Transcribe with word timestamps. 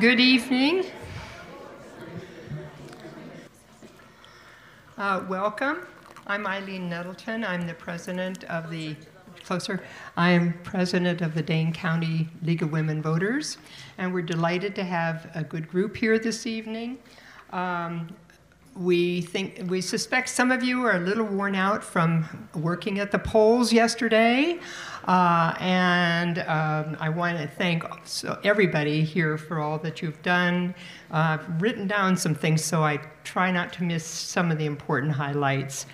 Good 0.00 0.18
evening. 0.18 0.86
Uh, 4.98 5.24
welcome. 5.28 5.86
I'm 6.26 6.48
Eileen 6.48 6.88
Nettleton. 6.88 7.44
I'm 7.44 7.64
the 7.64 7.74
president 7.74 8.42
of 8.44 8.70
the 8.70 8.96
closer. 9.44 9.84
I 10.16 10.30
am 10.30 10.54
president 10.64 11.20
of 11.20 11.34
the 11.34 11.42
Dane 11.42 11.72
County 11.72 12.28
League 12.42 12.62
of 12.62 12.72
Women 12.72 13.02
Voters, 13.02 13.56
and 13.96 14.12
we're 14.12 14.22
delighted 14.22 14.74
to 14.74 14.82
have 14.82 15.30
a 15.36 15.44
good 15.44 15.68
group 15.68 15.96
here 15.96 16.18
this 16.18 16.44
evening. 16.44 16.98
Um, 17.52 18.08
we 18.76 19.22
think 19.22 19.70
we 19.70 19.80
suspect 19.80 20.28
some 20.28 20.50
of 20.50 20.64
you 20.64 20.84
are 20.84 20.96
a 20.96 21.00
little 21.00 21.24
worn 21.24 21.54
out 21.54 21.84
from 21.84 22.48
working 22.56 22.98
at 22.98 23.12
the 23.12 23.18
polls 23.20 23.72
yesterday, 23.72 24.58
uh, 25.04 25.54
and 25.60 26.38
um, 26.40 26.96
I 26.98 27.10
want 27.10 27.36
to 27.38 27.46
thank 27.46 27.84
everybody 28.42 29.02
here 29.02 29.36
for 29.36 29.60
all 29.60 29.78
that 29.80 30.00
you've 30.00 30.22
done. 30.22 30.74
Uh, 31.10 31.38
I've 31.38 31.60
written 31.60 31.86
down 31.86 32.16
some 32.16 32.34
things 32.34 32.64
so 32.64 32.82
I 32.82 33.00
try 33.22 33.50
not 33.50 33.72
to 33.74 33.82
miss 33.82 34.04
some 34.04 34.50
of 34.50 34.56
the 34.56 34.64
important 34.64 35.12
highlights. 35.12 35.84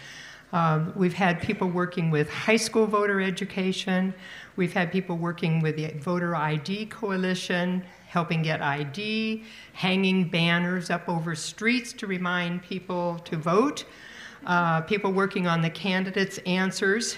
Um, 0.52 0.92
we've 0.94 1.14
had 1.14 1.40
people 1.40 1.68
working 1.68 2.10
with 2.10 2.30
high 2.30 2.56
school 2.56 2.86
voter 2.86 3.20
education. 3.20 4.14
We've 4.56 4.72
had 4.72 4.92
people 4.92 5.16
working 5.16 5.60
with 5.60 5.76
the 5.76 5.88
Voter 5.98 6.36
ID 6.36 6.86
Coalition, 6.86 7.84
helping 8.08 8.42
get 8.42 8.60
ID, 8.60 9.44
hanging 9.72 10.28
banners 10.28 10.90
up 10.90 11.08
over 11.08 11.34
streets 11.34 11.92
to 11.94 12.06
remind 12.06 12.62
people 12.62 13.18
to 13.24 13.36
vote, 13.36 13.84
uh, 14.46 14.80
people 14.82 15.12
working 15.12 15.46
on 15.46 15.62
the 15.62 15.70
candidates' 15.70 16.38
answers, 16.46 17.16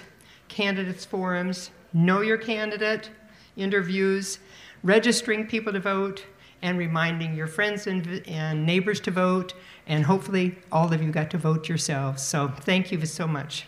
candidates' 0.48 1.06
forums, 1.06 1.70
know 1.92 2.20
your 2.20 2.38
candidate, 2.38 3.10
interviews, 3.56 4.38
registering 4.82 5.46
people 5.46 5.72
to 5.72 5.80
vote, 5.80 6.24
and 6.62 6.78
reminding 6.78 7.34
your 7.34 7.46
friends 7.46 7.86
and, 7.86 8.22
and 8.26 8.64
neighbors 8.64 9.00
to 9.00 9.10
vote, 9.10 9.54
and 9.86 10.04
hopefully 10.04 10.56
all 10.70 10.92
of 10.92 11.02
you 11.02 11.10
got 11.10 11.30
to 11.30 11.38
vote 11.38 11.68
yourselves. 11.68 12.22
So 12.22 12.48
thank 12.48 12.92
you 12.92 13.04
so 13.04 13.26
much. 13.26 13.66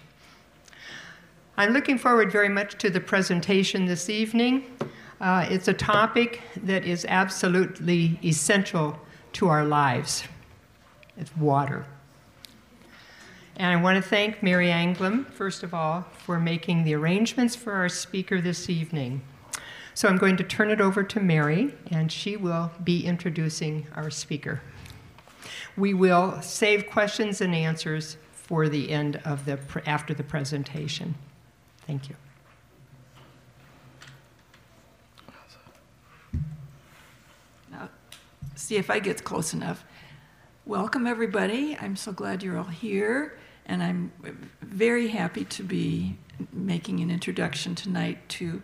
I'm 1.56 1.72
looking 1.72 1.98
forward 1.98 2.32
very 2.32 2.48
much 2.48 2.78
to 2.78 2.90
the 2.90 3.00
presentation 3.00 3.86
this 3.86 4.08
evening. 4.08 4.64
Uh, 5.20 5.46
it's 5.48 5.68
a 5.68 5.74
topic 5.74 6.42
that 6.64 6.84
is 6.84 7.04
absolutely 7.08 8.18
essential 8.24 8.98
to 9.34 9.48
our 9.48 9.64
lives. 9.64 10.24
It's 11.16 11.36
water. 11.36 11.86
And 13.56 13.72
I 13.72 13.80
want 13.80 14.02
to 14.02 14.08
thank 14.08 14.42
Mary 14.42 14.70
Anglem, 14.70 15.26
first 15.26 15.62
of 15.62 15.72
all, 15.72 16.06
for 16.18 16.40
making 16.40 16.82
the 16.82 16.94
arrangements 16.94 17.54
for 17.54 17.72
our 17.72 17.88
speaker 17.88 18.40
this 18.40 18.68
evening. 18.68 19.22
So 19.94 20.08
I'm 20.08 20.18
going 20.18 20.36
to 20.38 20.44
turn 20.44 20.70
it 20.70 20.80
over 20.80 21.04
to 21.04 21.20
Mary, 21.20 21.72
and 21.88 22.10
she 22.10 22.36
will 22.36 22.72
be 22.82 23.06
introducing 23.06 23.86
our 23.94 24.10
speaker. 24.10 24.60
We 25.76 25.94
will 25.94 26.42
save 26.42 26.88
questions 26.88 27.40
and 27.40 27.54
answers 27.54 28.16
for 28.32 28.68
the 28.68 28.90
end 28.90 29.20
of 29.24 29.44
the 29.44 29.58
after 29.86 30.14
the 30.14 30.24
presentation. 30.24 31.14
Thank 31.86 32.08
you. 32.08 32.16
Now, 37.70 37.88
see 38.56 38.76
if 38.76 38.90
I 38.90 38.98
get 38.98 39.22
close 39.22 39.54
enough. 39.54 39.84
Welcome, 40.66 41.06
everybody. 41.06 41.76
I'm 41.80 41.94
so 41.94 42.10
glad 42.10 42.42
you're 42.42 42.58
all 42.58 42.64
here, 42.64 43.38
and 43.66 43.82
I'm 43.82 44.12
very 44.60 45.08
happy 45.08 45.44
to 45.44 45.62
be 45.62 46.18
making 46.52 47.00
an 47.00 47.10
introduction 47.10 47.74
tonight 47.74 48.28
to 48.28 48.62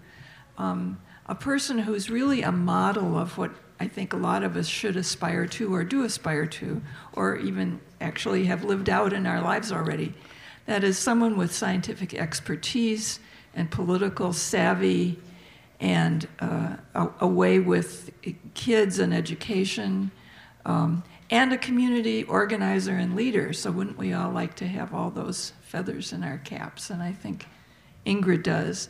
um, 0.58 1.00
a 1.26 1.34
person 1.34 1.78
who's 1.78 2.10
really 2.10 2.42
a 2.42 2.52
model 2.52 3.16
of 3.16 3.38
what 3.38 3.52
I 3.78 3.88
think 3.88 4.12
a 4.12 4.16
lot 4.16 4.42
of 4.42 4.56
us 4.56 4.66
should 4.66 4.96
aspire 4.96 5.46
to 5.46 5.74
or 5.74 5.84
do 5.84 6.04
aspire 6.04 6.46
to, 6.46 6.82
or 7.14 7.36
even 7.36 7.80
actually 8.00 8.44
have 8.44 8.62
lived 8.62 8.90
out 8.90 9.12
in 9.12 9.26
our 9.26 9.40
lives 9.40 9.72
already. 9.72 10.12
That 10.66 10.84
is 10.84 10.98
someone 10.98 11.36
with 11.36 11.52
scientific 11.52 12.12
expertise 12.12 13.20
and 13.54 13.70
political 13.70 14.32
savvy 14.32 15.18
and 15.80 16.28
uh, 16.40 16.76
a, 16.94 17.08
a, 17.20 17.26
way 17.26 17.58
with 17.58 18.10
kids 18.52 18.98
and 18.98 19.14
education, 19.14 20.10
um, 20.66 21.02
and 21.30 21.52
a 21.52 21.58
community 21.58 22.24
organizer 22.24 22.96
and 22.96 23.14
leader. 23.14 23.52
So, 23.52 23.70
wouldn't 23.70 23.98
we 23.98 24.12
all 24.12 24.30
like 24.30 24.54
to 24.56 24.66
have 24.66 24.92
all 24.92 25.10
those 25.10 25.52
feathers 25.62 26.12
in 26.12 26.24
our 26.24 26.38
caps? 26.38 26.90
And 26.90 27.02
I 27.02 27.12
think 27.12 27.46
Ingrid 28.04 28.42
does. 28.42 28.88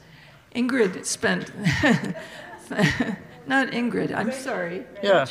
Ingrid 0.55 1.05
spent, 1.05 1.53
not 3.47 3.69
Ingrid, 3.69 4.13
I'm 4.15 4.33
sorry. 4.33 4.85
Yeah. 5.03 5.27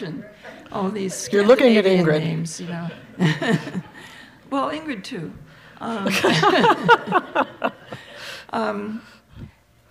All 0.71 0.89
these 0.89 1.27
You're 1.31 1.45
looking 1.45 1.75
at 1.77 1.85
Ingrid. 1.85 2.19
names, 2.19 2.61
you 2.61 2.67
know. 2.67 2.87
well, 4.49 4.69
Ingrid 4.69 5.03
too. 5.03 5.33
Um, 5.81 6.07
um, 8.53 9.01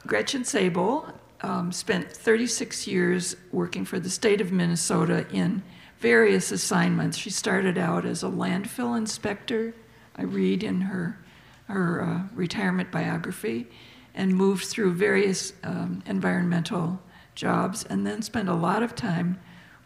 Gretchen 0.06 0.42
Sabol 0.42 1.12
um, 1.42 1.72
spent 1.72 2.10
36 2.10 2.86
years 2.86 3.36
working 3.52 3.84
for 3.84 3.98
the 3.98 4.10
state 4.10 4.40
of 4.40 4.52
Minnesota 4.52 5.26
in 5.32 5.62
various 6.00 6.52
assignments. 6.52 7.16
She 7.16 7.30
started 7.30 7.76
out 7.78 8.04
as 8.04 8.22
a 8.22 8.28
landfill 8.28 8.96
inspector, 8.96 9.74
I 10.16 10.22
read 10.22 10.62
in 10.62 10.82
her, 10.82 11.18
her 11.66 12.02
uh, 12.02 12.22
retirement 12.34 12.90
biography 12.90 13.66
and 14.14 14.34
moved 14.34 14.64
through 14.64 14.92
various 14.92 15.52
um, 15.62 16.02
environmental 16.06 17.00
jobs, 17.36 17.84
and 17.84 18.04
then 18.04 18.20
spent 18.20 18.48
a 18.48 18.54
lot 18.54 18.82
of 18.82 18.96
time 18.96 19.38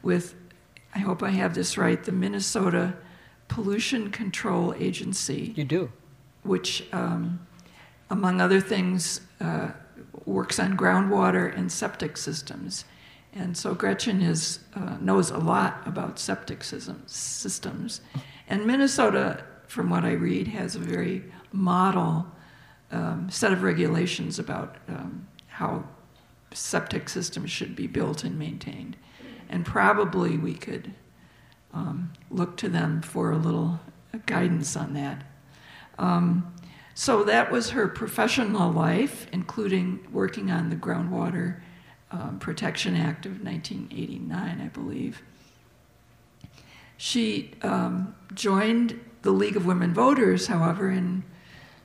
with, 0.03 0.35
I 0.95 1.01
hope 1.01 1.23
I 1.23 1.31
have 1.31 1.55
this 1.55 1.77
right, 1.77 2.03
the 2.03 2.13
Minnesota 2.13 2.95
Pollution 3.49 4.11
Control 4.11 4.75
Agency. 4.79 5.53
You 5.55 5.65
do. 5.65 5.93
Which, 6.45 6.89
um, 6.93 7.47
among 8.09 8.41
other 8.41 8.59
things, 8.59 9.21
uh, 9.39 9.73
works 10.25 10.59
on 10.59 10.79
groundwater 10.79 11.55
and 11.55 11.71
septic 11.71 12.17
systems. 12.17 12.87
And 13.35 13.57
so 13.57 13.75
Gretchen 13.75 14.21
is, 14.21 14.61
uh, 14.75 14.97
knows 15.01 15.31
a 15.31 15.39
lot 15.39 15.83
about 15.87 16.19
septic 16.19 16.63
systems. 16.63 18.01
And 18.49 18.67
Minnesota, 18.67 19.45
from 19.67 19.89
what 19.89 20.05
I 20.05 20.13
read, 20.13 20.49
has 20.49 20.77
a 20.77 20.81
very 20.81 21.25
model 21.51 22.27
um, 22.91 23.29
set 23.31 23.53
of 23.53 23.63
regulations 23.63 24.39
about 24.39 24.77
um, 24.89 25.27
how 25.47 25.85
septic 26.53 27.09
systems 27.09 27.51
should 27.51 27.75
be 27.75 27.87
built 27.87 28.23
and 28.23 28.39
maintained. 28.39 28.97
And 29.49 29.65
probably 29.65 30.37
we 30.37 30.55
could 30.55 30.93
um, 31.73 32.13
look 32.31 32.59
to 32.59 32.69
them 32.69 33.01
for 33.01 33.31
a 33.31 33.39
little 33.39 33.81
guidance 34.27 34.77
on 34.77 34.93
that. 34.93 35.25
Um, 35.99 36.55
so 36.95 37.25
that 37.25 37.51
was 37.51 37.71
her 37.71 37.89
professional 37.89 38.71
life, 38.71 39.27
including 39.33 40.07
working 40.13 40.51
on 40.51 40.69
the 40.69 40.77
Groundwater 40.77 41.61
um, 42.13 42.39
Protection 42.39 42.95
Act 42.95 43.27
of 43.27 43.43
1989, 43.43 44.61
I 44.61 44.69
believe. 44.69 45.23
She 46.97 47.53
um, 47.63 48.15
joined 48.35 49.01
the 49.23 49.33
League 49.33 49.57
of 49.57 49.67
Women 49.67 49.93
Voters, 49.93 50.47
however, 50.47 50.91
in 50.91 51.25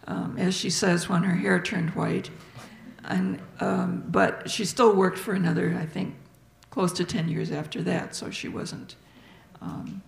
um, 0.07 0.37
as 0.37 0.55
she 0.55 0.69
says, 0.69 1.09
when 1.09 1.23
her 1.23 1.35
hair 1.35 1.59
turned 1.59 1.91
white. 1.91 2.29
And, 3.03 3.39
um, 3.59 4.03
but 4.07 4.49
she 4.49 4.65
still 4.65 4.95
worked 4.95 5.17
for 5.17 5.33
another, 5.33 5.77
I 5.79 5.85
think, 5.85 6.15
close 6.69 6.91
to 6.93 7.05
10 7.05 7.29
years 7.29 7.51
after 7.51 7.81
that, 7.83 8.15
so 8.15 8.29
she 8.29 8.47
wasn't 8.47 8.95
um, 9.61 10.01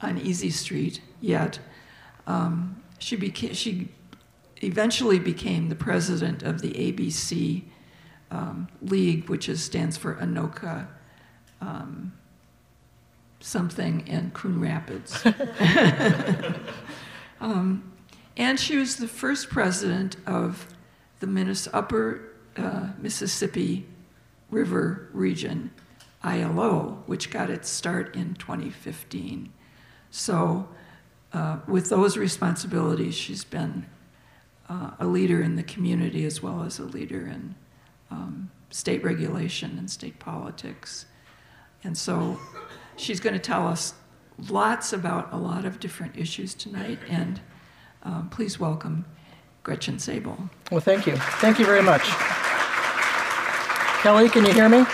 on 0.00 0.18
easy 0.18 0.50
street 0.50 1.00
yet. 1.20 1.58
Um, 2.26 2.82
she, 2.98 3.16
beca- 3.16 3.54
she 3.54 3.88
eventually 4.62 5.18
became 5.18 5.68
the 5.68 5.74
president 5.74 6.42
of 6.42 6.60
the 6.60 6.72
ABC 6.72 7.64
um, 8.34 8.68
League, 8.82 9.28
which 9.28 9.48
is, 9.48 9.62
stands 9.62 9.96
for 9.96 10.16
Anoka 10.16 10.88
um, 11.60 12.12
something 13.40 14.06
in 14.06 14.30
Coon 14.32 14.60
Rapids. 14.60 15.24
um, 17.40 17.92
and 18.36 18.58
she 18.58 18.76
was 18.76 18.96
the 18.96 19.08
first 19.08 19.48
president 19.48 20.16
of 20.26 20.66
the 21.20 21.26
Minnes- 21.26 21.68
Upper 21.72 22.22
uh, 22.56 22.88
Mississippi 22.98 23.86
River 24.50 25.08
Region, 25.12 25.70
ILO, 26.22 27.02
which 27.06 27.30
got 27.30 27.50
its 27.50 27.68
start 27.68 28.14
in 28.16 28.34
2015. 28.34 29.52
So, 30.10 30.68
uh, 31.32 31.58
with 31.66 31.88
those 31.88 32.16
responsibilities, 32.16 33.14
she's 33.14 33.44
been 33.44 33.86
uh, 34.68 34.90
a 34.98 35.06
leader 35.06 35.42
in 35.42 35.56
the 35.56 35.62
community 35.62 36.24
as 36.24 36.42
well 36.42 36.62
as 36.62 36.78
a 36.78 36.84
leader 36.84 37.26
in 37.26 37.54
um, 38.14 38.50
state 38.70 39.02
regulation 39.04 39.76
and 39.78 39.90
state 39.90 40.18
politics. 40.18 41.06
And 41.82 41.96
so, 41.98 42.38
she's 42.96 43.20
going 43.20 43.34
to 43.34 43.40
tell 43.40 43.66
us 43.66 43.94
lots 44.48 44.92
about 44.92 45.32
a 45.32 45.36
lot 45.36 45.64
of 45.64 45.80
different 45.80 46.16
issues 46.16 46.54
tonight. 46.54 46.98
And 47.08 47.40
um, 48.02 48.28
please 48.30 48.58
welcome 48.58 49.04
Gretchen 49.62 49.98
Sable. 49.98 50.50
Well, 50.70 50.80
thank 50.80 51.06
you. 51.06 51.16
Thank 51.16 51.58
you 51.58 51.64
very 51.64 51.82
much. 51.82 52.02
Kelly, 54.02 54.28
can 54.28 54.44
you 54.44 54.52
hear 54.52 54.68
me? 54.68 54.84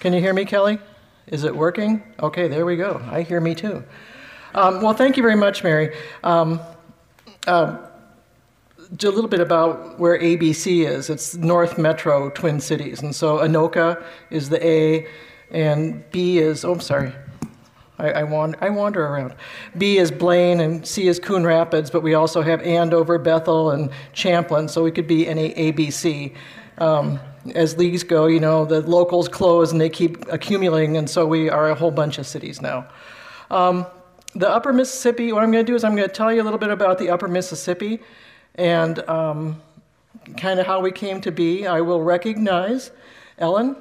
Can 0.00 0.12
you 0.12 0.20
hear 0.20 0.32
me, 0.32 0.44
Kelly? 0.44 0.78
Is 1.26 1.44
it 1.44 1.54
working? 1.54 2.02
Okay, 2.20 2.48
there 2.48 2.64
we 2.64 2.76
go. 2.76 3.02
I 3.10 3.22
hear 3.22 3.40
me 3.40 3.54
too. 3.54 3.84
Um, 4.54 4.80
well, 4.80 4.94
thank 4.94 5.16
you 5.18 5.22
very 5.22 5.36
much, 5.36 5.62
Mary. 5.62 5.94
Um, 6.24 6.60
uh, 7.46 7.87
a 8.90 9.10
little 9.10 9.28
bit 9.28 9.40
about 9.40 9.98
where 9.98 10.18
ABC 10.18 10.86
is. 10.86 11.10
It's 11.10 11.36
North 11.36 11.78
Metro 11.78 12.30
Twin 12.30 12.60
Cities. 12.60 13.02
And 13.02 13.14
so 13.14 13.38
Anoka 13.38 14.02
is 14.30 14.48
the 14.48 14.64
A, 14.66 15.06
and 15.50 16.08
B 16.10 16.38
is, 16.38 16.64
oh, 16.64 16.72
I'm 16.72 16.80
sorry. 16.80 17.12
I, 17.98 18.10
I, 18.10 18.22
wander, 18.22 18.56
I 18.60 18.70
wander 18.70 19.04
around. 19.04 19.34
B 19.76 19.98
is 19.98 20.10
Blaine, 20.10 20.60
and 20.60 20.86
C 20.86 21.08
is 21.08 21.18
Coon 21.18 21.44
Rapids, 21.44 21.90
but 21.90 22.02
we 22.02 22.14
also 22.14 22.42
have 22.42 22.62
Andover, 22.62 23.18
Bethel, 23.18 23.72
and 23.72 23.90
Champlin, 24.12 24.68
so 24.68 24.84
we 24.84 24.90
could 24.90 25.06
be 25.06 25.26
any 25.26 25.52
ABC. 25.54 26.34
Um, 26.78 27.18
as 27.54 27.76
leagues 27.76 28.04
go, 28.04 28.26
you 28.26 28.40
know, 28.40 28.64
the 28.64 28.82
locals 28.82 29.28
close 29.28 29.72
and 29.72 29.80
they 29.80 29.90
keep 29.90 30.30
accumulating, 30.30 30.96
and 30.96 31.10
so 31.10 31.26
we 31.26 31.50
are 31.50 31.70
a 31.70 31.74
whole 31.74 31.90
bunch 31.90 32.18
of 32.18 32.26
cities 32.26 32.62
now. 32.62 32.86
Um, 33.50 33.86
the 34.34 34.48
Upper 34.48 34.72
Mississippi, 34.72 35.32
what 35.32 35.42
I'm 35.42 35.50
going 35.50 35.64
to 35.64 35.70
do 35.70 35.74
is 35.74 35.82
I'm 35.82 35.96
going 35.96 36.08
to 36.08 36.14
tell 36.14 36.32
you 36.32 36.40
a 36.40 36.44
little 36.44 36.58
bit 36.58 36.70
about 36.70 36.98
the 36.98 37.10
Upper 37.10 37.26
Mississippi 37.26 38.00
and 38.58 38.98
um, 39.08 39.62
kind 40.36 40.60
of 40.60 40.66
how 40.66 40.80
we 40.80 40.92
came 40.92 41.20
to 41.22 41.32
be. 41.32 41.66
I 41.66 41.80
will 41.80 42.02
recognize 42.02 42.90
Ellen. 43.38 43.76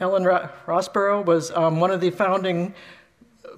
Ellen 0.00 0.24
Rossborough 0.24 1.24
was 1.24 1.52
um, 1.52 1.78
one 1.78 1.92
of 1.92 2.00
the 2.00 2.10
founding 2.10 2.74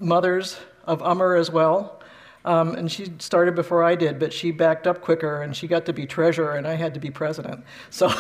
mothers 0.00 0.58
of 0.84 1.00
UMER 1.00 1.36
as 1.36 1.50
well. 1.50 2.00
Um, 2.44 2.74
and 2.74 2.92
she 2.92 3.10
started 3.20 3.54
before 3.54 3.82
I 3.82 3.94
did, 3.94 4.18
but 4.18 4.32
she 4.32 4.50
backed 4.50 4.86
up 4.86 5.00
quicker 5.00 5.40
and 5.40 5.56
she 5.56 5.66
got 5.66 5.86
to 5.86 5.94
be 5.94 6.04
treasurer, 6.04 6.56
and 6.56 6.66
I 6.66 6.74
had 6.74 6.92
to 6.92 7.00
be 7.00 7.10
president. 7.10 7.64
So, 7.88 8.12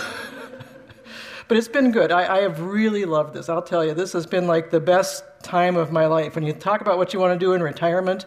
but 1.48 1.58
it's 1.58 1.68
been 1.68 1.90
good. 1.90 2.10
I, 2.10 2.38
I, 2.38 2.40
have 2.40 2.60
really 2.60 3.04
loved 3.04 3.34
this. 3.34 3.50
I'll 3.50 3.60
tell 3.60 3.84
you, 3.84 3.92
this 3.92 4.14
has 4.14 4.24
been 4.24 4.46
like 4.46 4.70
the 4.70 4.80
best 4.80 5.24
time 5.42 5.76
of 5.76 5.92
my 5.92 6.06
life. 6.06 6.36
When 6.36 6.44
you 6.44 6.54
talk 6.54 6.80
about 6.80 6.96
what 6.96 7.12
you 7.12 7.20
want 7.20 7.38
to 7.38 7.38
do 7.38 7.52
in 7.52 7.62
retirement, 7.62 8.24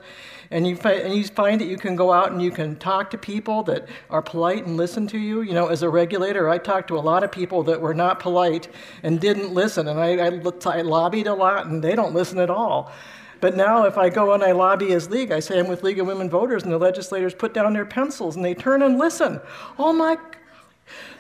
and 0.52 0.68
you, 0.68 0.76
find, 0.76 1.02
and 1.02 1.14
you 1.14 1.24
find 1.26 1.60
that 1.62 1.68
you 1.68 1.78
can 1.78 1.96
go 1.96 2.12
out 2.12 2.32
and 2.32 2.42
you 2.42 2.52
can 2.52 2.76
talk 2.78 3.10
to 3.12 3.18
people 3.18 3.64
that 3.64 3.88
are 4.10 4.22
polite 4.22 4.66
and 4.66 4.78
listen 4.78 5.08
to 5.08 5.18
you. 5.18 5.42
You 5.42 5.54
know, 5.54 5.68
as 5.68 5.84
a 5.84 5.90
regulator, 5.90 6.50
I 6.50 6.58
talked 6.58 6.88
to 6.90 6.98
a 6.98 7.00
lot 7.00 7.24
of 7.24 7.32
people 7.32 7.64
that 7.64 7.82
were 7.82 7.94
not 7.94 8.20
polite 8.20 8.68
and 9.04 9.20
didn't 9.20 9.54
listen, 9.54 9.88
and 9.88 10.00
I, 10.00 10.28
I, 10.28 10.78
I 10.78 10.82
lobbied 10.82 11.28
a 11.28 11.34
lot, 11.34 11.68
and 11.68 11.84
they 11.84 11.96
don't 11.96 12.14
listen 12.14 12.40
at 12.40 12.50
all. 12.50 12.92
But 13.40 13.56
now, 13.56 13.84
if 13.84 13.98
I 13.98 14.10
go 14.10 14.34
and 14.34 14.44
I 14.44 14.52
lobby 14.52 14.94
as 14.94 15.10
League, 15.10 15.32
I 15.32 15.40
say 15.40 15.60
I'm 15.60 15.68
with 15.68 15.84
League 15.84 16.00
of 16.00 16.08
Women 16.08 16.30
Voters, 16.30 16.64
and 16.64 16.72
the 16.72 16.78
legislators 16.78 17.34
put 17.36 17.54
down 17.54 17.74
their 17.74 17.86
pencils 17.86 18.36
and 18.36 18.44
they 18.44 18.54
turn 18.54 18.82
and 18.82 18.98
listen. 18.98 19.40
Oh 19.78 19.94
my. 19.94 20.18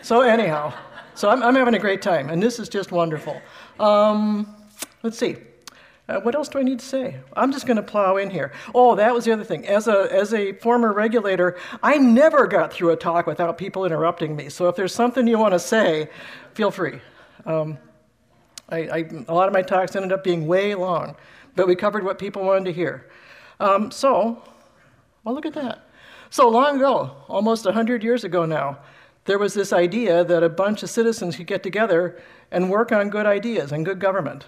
So, 0.01 0.21
anyhow, 0.21 0.73
so 1.13 1.30
I'm, 1.30 1.44
I'm 1.44 1.56
having 1.56 1.75
a 1.75 1.80
great 1.80 2.01
time, 2.01 2.30
and 2.30 2.41
this 2.41 2.59
is 2.59 2.69
just 2.69 2.91
wonderful. 2.91 3.39
Um, 3.80 4.56
let's 5.03 5.18
see. 5.18 5.35
Uh, 6.09 6.21
what 6.21 6.36
else 6.36 6.48
do 6.48 6.57
I 6.57 6.63
need 6.63 6.80
to 6.80 6.86
say? 6.86 7.18
I'm 7.33 7.51
just 7.51 7.65
going 7.65 7.75
to 7.75 7.83
plow 7.83 8.15
in 8.15 8.30
here. 8.30 8.54
Oh, 8.74 8.95
that 8.95 9.13
was 9.13 9.25
the 9.25 9.33
other 9.33 9.44
thing. 9.44 9.68
As 9.68 9.89
a, 9.89 10.07
as 10.09 10.33
a 10.33 10.54
former 10.54 10.94
regulator, 10.94 11.57
I 11.83 11.98
never 11.98 12.48
got 12.48 12.71
through 12.71 12.92
a 12.92 12.95
talk 12.95 13.27
without 13.27 13.57
people 13.57 13.83
interrupting 13.83 14.36
me. 14.36 14.48
So 14.48 14.69
if 14.69 14.75
there's 14.75 14.94
something 14.94 15.27
you 15.27 15.38
want 15.38 15.54
to 15.54 15.59
say, 15.59 16.09
feel 16.54 16.71
free. 16.71 17.01
Um, 17.45 17.77
I, 18.69 18.77
I, 18.77 19.09
a 19.27 19.33
lot 19.33 19.48
of 19.48 19.54
my 19.54 19.62
talks 19.62 19.95
ended 19.95 20.13
up 20.13 20.24
being 20.24 20.48
way 20.48 20.75
long, 20.75 21.18
but 21.56 21.68
we 21.68 21.75
covered 21.75 22.06
what 22.06 22.19
people 22.19 22.44
wanted 22.44 22.65
to 22.65 22.74
hear. 22.74 23.09
Um, 23.59 23.92
so, 23.92 24.42
well, 25.24 25.36
look 25.36 25.45
at 25.45 25.54
that. 25.54 25.89
So 26.30 26.48
long 26.48 26.77
ago, 26.77 27.12
almost 27.27 27.65
100 27.65 28.04
years 28.04 28.24
ago 28.24 28.45
now, 28.45 28.80
there 29.25 29.38
was 29.38 29.54
this 29.54 29.74
idea 29.74 30.24
that 30.24 30.42
a 30.42 30.50
bunch 30.50 30.83
of 30.83 30.89
citizens 30.89 31.36
could 31.36 31.48
get 31.48 31.63
together 31.63 32.21
and 32.50 32.69
work 32.69 32.94
on 32.94 33.09
good 33.09 33.25
ideas 33.25 33.74
and 33.74 33.86
good 33.86 34.00
government. 34.00 34.45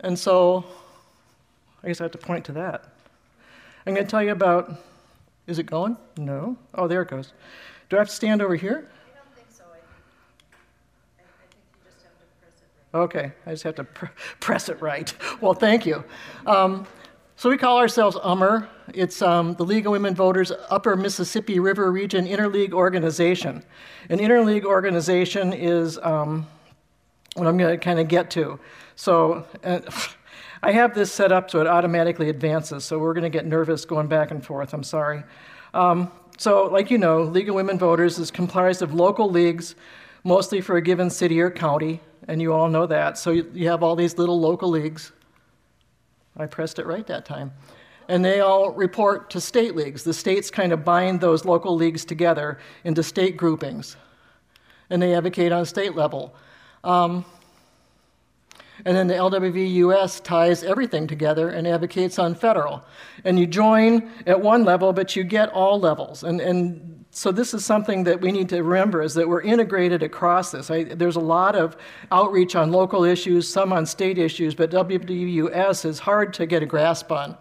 And 0.00 0.18
so 0.18 0.64
I 1.82 1.88
guess 1.88 2.00
I 2.00 2.04
have 2.04 2.12
to 2.12 2.18
point 2.18 2.44
to 2.46 2.52
that. 2.52 2.84
I'm 3.86 3.94
going 3.94 4.06
to 4.06 4.10
tell 4.10 4.22
you 4.22 4.32
about. 4.32 4.72
Is 5.46 5.58
it 5.58 5.64
going? 5.64 5.96
No. 6.18 6.56
Oh, 6.74 6.86
there 6.86 7.02
it 7.02 7.08
goes. 7.08 7.32
Do 7.88 7.96
I 7.96 8.00
have 8.00 8.08
to 8.08 8.14
stand 8.14 8.42
over 8.42 8.54
here? 8.54 8.86
I 8.90 9.16
don't 9.16 9.34
think 9.34 9.46
so. 9.50 9.64
I, 9.64 9.78
think 11.40 11.54
you 11.54 11.90
just 11.90 12.04
have 12.04 12.12
to 12.18 12.24
press 12.38 12.60
it 12.60 12.66
right. 12.92 13.00
Okay, 13.00 13.32
I 13.46 13.50
just 13.52 13.62
have 13.62 13.74
to 13.76 13.84
pr- 13.84 14.06
press 14.40 14.68
it 14.68 14.80
right. 14.82 15.12
Well, 15.40 15.54
thank 15.54 15.86
you. 15.86 16.04
Um, 16.44 16.86
so 17.36 17.48
we 17.48 17.56
call 17.56 17.78
ourselves 17.78 18.16
UMER. 18.22 18.68
It's 18.92 19.22
um, 19.22 19.54
the 19.54 19.64
League 19.64 19.86
of 19.86 19.92
Women 19.92 20.14
Voters 20.14 20.52
Upper 20.68 20.96
Mississippi 20.96 21.60
River 21.60 21.90
Region 21.90 22.26
Interleague 22.26 22.72
Organization. 22.72 23.64
An 24.10 24.18
interleague 24.18 24.64
organization 24.64 25.52
is 25.52 25.98
um, 26.02 26.46
what 27.36 27.46
I'm 27.46 27.56
going 27.56 27.70
to 27.70 27.82
kind 27.82 28.00
of 28.00 28.08
get 28.08 28.30
to. 28.32 28.58
So 28.98 29.46
uh, 29.62 29.78
I 30.62 30.72
have 30.72 30.92
this 30.92 31.12
set 31.12 31.30
up 31.30 31.52
so 31.52 31.60
it 31.60 31.68
automatically 31.68 32.28
advances, 32.28 32.84
so 32.84 32.98
we're 32.98 33.14
going 33.14 33.22
to 33.22 33.30
get 33.30 33.46
nervous 33.46 33.84
going 33.84 34.08
back 34.08 34.32
and 34.32 34.44
forth. 34.44 34.74
I'm 34.74 34.82
sorry. 34.82 35.22
Um, 35.72 36.10
so, 36.36 36.64
like 36.64 36.90
you 36.90 36.98
know, 36.98 37.22
League 37.22 37.48
of 37.48 37.54
Women 37.54 37.78
Voters 37.78 38.18
is 38.18 38.32
comprised 38.32 38.82
of 38.82 38.92
local 38.92 39.30
leagues, 39.30 39.76
mostly 40.24 40.60
for 40.60 40.76
a 40.76 40.82
given 40.82 41.10
city 41.10 41.40
or 41.40 41.48
county, 41.48 42.00
and 42.26 42.42
you 42.42 42.52
all 42.52 42.68
know 42.68 42.86
that. 42.86 43.18
So 43.18 43.30
you, 43.30 43.48
you 43.54 43.68
have 43.68 43.84
all 43.84 43.94
these 43.94 44.18
little 44.18 44.40
local 44.40 44.68
leagues. 44.68 45.12
I 46.36 46.46
pressed 46.46 46.80
it 46.80 46.86
right 46.86 47.06
that 47.06 47.24
time. 47.24 47.52
And 48.08 48.24
they 48.24 48.40
all 48.40 48.72
report 48.72 49.30
to 49.30 49.40
state 49.40 49.76
leagues. 49.76 50.02
The 50.02 50.14
states 50.14 50.50
kind 50.50 50.72
of 50.72 50.84
bind 50.84 51.20
those 51.20 51.44
local 51.44 51.76
leagues 51.76 52.04
together 52.04 52.58
into 52.82 53.04
state 53.04 53.36
groupings, 53.36 53.96
and 54.90 55.00
they 55.00 55.14
advocate 55.14 55.52
on 55.52 55.66
state 55.66 55.94
level. 55.94 56.34
Um, 56.82 57.24
and 58.84 58.96
then 58.96 59.06
the 59.06 59.14
LWVUS 59.14 60.22
ties 60.22 60.62
everything 60.62 61.06
together 61.06 61.48
and 61.48 61.66
advocates 61.66 62.18
on 62.18 62.34
federal. 62.34 62.84
And 63.24 63.38
you 63.38 63.46
join 63.46 64.10
at 64.26 64.40
one 64.40 64.64
level, 64.64 64.92
but 64.92 65.16
you 65.16 65.24
get 65.24 65.50
all 65.50 65.80
levels. 65.80 66.22
And, 66.22 66.40
and 66.40 67.04
so 67.10 67.32
this 67.32 67.54
is 67.54 67.64
something 67.64 68.04
that 68.04 68.20
we 68.20 68.30
need 68.30 68.48
to 68.50 68.62
remember 68.62 69.02
is 69.02 69.14
that 69.14 69.28
we're 69.28 69.42
integrated 69.42 70.02
across 70.02 70.52
this. 70.52 70.70
I, 70.70 70.84
there's 70.84 71.16
a 71.16 71.20
lot 71.20 71.56
of 71.56 71.76
outreach 72.12 72.54
on 72.54 72.70
local 72.70 73.04
issues, 73.04 73.48
some 73.48 73.72
on 73.72 73.86
state 73.86 74.18
issues, 74.18 74.54
but 74.54 74.70
LWVUS 74.70 75.84
is 75.84 75.98
hard 75.98 76.32
to 76.34 76.46
get 76.46 76.62
a 76.62 76.66
grasp 76.66 77.10
on. 77.10 77.36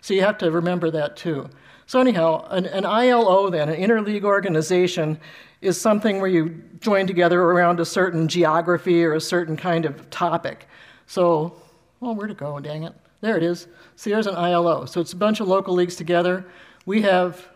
So 0.00 0.14
you 0.14 0.22
have 0.22 0.38
to 0.38 0.50
remember 0.50 0.90
that 0.90 1.16
too. 1.16 1.48
So 1.86 2.00
anyhow, 2.00 2.46
an, 2.50 2.66
an 2.66 2.84
ILO 2.84 3.50
then, 3.50 3.68
an 3.68 3.80
interleague 3.80 4.24
organization, 4.24 5.18
is 5.60 5.78
something 5.78 6.20
where 6.20 6.30
you 6.30 6.62
join 6.80 7.06
together 7.06 7.40
around 7.42 7.80
a 7.80 7.84
certain 7.84 8.28
geography 8.28 9.04
or 9.04 9.14
a 9.14 9.20
certain 9.20 9.56
kind 9.56 9.84
of 9.84 10.08
topic. 10.08 10.66
So, 11.10 11.54
well, 11.98 12.14
where'd 12.14 12.30
it 12.30 12.36
go? 12.36 12.60
Dang 12.60 12.84
it. 12.84 12.92
There 13.20 13.36
it 13.36 13.42
is. 13.42 13.66
There's 14.04 14.28
an 14.28 14.36
ILO. 14.36 14.84
So 14.84 15.00
it's 15.00 15.12
a 15.12 15.16
bunch 15.16 15.40
of 15.40 15.48
local 15.48 15.74
leagues 15.74 15.96
together. 15.96 16.46
We 16.86 17.02
have 17.02 17.48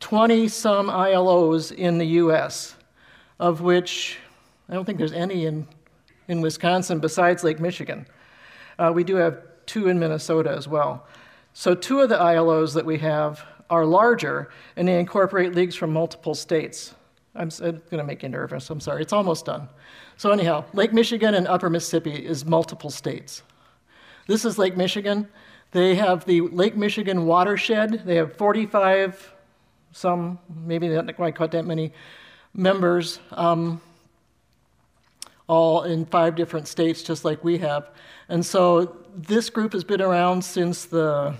20 0.00 0.48
some 0.48 0.88
ILOs 0.88 1.70
in 1.70 1.98
the 1.98 2.06
US, 2.06 2.74
of 3.38 3.60
which 3.60 4.18
I 4.68 4.74
don't 4.74 4.84
think 4.84 4.98
there's 4.98 5.12
any 5.12 5.46
in, 5.46 5.68
in 6.26 6.40
Wisconsin 6.40 6.98
besides 6.98 7.44
Lake 7.44 7.60
Michigan. 7.60 8.04
Uh, 8.80 8.90
we 8.92 9.04
do 9.04 9.14
have 9.14 9.44
two 9.64 9.86
in 9.86 10.00
Minnesota 10.00 10.50
as 10.50 10.66
well. 10.66 11.06
So, 11.52 11.76
two 11.76 12.00
of 12.00 12.08
the 12.08 12.18
ILOs 12.18 12.74
that 12.74 12.84
we 12.84 12.98
have 12.98 13.44
are 13.70 13.86
larger 13.86 14.50
and 14.74 14.88
they 14.88 14.98
incorporate 14.98 15.54
leagues 15.54 15.76
from 15.76 15.92
multiple 15.92 16.34
states. 16.34 16.96
I'm, 17.36 17.48
I'm 17.62 17.80
going 17.90 17.98
to 17.98 18.04
make 18.04 18.24
you 18.24 18.28
nervous. 18.28 18.68
I'm 18.70 18.80
sorry. 18.80 19.02
It's 19.02 19.12
almost 19.12 19.46
done. 19.46 19.68
So, 20.16 20.30
anyhow, 20.30 20.64
Lake 20.72 20.92
Michigan 20.92 21.34
and 21.34 21.48
Upper 21.48 21.70
Mississippi 21.70 22.14
is 22.14 22.44
multiple 22.44 22.90
states. 22.90 23.42
This 24.26 24.44
is 24.44 24.58
Lake 24.58 24.76
Michigan. 24.76 25.28
They 25.72 25.94
have 25.94 26.24
the 26.26 26.42
Lake 26.42 26.76
Michigan 26.76 27.26
watershed. 27.26 28.02
They 28.04 28.16
have 28.16 28.36
45, 28.36 29.34
some, 29.92 30.38
maybe 30.64 30.88
not 30.88 31.16
quite 31.16 31.50
that 31.52 31.64
many 31.64 31.92
members, 32.54 33.18
um, 33.32 33.80
all 35.46 35.82
in 35.82 36.04
five 36.06 36.36
different 36.36 36.68
states, 36.68 37.02
just 37.02 37.24
like 37.24 37.42
we 37.42 37.58
have. 37.58 37.90
And 38.28 38.44
so 38.44 38.96
this 39.16 39.50
group 39.50 39.72
has 39.72 39.84
been 39.84 40.00
around 40.00 40.44
since 40.44 40.84
the 40.84 41.34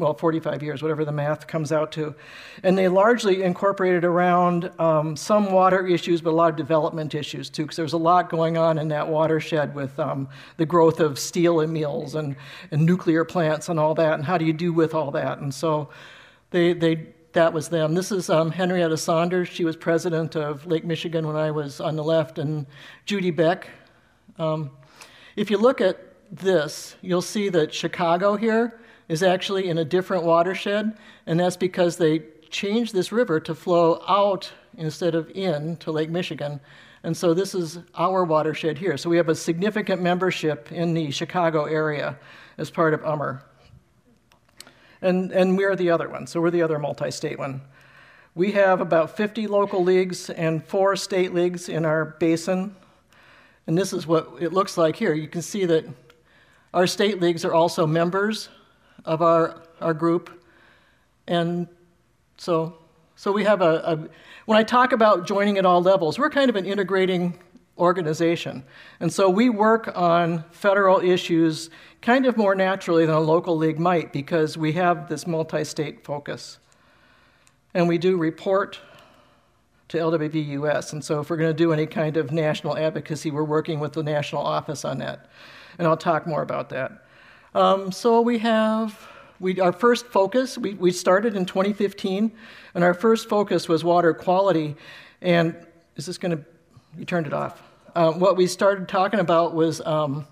well, 0.00 0.14
45 0.14 0.62
years, 0.62 0.82
whatever 0.82 1.04
the 1.04 1.12
math 1.12 1.46
comes 1.46 1.70
out 1.70 1.92
to. 1.92 2.14
And 2.62 2.76
they 2.76 2.88
largely 2.88 3.42
incorporated 3.42 4.04
around 4.04 4.70
um, 4.80 5.14
some 5.14 5.52
water 5.52 5.86
issues, 5.86 6.20
but 6.20 6.30
a 6.30 6.36
lot 6.36 6.50
of 6.50 6.56
development 6.56 7.14
issues 7.14 7.50
too, 7.50 7.62
because 7.62 7.76
there's 7.76 7.92
a 7.92 7.98
lot 7.98 8.30
going 8.30 8.56
on 8.56 8.78
in 8.78 8.88
that 8.88 9.06
watershed 9.06 9.74
with 9.74 9.98
um, 10.00 10.28
the 10.56 10.66
growth 10.66 10.98
of 11.00 11.18
steel 11.18 11.60
and 11.60 11.72
mills 11.72 12.14
and, 12.14 12.34
and 12.70 12.84
nuclear 12.84 13.24
plants 13.24 13.68
and 13.68 13.78
all 13.78 13.94
that, 13.94 14.14
and 14.14 14.24
how 14.24 14.38
do 14.38 14.44
you 14.44 14.52
do 14.52 14.72
with 14.72 14.94
all 14.94 15.10
that? 15.10 15.38
And 15.38 15.54
so 15.54 15.90
they, 16.50 16.72
they, 16.72 17.06
that 17.32 17.52
was 17.52 17.68
them. 17.68 17.94
This 17.94 18.10
is 18.10 18.30
um, 18.30 18.50
Henrietta 18.50 18.96
Saunders. 18.96 19.48
She 19.48 19.64
was 19.64 19.76
president 19.76 20.34
of 20.34 20.66
Lake 20.66 20.84
Michigan 20.84 21.26
when 21.26 21.36
I 21.36 21.50
was 21.50 21.80
on 21.80 21.94
the 21.94 22.04
left, 22.04 22.38
and 22.38 22.66
Judy 23.04 23.30
Beck. 23.30 23.68
Um, 24.38 24.70
if 25.36 25.50
you 25.50 25.58
look 25.58 25.80
at 25.80 25.98
this, 26.30 26.96
you'll 27.02 27.22
see 27.22 27.48
that 27.50 27.74
Chicago 27.74 28.36
here 28.36 28.80
is 29.10 29.24
actually 29.24 29.68
in 29.68 29.76
a 29.76 29.84
different 29.84 30.22
watershed, 30.22 30.96
and 31.26 31.40
that's 31.40 31.56
because 31.56 31.96
they 31.96 32.20
changed 32.48 32.94
this 32.94 33.10
river 33.10 33.40
to 33.40 33.56
flow 33.56 34.00
out 34.06 34.52
instead 34.78 35.16
of 35.16 35.28
in 35.34 35.76
to 35.78 35.90
Lake 35.90 36.10
Michigan. 36.10 36.60
And 37.02 37.16
so 37.16 37.34
this 37.34 37.52
is 37.52 37.80
our 37.96 38.22
watershed 38.22 38.78
here. 38.78 38.96
So 38.96 39.10
we 39.10 39.16
have 39.16 39.28
a 39.28 39.34
significant 39.34 40.00
membership 40.00 40.70
in 40.70 40.94
the 40.94 41.10
Chicago 41.10 41.64
area 41.64 42.20
as 42.56 42.70
part 42.70 42.94
of 42.94 43.00
UMR. 43.00 43.42
And, 45.02 45.32
and 45.32 45.56
we're 45.58 45.74
the 45.74 45.90
other 45.90 46.08
one, 46.08 46.28
so 46.28 46.40
we're 46.40 46.52
the 46.52 46.62
other 46.62 46.78
multi 46.78 47.10
state 47.10 47.36
one. 47.36 47.62
We 48.36 48.52
have 48.52 48.80
about 48.80 49.16
50 49.16 49.48
local 49.48 49.82
leagues 49.82 50.30
and 50.30 50.64
four 50.64 50.94
state 50.94 51.34
leagues 51.34 51.68
in 51.68 51.84
our 51.84 52.04
basin. 52.20 52.76
And 53.66 53.76
this 53.76 53.92
is 53.92 54.06
what 54.06 54.34
it 54.38 54.52
looks 54.52 54.78
like 54.78 54.94
here. 54.94 55.14
You 55.14 55.26
can 55.26 55.42
see 55.42 55.64
that 55.64 55.84
our 56.72 56.86
state 56.86 57.20
leagues 57.20 57.44
are 57.44 57.52
also 57.52 57.88
members 57.88 58.50
of 59.04 59.22
our, 59.22 59.62
our 59.80 59.94
group. 59.94 60.30
And 61.26 61.68
so, 62.36 62.78
so 63.16 63.32
we 63.32 63.44
have 63.44 63.62
a, 63.62 63.82
a, 63.84 64.08
when 64.46 64.58
I 64.58 64.62
talk 64.62 64.92
about 64.92 65.26
joining 65.26 65.58
at 65.58 65.66
all 65.66 65.82
levels, 65.82 66.18
we're 66.18 66.30
kind 66.30 66.48
of 66.48 66.56
an 66.56 66.66
integrating 66.66 67.38
organization. 67.78 68.64
And 69.00 69.12
so 69.12 69.28
we 69.28 69.48
work 69.48 69.90
on 69.96 70.44
federal 70.50 71.00
issues 71.00 71.70
kind 72.02 72.26
of 72.26 72.36
more 72.36 72.54
naturally 72.54 73.06
than 73.06 73.14
a 73.14 73.20
local 73.20 73.56
league 73.56 73.78
might 73.78 74.12
because 74.12 74.56
we 74.56 74.72
have 74.72 75.08
this 75.08 75.26
multi 75.26 75.64
state 75.64 76.04
focus. 76.04 76.58
And 77.74 77.88
we 77.88 77.98
do 77.98 78.16
report 78.16 78.80
to 79.88 79.98
LWVUS. 79.98 80.92
And 80.92 81.04
so 81.04 81.20
if 81.20 81.30
we're 81.30 81.36
going 81.36 81.50
to 81.50 81.54
do 81.54 81.72
any 81.72 81.86
kind 81.86 82.16
of 82.16 82.30
national 82.30 82.76
advocacy, 82.76 83.30
we're 83.30 83.44
working 83.44 83.80
with 83.80 83.92
the 83.92 84.02
national 84.02 84.42
office 84.42 84.84
on 84.84 84.98
that. 84.98 85.28
And 85.78 85.86
I'll 85.86 85.96
talk 85.96 86.26
more 86.26 86.42
about 86.42 86.68
that. 86.70 87.04
Um, 87.54 87.90
so 87.90 88.20
we 88.20 88.38
have 88.38 89.08
we, 89.40 89.58
our 89.58 89.72
first 89.72 90.06
focus, 90.06 90.58
we, 90.58 90.74
we 90.74 90.92
started 90.92 91.34
in 91.34 91.46
2015, 91.46 92.30
and 92.74 92.84
our 92.84 92.94
first 92.94 93.28
focus 93.28 93.68
was 93.68 93.82
water 93.82 94.12
quality. 94.12 94.76
And 95.22 95.56
is 95.96 96.06
this 96.06 96.18
going 96.18 96.36
to, 96.36 96.44
you 96.96 97.06
turned 97.06 97.26
it 97.26 97.32
off. 97.32 97.62
Uh, 97.94 98.12
what 98.12 98.36
we 98.36 98.46
started 98.46 98.86
talking 98.86 99.18
about 99.18 99.54
was 99.54 99.80
um, 99.80 100.26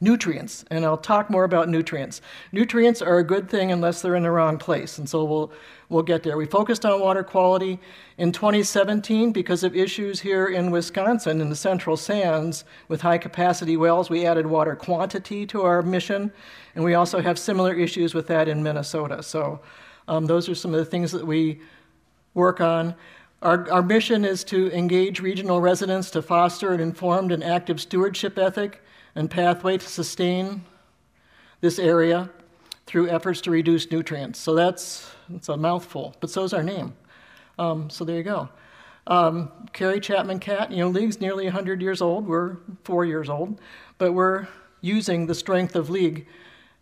nutrients, 0.00 0.64
and 0.70 0.84
I'll 0.84 0.96
talk 0.96 1.28
more 1.28 1.44
about 1.44 1.68
nutrients. 1.68 2.22
Nutrients 2.52 3.02
are 3.02 3.18
a 3.18 3.24
good 3.24 3.50
thing 3.50 3.72
unless 3.72 4.00
they're 4.00 4.14
in 4.14 4.22
the 4.22 4.30
wrong 4.30 4.56
place, 4.56 4.98
and 4.98 5.08
so 5.08 5.24
we'll, 5.24 5.52
we'll 5.88 6.02
get 6.02 6.22
there. 6.22 6.36
We 6.36 6.46
focused 6.46 6.84
on 6.84 7.00
water 7.00 7.22
quality 7.22 7.78
in 8.18 8.32
2017 8.32 9.32
because 9.32 9.64
of 9.64 9.74
issues 9.74 10.20
here 10.20 10.46
in 10.46 10.70
Wisconsin 10.70 11.40
in 11.40 11.48
the 11.48 11.56
central 11.56 11.96
sands 11.96 12.64
with 12.88 13.00
high 13.00 13.18
capacity 13.18 13.76
wells. 13.76 14.10
We 14.10 14.26
added 14.26 14.46
water 14.46 14.76
quantity 14.76 15.46
to 15.46 15.62
our 15.62 15.82
mission, 15.82 16.32
and 16.74 16.84
we 16.84 16.94
also 16.94 17.20
have 17.20 17.38
similar 17.38 17.72
issues 17.72 18.14
with 18.14 18.26
that 18.26 18.48
in 18.48 18.62
Minnesota. 18.62 19.22
So 19.22 19.60
um, 20.06 20.26
those 20.26 20.48
are 20.48 20.54
some 20.54 20.74
of 20.74 20.78
the 20.78 20.90
things 20.90 21.12
that 21.12 21.26
we 21.26 21.60
work 22.34 22.60
on. 22.60 22.94
Our, 23.40 23.70
our 23.70 23.82
mission 23.82 24.24
is 24.24 24.42
to 24.44 24.70
engage 24.72 25.20
regional 25.20 25.60
residents 25.60 26.10
to 26.10 26.22
foster 26.22 26.72
an 26.72 26.80
informed 26.80 27.32
and 27.32 27.42
active 27.42 27.80
stewardship 27.80 28.36
ethic 28.36 28.82
and 29.14 29.30
pathway 29.30 29.78
to 29.78 29.88
sustain 29.88 30.64
this 31.60 31.78
area 31.78 32.30
through 32.88 33.10
efforts 33.10 33.42
to 33.42 33.50
reduce 33.50 33.90
nutrients. 33.90 34.38
So 34.38 34.54
that's, 34.54 35.10
that's 35.28 35.50
a 35.50 35.58
mouthful, 35.58 36.16
but 36.20 36.30
so 36.30 36.42
is 36.44 36.54
our 36.54 36.62
name. 36.62 36.94
Um, 37.58 37.90
so 37.90 38.02
there 38.02 38.16
you 38.16 38.22
go. 38.22 38.48
Um, 39.06 39.52
Carrie 39.74 40.00
Chapman 40.00 40.40
Catt, 40.40 40.70
you 40.72 40.78
know, 40.78 40.88
League's 40.88 41.20
nearly 41.20 41.44
100 41.44 41.82
years 41.82 42.00
old. 42.00 42.26
We're 42.26 42.56
four 42.84 43.04
years 43.04 43.28
old, 43.28 43.60
but 43.98 44.12
we're 44.12 44.48
using 44.80 45.26
the 45.26 45.34
strength 45.34 45.76
of 45.76 45.90
League. 45.90 46.26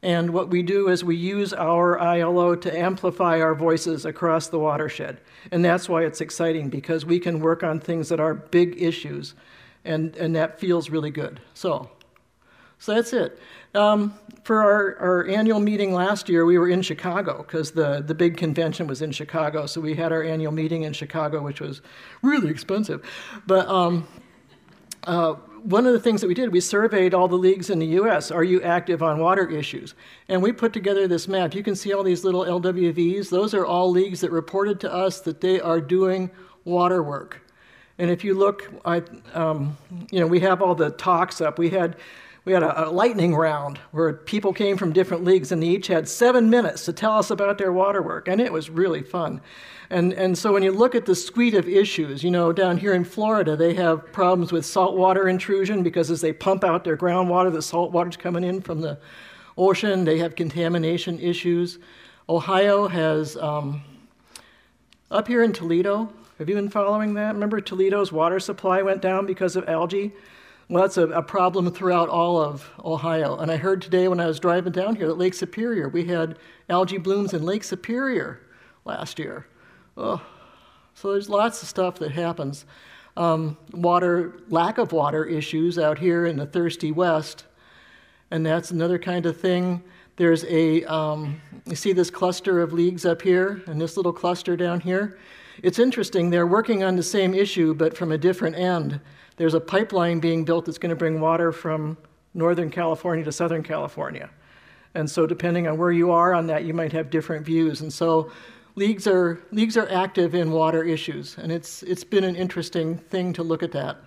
And 0.01 0.31
what 0.31 0.49
we 0.49 0.63
do 0.63 0.89
is 0.89 1.03
we 1.03 1.17
use 1.17 1.53
our 1.53 1.99
ILO 1.99 2.55
to 2.55 2.79
amplify 2.79 3.41
our 3.41 3.57
voices 3.57 4.05
across 4.05 4.47
the 4.47 4.61
watershed. 4.61 5.21
And 5.51 5.65
that's 5.65 5.89
why 5.89 6.05
it's 6.05 6.21
exciting 6.21 6.69
because 6.69 7.05
we 7.05 7.19
can 7.19 7.41
work 7.41 7.65
on 7.65 7.81
things 7.81 8.09
that 8.11 8.21
are 8.21 8.35
big 8.35 8.81
issues, 8.81 9.35
and, 9.85 10.15
and 10.17 10.37
that 10.37 10.61
feels 10.61 10.89
really 10.89 11.11
good. 11.11 11.41
So, 11.55 11.91
so 12.79 12.95
that's 12.95 13.13
it. 13.13 13.39
Um, 13.75 14.15
for 14.45 14.63
our, 14.63 14.97
our 14.99 15.27
annual 15.27 15.61
meeting 15.61 15.93
last 15.93 16.29
year, 16.29 16.45
we 16.45 16.57
were 16.59 16.69
in 16.69 16.83
Chicago 16.83 17.43
because 17.43 17.73
the, 17.73 18.01
the 18.01 18.15
big 18.15 18.37
convention 18.37 18.87
was 18.87 19.03
in 19.03 19.11
Chicago. 19.13 19.67
So 19.67 19.81
we 19.81 19.95
had 19.95 20.13
our 20.13 20.23
annual 20.23 20.53
meeting 20.53 20.83
in 20.83 20.93
Chicago, 20.93 21.43
which 21.43 21.61
was 21.61 21.83
really 22.23 22.51
expensive. 22.51 23.05
But 23.47 23.67
um, 23.69 24.07
uh, 25.05 25.35
one 25.63 25.85
of 25.85 25.93
the 25.93 26.01
things 26.01 26.21
that 26.21 26.29
we 26.29 26.35
did, 26.35 26.53
we 26.53 26.61
surveyed 26.61 27.13
all 27.13 27.27
the 27.27 27.37
leagues 27.37 27.71
in 27.71 27.81
the 27.81 27.87
US. 27.87 28.31
Are 28.31 28.45
you 28.45 28.63
active 28.63 29.03
on 29.03 29.19
water 29.19 29.51
issues? 29.51 29.95
And 30.29 30.41
we 30.41 30.53
put 30.53 30.73
together 30.73 31.09
this 31.09 31.27
map. 31.27 31.55
You 31.55 31.65
can 31.65 31.75
see 31.75 31.93
all 31.93 32.05
these 32.05 32.23
little 32.23 32.45
LWVs. 32.45 33.31
Those 33.31 33.53
are 33.53 33.67
all 33.67 33.91
leagues 33.91 34.21
that 34.21 34.31
reported 34.31 34.79
to 34.81 34.93
us 34.93 35.21
that 35.23 35.41
they 35.41 35.61
are 35.61 35.81
doing 35.81 36.31
water 36.65 37.03
work. 37.03 37.43
And 37.99 38.11
if 38.11 38.23
you 38.23 38.35
look, 38.35 38.71
I, 38.85 39.03
um, 39.35 39.77
you 40.11 40.21
know, 40.21 40.27
we 40.27 40.41
have 40.41 40.63
all 40.63 40.75
the 40.75 40.91
talks 40.91 41.41
up. 41.41 41.59
We 41.59 41.71
had 41.71 41.97
we 42.47 42.53
had 42.53 42.63
a, 42.63 42.89
a, 42.89 42.91
lightning 42.91 43.35
round 43.35 43.79
where 43.91 44.13
people 44.13 44.53
came 44.53 44.77
from 44.77 44.93
different 44.93 45.25
leagues 45.25 45.51
and 45.51 45.61
they 45.61 45.67
each 45.67 45.89
had 45.89 46.09
seven 46.09 46.49
minutes 46.49 46.85
to 46.85 46.93
tell 46.93 47.19
us 47.19 47.31
about 47.31 47.59
their 47.59 47.73
water 47.73 48.01
work, 48.01 48.29
and 48.29 48.41
it 48.41 48.53
was 48.53 48.71
really 48.71 49.03
fun. 49.03 49.41
And, 49.91 50.13
and 50.13 50.39
so 50.39 50.53
when 50.53 50.63
you 50.63 50.71
look 50.71 50.95
at 50.95 51.07
the 51.07 51.15
suite 51.17 51.55
of 51.55 51.69
issues, 51.69 52.23
you 52.23 52.31
know, 52.31 52.53
down 52.53 52.79
here 52.79 52.95
in 52.95 53.05
Florida, 53.05 53.57
they 53.57 53.75
have 53.75 54.13
problems 54.13 54.53
with 54.53 54.65
saltwater 54.65 55.29
intrusion 55.29 55.83
because 55.83 56.09
as 56.09 56.21
they 56.21 56.33
pump 56.33 56.63
out 56.63 56.85
their 56.85 56.97
groundwater, 56.97 57.53
the 57.53 57.63
salt 57.63 57.91
water's 57.91 58.17
coming 58.17 58.45
in 58.45 58.61
from 58.61 58.81
the 58.81 58.97
ocean. 59.59 60.05
They 60.05 60.19
have 60.19 60.37
contamination 60.37 61.19
issues. 61.19 61.81
Ohio 62.29 62.87
has, 62.87 63.37
um, 63.37 63.83
up 65.11 65.27
here 65.27 65.43
in 65.43 65.53
Toledo, 65.53 66.13
have 66.39 66.49
you 66.49 66.55
been 66.55 66.71
following 66.71 67.15
that? 67.15 67.35
Remember 67.35 67.61
Toledo's 67.61 68.13
water 68.13 68.39
supply 68.39 68.83
went 68.83 69.03
down 69.03 69.27
because 69.27 69.57
of 69.57 69.69
algae? 69.69 70.13
Well, 70.69 70.83
that's 70.83 70.97
a, 70.97 71.07
a, 71.09 71.23
problem 71.23 71.71
throughout 71.71 72.09
all 72.09 72.43
of 72.43 72.69
Ohio. 72.85 73.37
And 73.37 73.53
I 73.53 73.57
heard 73.57 73.81
today 73.81 74.09
when 74.09 74.19
I 74.19 74.27
was 74.27 74.41
driving 74.41 74.73
down 74.73 74.97
here 74.97 75.07
that 75.07 75.19
Lake 75.19 75.35
Superior, 75.35 75.89
we 75.89 76.07
had 76.07 76.39
algae 76.69 76.99
blooms 76.99 77.33
in 77.33 77.45
Lake 77.45 77.63
Superior 77.63 78.41
last 78.85 79.21
year. 79.21 79.47
Oh, 79.97 80.21
so 80.95 81.13
there's 81.13 81.29
lots 81.29 81.63
of 81.63 81.69
stuff 81.69 82.01
that 82.01 82.11
happens. 82.11 82.65
Um, 83.17 83.57
water, 83.73 84.41
lack 84.49 84.79
of 84.79 84.91
water 84.91 85.25
issues 85.25 85.79
out 85.79 86.01
here 86.01 86.27
in 86.27 86.37
the 86.37 86.47
thirsty 86.47 86.91
West, 86.91 87.45
and 88.33 88.45
that's 88.45 88.73
another 88.73 88.99
kind 88.99 89.25
of 89.25 89.41
thing. 89.41 89.85
There's 90.17 90.45
a, 90.47 90.83
um, 90.85 91.41
you 91.65 91.77
see 91.77 91.93
this 91.93 92.11
cluster 92.11 92.61
of 92.61 92.73
leagues 92.73 93.07
up 93.07 93.23
here 93.23 93.63
and 93.67 93.81
this 93.81 93.97
little 93.97 94.13
cluster 94.13 94.57
down 94.57 94.81
here? 94.81 95.19
It's 95.63 95.79
interesting, 95.79 96.29
they're 96.31 96.47
working 96.47 96.83
on 96.83 96.97
the 96.97 97.03
same 97.03 97.35
issue 97.35 97.73
but 97.73 97.97
from 97.97 98.11
a 98.11 98.19
different 98.19 98.57
end. 98.57 99.01
There's 99.37 99.55
a 99.55 99.61
pipeline 99.61 100.19
being 100.19 100.45
built 100.45 100.65
that's 100.65 100.79
going 100.79 100.91
to 100.91 100.97
bring 100.97 101.21
water 101.21 101.53
from 101.53 101.97
Northern 102.35 102.71
California 102.71 103.25
to 103.25 103.33
Southern 103.33 103.63
California. 103.63 104.31
And 104.95 105.11
so, 105.11 105.27
depending 105.27 105.67
on 105.69 105.77
where 105.77 105.93
you 105.93 106.11
are 106.11 106.33
on 106.33 106.47
that, 106.47 106.65
you 106.65 106.73
might 106.73 106.93
have 106.93 107.11
different 107.11 107.45
views. 107.45 107.83
And 107.83 107.93
so, 107.93 108.31
leagues 108.77 109.07
are, 109.07 109.41
leagues 109.53 109.77
are 109.77 109.89
active 109.91 110.35
in 110.35 110.51
water 110.51 110.83
issues, 110.83 111.37
and 111.37 111.53
it's, 111.53 111.83
it's 111.83 112.05
been 112.05 112.25
an 112.25 112.35
interesting 112.35 112.97
thing 112.97 113.35
to 113.35 113.43
look 113.43 113.63
at 113.63 113.73
that. 113.73 113.99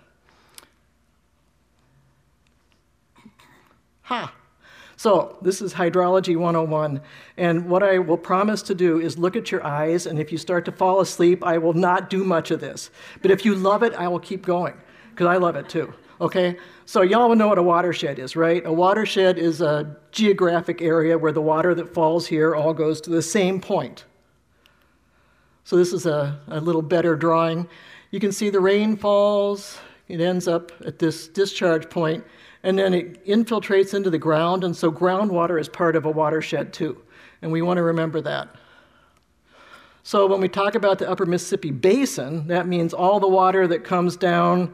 Ha! 4.01 4.33
So, 4.95 5.37
this 5.43 5.61
is 5.61 5.75
Hydrology 5.75 6.35
101. 6.35 7.01
And 7.37 7.69
what 7.69 7.83
I 7.83 7.99
will 7.99 8.17
promise 8.17 8.63
to 8.63 8.73
do 8.73 8.99
is 8.99 9.17
look 9.17 9.35
at 9.35 9.51
your 9.51 9.63
eyes, 9.63 10.07
and 10.07 10.19
if 10.19 10.31
you 10.31 10.39
start 10.39 10.65
to 10.65 10.71
fall 10.71 11.01
asleep, 11.01 11.45
I 11.45 11.59
will 11.59 11.73
not 11.73 12.09
do 12.09 12.23
much 12.23 12.49
of 12.49 12.59
this. 12.59 12.89
But 13.21 13.29
if 13.29 13.45
you 13.45 13.53
love 13.53 13.83
it, 13.83 13.93
I 13.93 14.07
will 14.07 14.19
keep 14.19 14.43
going 14.43 14.73
because 15.19 15.35
I 15.35 15.37
love 15.37 15.57
it 15.57 15.67
too. 15.67 15.93
Okay? 16.21 16.55
So, 16.85 17.01
y'all 17.01 17.35
know 17.35 17.49
what 17.49 17.57
a 17.57 17.63
watershed 17.63 18.19
is, 18.19 18.37
right? 18.37 18.65
A 18.65 18.71
watershed 18.71 19.37
is 19.37 19.59
a 19.59 19.97
geographic 20.13 20.81
area 20.81 21.17
where 21.17 21.33
the 21.33 21.41
water 21.41 21.75
that 21.75 21.93
falls 21.93 22.25
here 22.25 22.55
all 22.55 22.73
goes 22.73 23.01
to 23.01 23.09
the 23.09 23.21
same 23.21 23.59
point. 23.59 24.05
So, 25.65 25.75
this 25.75 25.91
is 25.91 26.05
a, 26.05 26.39
a 26.47 26.61
little 26.61 26.81
better 26.81 27.17
drawing. 27.17 27.67
You 28.11 28.21
can 28.21 28.31
see 28.31 28.49
the 28.49 28.61
rain 28.61 28.95
falls, 28.95 29.77
it 30.07 30.21
ends 30.21 30.47
up 30.47 30.71
at 30.85 30.99
this 30.99 31.27
discharge 31.27 31.89
point, 31.89 32.23
and 32.63 32.79
then 32.79 32.93
it 32.93 33.25
infiltrates 33.25 33.93
into 33.93 34.09
the 34.09 34.17
ground, 34.17 34.63
and 34.63 34.73
so 34.73 34.89
groundwater 34.89 35.59
is 35.59 35.67
part 35.67 35.97
of 35.97 36.05
a 36.05 36.11
watershed 36.11 36.71
too. 36.71 37.01
And 37.41 37.51
we 37.51 37.61
want 37.61 37.75
to 37.75 37.83
remember 37.83 38.21
that. 38.21 38.55
So, 40.03 40.27
when 40.27 40.39
we 40.39 40.47
talk 40.47 40.75
about 40.75 40.97
the 40.97 41.09
upper 41.09 41.25
Mississippi 41.25 41.71
Basin, 41.71 42.47
that 42.47 42.67
means 42.67 42.93
all 42.93 43.19
the 43.19 43.27
water 43.27 43.67
that 43.67 43.83
comes 43.83 44.15
down 44.15 44.73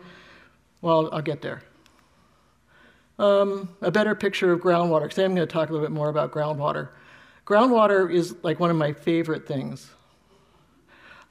well, 0.82 1.10
I'll 1.12 1.22
get 1.22 1.42
there. 1.42 1.62
Um, 3.18 3.70
a 3.82 3.92
better 3.92 4.14
picture 4.14 4.52
of 4.52 4.60
groundwater, 4.60 5.04
because 5.04 5.20
I'm 5.20 5.36
going 5.36 5.48
to 5.48 5.52
talk 5.52 5.70
a 5.70 5.72
little 5.72 5.88
bit 5.88 5.94
more 5.94 6.10
about 6.10 6.32
groundwater. 6.32 6.90
Groundwater 7.46 8.12
is 8.12 8.36
like 8.44 8.60
one 8.60 8.70
of 8.70 8.76
my 8.76 8.92
favorite 8.92 9.48
things. 9.48 9.90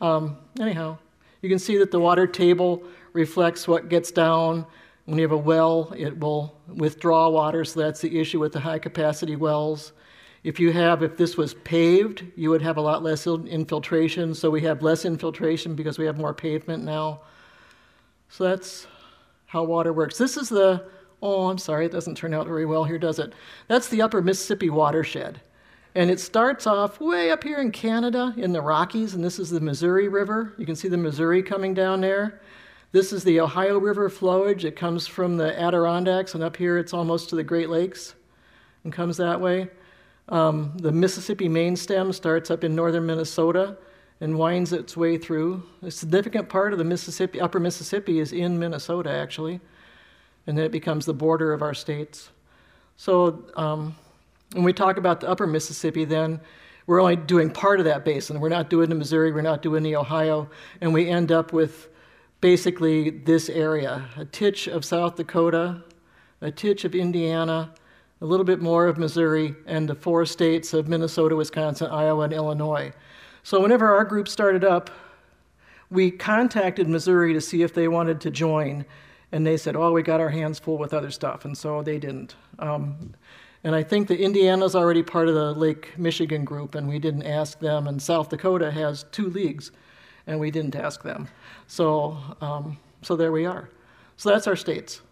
Um, 0.00 0.38
anyhow, 0.60 0.98
you 1.42 1.48
can 1.48 1.58
see 1.58 1.76
that 1.78 1.90
the 1.90 2.00
water 2.00 2.26
table 2.26 2.82
reflects 3.12 3.68
what 3.68 3.88
gets 3.88 4.10
down. 4.10 4.66
When 5.04 5.18
you 5.18 5.22
have 5.22 5.32
a 5.32 5.36
well, 5.36 5.92
it 5.96 6.18
will 6.18 6.56
withdraw 6.66 7.28
water, 7.28 7.64
so 7.64 7.80
that's 7.80 8.00
the 8.00 8.18
issue 8.18 8.40
with 8.40 8.52
the 8.52 8.60
high 8.60 8.78
capacity 8.78 9.36
wells. 9.36 9.92
If 10.42 10.58
you 10.60 10.72
have, 10.72 11.02
if 11.02 11.16
this 11.16 11.36
was 11.36 11.54
paved, 11.54 12.24
you 12.36 12.50
would 12.50 12.62
have 12.62 12.76
a 12.76 12.80
lot 12.80 13.02
less 13.02 13.26
infiltration, 13.26 14.34
so 14.34 14.50
we 14.50 14.62
have 14.62 14.82
less 14.82 15.04
infiltration 15.04 15.74
because 15.74 15.98
we 15.98 16.06
have 16.06 16.16
more 16.16 16.32
pavement 16.32 16.84
now. 16.84 17.20
So 18.30 18.44
that's 18.44 18.86
how 19.54 19.64
water 19.64 19.92
works. 19.92 20.18
This 20.18 20.36
is 20.36 20.50
the, 20.50 20.84
oh, 21.22 21.48
I'm 21.48 21.58
sorry, 21.58 21.86
it 21.86 21.92
doesn't 21.92 22.16
turn 22.16 22.34
out 22.34 22.46
very 22.46 22.66
well 22.66 22.84
here, 22.84 22.98
does 22.98 23.18
it? 23.18 23.32
That's 23.68 23.88
the 23.88 24.02
upper 24.02 24.20
Mississippi 24.20 24.68
watershed. 24.68 25.40
And 25.94 26.10
it 26.10 26.18
starts 26.18 26.66
off 26.66 27.00
way 27.00 27.30
up 27.30 27.44
here 27.44 27.60
in 27.60 27.70
Canada 27.70 28.34
in 28.36 28.52
the 28.52 28.60
Rockies, 28.60 29.14
and 29.14 29.24
this 29.24 29.38
is 29.38 29.50
the 29.50 29.60
Missouri 29.60 30.08
River. 30.08 30.54
You 30.58 30.66
can 30.66 30.74
see 30.74 30.88
the 30.88 30.96
Missouri 30.96 31.40
coming 31.40 31.72
down 31.72 32.00
there. 32.00 32.40
This 32.90 33.12
is 33.12 33.22
the 33.22 33.38
Ohio 33.40 33.78
River 33.78 34.10
flowage. 34.10 34.64
It 34.64 34.74
comes 34.74 35.06
from 35.06 35.36
the 35.36 35.58
Adirondacks, 35.58 36.34
and 36.34 36.42
up 36.42 36.56
here 36.56 36.76
it's 36.76 36.92
almost 36.92 37.28
to 37.28 37.36
the 37.36 37.44
Great 37.44 37.70
Lakes 37.70 38.16
and 38.82 38.92
comes 38.92 39.16
that 39.18 39.40
way. 39.40 39.70
Um, 40.30 40.76
the 40.78 40.90
Mississippi 40.90 41.48
main 41.48 41.76
stem 41.76 42.12
starts 42.12 42.50
up 42.50 42.64
in 42.64 42.74
northern 42.74 43.06
Minnesota 43.06 43.76
and 44.20 44.38
winds 44.38 44.72
its 44.72 44.96
way 44.96 45.18
through. 45.18 45.62
A 45.82 45.90
significant 45.90 46.48
part 46.48 46.72
of 46.72 46.78
the 46.78 46.84
Mississippi, 46.84 47.40
upper 47.40 47.60
Mississippi 47.60 48.20
is 48.20 48.32
in 48.32 48.58
Minnesota, 48.58 49.10
actually, 49.10 49.60
and 50.46 50.56
then 50.56 50.64
it 50.64 50.72
becomes 50.72 51.06
the 51.06 51.14
border 51.14 51.52
of 51.52 51.62
our 51.62 51.74
states. 51.74 52.30
So 52.96 53.44
um, 53.56 53.96
when 54.52 54.64
we 54.64 54.72
talk 54.72 54.96
about 54.96 55.20
the 55.20 55.28
upper 55.28 55.46
Mississippi, 55.46 56.04
then 56.04 56.40
we're 56.86 57.00
only 57.00 57.16
doing 57.16 57.50
part 57.50 57.80
of 57.80 57.86
that 57.86 58.04
basin. 58.04 58.40
We're 58.40 58.50
not 58.50 58.70
doing 58.70 58.88
the 58.88 58.94
Missouri, 58.94 59.32
we're 59.32 59.42
not 59.42 59.62
doing 59.62 59.82
the 59.82 59.96
Ohio, 59.96 60.48
and 60.80 60.92
we 60.92 61.08
end 61.08 61.32
up 61.32 61.52
with 61.52 61.88
basically 62.40 63.08
this 63.10 63.48
area 63.48 64.04
a 64.16 64.24
titch 64.26 64.68
of 64.68 64.84
South 64.84 65.16
Dakota, 65.16 65.82
a 66.40 66.50
titch 66.50 66.84
of 66.84 66.94
Indiana, 66.94 67.72
a 68.20 68.26
little 68.26 68.44
bit 68.44 68.60
more 68.60 68.86
of 68.86 68.98
Missouri, 68.98 69.54
and 69.66 69.88
the 69.88 69.94
four 69.94 70.26
states 70.26 70.74
of 70.74 70.86
Minnesota, 70.86 71.34
Wisconsin, 71.34 71.90
Iowa, 71.90 72.24
and 72.24 72.32
Illinois. 72.32 72.92
So, 73.44 73.60
whenever 73.60 73.94
our 73.94 74.04
group 74.04 74.26
started 74.26 74.64
up, 74.64 74.90
we 75.90 76.10
contacted 76.10 76.88
Missouri 76.88 77.34
to 77.34 77.42
see 77.42 77.62
if 77.62 77.74
they 77.74 77.88
wanted 77.88 78.18
to 78.22 78.30
join, 78.30 78.86
and 79.32 79.46
they 79.46 79.58
said, 79.58 79.76
"Oh, 79.76 79.92
we 79.92 80.02
got 80.02 80.18
our 80.18 80.30
hands 80.30 80.58
full 80.58 80.78
with 80.78 80.94
other 80.94 81.10
stuff," 81.10 81.44
and 81.44 81.56
so 81.56 81.82
they 81.82 81.98
didn't. 81.98 82.36
Um, 82.58 83.12
and 83.62 83.74
I 83.74 83.82
think 83.82 84.08
that 84.08 84.18
Indiana's 84.18 84.74
already 84.74 85.02
part 85.02 85.28
of 85.28 85.34
the 85.34 85.52
Lake 85.52 85.92
Michigan 85.98 86.46
group, 86.46 86.74
and 86.74 86.88
we 86.88 86.98
didn't 86.98 87.24
ask 87.24 87.58
them. 87.60 87.86
And 87.86 88.00
South 88.00 88.30
Dakota 88.30 88.70
has 88.70 89.04
two 89.12 89.28
leagues, 89.28 89.72
and 90.26 90.40
we 90.40 90.50
didn't 90.50 90.74
ask 90.74 91.02
them. 91.02 91.28
So, 91.66 92.16
um, 92.40 92.78
so 93.02 93.14
there 93.14 93.30
we 93.30 93.44
are. 93.44 93.68
So 94.16 94.30
that's 94.30 94.46
our 94.46 94.56
states. 94.56 95.02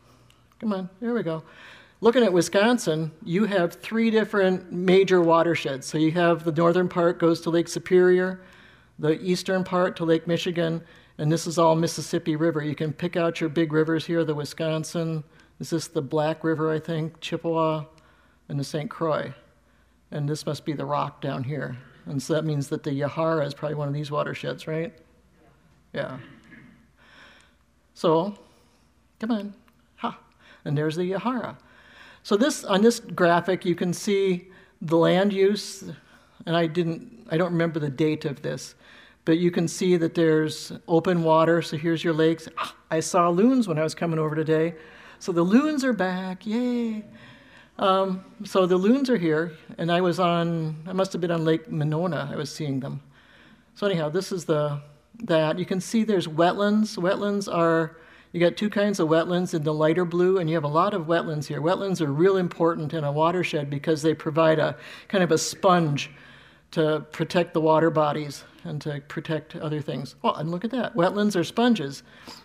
Come 0.58 0.72
on, 0.72 0.88
there 1.02 1.12
we 1.12 1.22
go. 1.22 1.42
Looking 2.02 2.24
at 2.24 2.32
Wisconsin, 2.32 3.12
you 3.24 3.44
have 3.44 3.74
three 3.74 4.10
different 4.10 4.72
major 4.72 5.22
watersheds. 5.22 5.86
So 5.86 5.98
you 5.98 6.10
have 6.10 6.42
the 6.42 6.50
northern 6.50 6.88
part 6.88 7.20
goes 7.20 7.40
to 7.42 7.50
Lake 7.50 7.68
Superior, 7.68 8.42
the 8.98 9.22
eastern 9.22 9.62
part 9.62 9.94
to 9.98 10.04
Lake 10.04 10.26
Michigan, 10.26 10.82
and 11.18 11.30
this 11.30 11.46
is 11.46 11.58
all 11.58 11.76
Mississippi 11.76 12.34
River. 12.34 12.60
You 12.60 12.74
can 12.74 12.92
pick 12.92 13.16
out 13.16 13.40
your 13.40 13.50
big 13.50 13.72
rivers 13.72 14.04
here 14.04 14.24
the 14.24 14.34
Wisconsin, 14.34 15.22
is 15.60 15.70
this 15.70 15.86
the 15.86 16.02
Black 16.02 16.42
River, 16.42 16.72
I 16.72 16.80
think, 16.80 17.20
Chippewa, 17.20 17.84
and 18.48 18.58
the 18.58 18.64
St. 18.64 18.90
Croix. 18.90 19.32
And 20.10 20.28
this 20.28 20.44
must 20.44 20.64
be 20.64 20.72
the 20.72 20.84
rock 20.84 21.20
down 21.20 21.44
here. 21.44 21.78
And 22.06 22.20
so 22.20 22.32
that 22.32 22.44
means 22.44 22.68
that 22.70 22.82
the 22.82 22.90
Yahara 22.90 23.46
is 23.46 23.54
probably 23.54 23.76
one 23.76 23.86
of 23.86 23.94
these 23.94 24.10
watersheds, 24.10 24.66
right? 24.66 24.92
Yeah. 25.92 26.18
So, 27.94 28.36
come 29.20 29.30
on. 29.30 29.54
Ha. 29.98 30.18
And 30.64 30.76
there's 30.76 30.96
the 30.96 31.04
Yahara. 31.04 31.58
So 32.22 32.36
this 32.36 32.64
on 32.64 32.82
this 32.82 33.00
graphic 33.00 33.64
you 33.64 33.74
can 33.74 33.92
see 33.92 34.48
the 34.80 34.96
land 34.96 35.32
use, 35.32 35.84
and 36.46 36.56
I 36.56 36.66
didn't 36.66 37.26
I 37.30 37.36
don't 37.36 37.52
remember 37.52 37.80
the 37.80 37.90
date 37.90 38.24
of 38.24 38.42
this, 38.42 38.74
but 39.24 39.38
you 39.38 39.50
can 39.50 39.66
see 39.66 39.96
that 39.96 40.14
there's 40.14 40.72
open 40.86 41.24
water. 41.24 41.62
So 41.62 41.76
here's 41.76 42.04
your 42.04 42.14
lakes. 42.14 42.48
Ah, 42.58 42.74
I 42.90 43.00
saw 43.00 43.28
loons 43.28 43.66
when 43.66 43.78
I 43.78 43.82
was 43.82 43.94
coming 43.94 44.18
over 44.18 44.36
today. 44.36 44.74
So 45.18 45.32
the 45.32 45.42
loons 45.42 45.84
are 45.84 45.92
back. 45.92 46.46
Yay. 46.46 47.04
Um, 47.78 48.24
so 48.44 48.66
the 48.66 48.76
loons 48.76 49.08
are 49.10 49.16
here, 49.16 49.52
and 49.78 49.90
I 49.90 50.00
was 50.00 50.20
on 50.20 50.76
I 50.86 50.92
must 50.92 51.12
have 51.12 51.20
been 51.20 51.32
on 51.32 51.44
Lake 51.44 51.70
Monona. 51.70 52.28
I 52.30 52.36
was 52.36 52.54
seeing 52.54 52.80
them. 52.80 53.02
So 53.74 53.86
anyhow, 53.86 54.10
this 54.10 54.30
is 54.30 54.44
the 54.44 54.80
that 55.24 55.58
you 55.58 55.66
can 55.66 55.80
see 55.80 56.04
there's 56.04 56.28
wetlands. 56.28 56.96
Wetlands 56.96 57.52
are 57.52 57.96
you 58.32 58.40
got 58.40 58.56
two 58.56 58.70
kinds 58.70 58.98
of 58.98 59.08
wetlands 59.08 59.52
in 59.52 59.62
the 59.62 59.74
lighter 59.74 60.06
blue, 60.06 60.38
and 60.38 60.48
you 60.48 60.56
have 60.56 60.64
a 60.64 60.68
lot 60.68 60.94
of 60.94 61.06
wetlands 61.06 61.46
here. 61.46 61.60
Wetlands 61.60 62.00
are 62.00 62.10
real 62.10 62.38
important 62.38 62.94
in 62.94 63.04
a 63.04 63.12
watershed 63.12 63.68
because 63.68 64.00
they 64.00 64.14
provide 64.14 64.58
a 64.58 64.76
kind 65.08 65.22
of 65.22 65.30
a 65.30 65.38
sponge 65.38 66.10
to 66.70 67.04
protect 67.12 67.52
the 67.52 67.60
water 67.60 67.90
bodies 67.90 68.44
and 68.64 68.80
to 68.80 69.02
protect 69.08 69.54
other 69.56 69.82
things. 69.82 70.14
Oh, 70.24 70.32
and 70.32 70.50
look 70.50 70.64
at 70.64 70.70
that. 70.70 70.94
Wetlands 70.94 71.36
are 71.36 71.44
sponges 71.44 72.02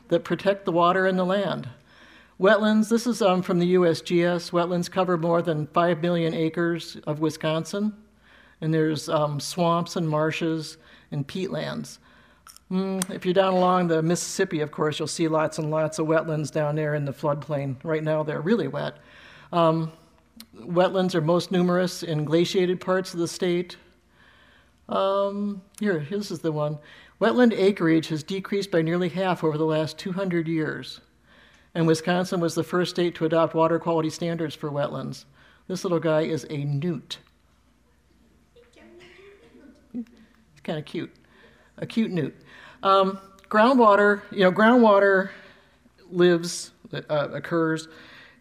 that 0.09 0.25
protect 0.25 0.65
the 0.65 0.71
water 0.73 1.05
and 1.05 1.17
the 1.17 1.25
land. 1.25 1.69
Wetlands, 2.39 2.89
this 2.89 3.07
is 3.07 3.21
um, 3.21 3.41
from 3.41 3.59
the 3.59 3.75
USGS. 3.75 4.51
Wetlands 4.51 4.91
cover 4.91 5.17
more 5.17 5.41
than 5.41 5.67
5 5.67 6.01
million 6.01 6.33
acres 6.33 6.97
of 7.07 7.19
Wisconsin, 7.19 7.93
and 8.59 8.73
there's 8.73 9.07
um, 9.07 9.39
swamps 9.39 9.95
and 9.95 10.07
marshes 10.07 10.77
and 11.11 11.25
peatlands. 11.25 11.97
Mm, 12.71 13.09
if 13.09 13.25
you're 13.25 13.33
down 13.33 13.53
along 13.53 13.87
the 13.87 14.01
Mississippi, 14.01 14.59
of 14.59 14.71
course, 14.71 14.99
you'll 14.99 15.07
see 15.07 15.27
lots 15.27 15.57
and 15.57 15.71
lots 15.71 15.99
of 15.99 16.07
wetlands 16.07 16.51
down 16.51 16.75
there 16.75 16.95
in 16.95 17.05
the 17.05 17.13
floodplain. 17.13 17.77
Right 17.83 18.03
now, 18.03 18.23
they're 18.23 18.41
really 18.41 18.67
wet. 18.67 18.97
Um, 19.53 19.91
wetlands 20.53 21.15
are 21.15 21.21
most 21.21 21.51
numerous 21.51 22.03
in 22.03 22.25
glaciated 22.25 22.81
parts 22.81 23.13
of 23.13 23.19
the 23.19 23.27
state. 23.27 23.77
Um, 24.89 25.61
here, 25.79 26.05
this 26.09 26.29
is 26.29 26.39
the 26.39 26.51
one. 26.51 26.77
Wetland 27.21 27.53
acreage 27.53 28.09
has 28.09 28.21
decreased 28.21 28.69
by 28.69 28.81
nearly 28.81 29.09
half 29.09 29.43
over 29.43 29.57
the 29.57 29.65
last 29.65 29.97
200 29.97 30.47
years. 30.47 30.99
And 31.73 31.87
Wisconsin 31.87 32.39
was 32.39 32.53
the 32.53 32.63
first 32.63 32.91
state 32.91 33.15
to 33.15 33.25
adopt 33.25 33.53
water 33.53 33.79
quality 33.79 34.09
standards 34.09 34.55
for 34.55 34.69
wetlands. 34.69 35.25
This 35.67 35.83
little 35.83 35.99
guy 35.99 36.21
is 36.21 36.45
a 36.49 36.57
newt. 36.57 37.19
It's 39.93 40.61
kind 40.63 40.79
of 40.79 40.85
cute. 40.85 41.13
A 41.77 41.85
cute 41.85 42.11
newt. 42.11 42.35
Um, 42.83 43.19
groundwater, 43.49 44.21
you 44.31 44.39
know, 44.39 44.51
groundwater 44.51 45.29
lives, 46.09 46.71
uh, 46.93 47.29
occurs 47.33 47.87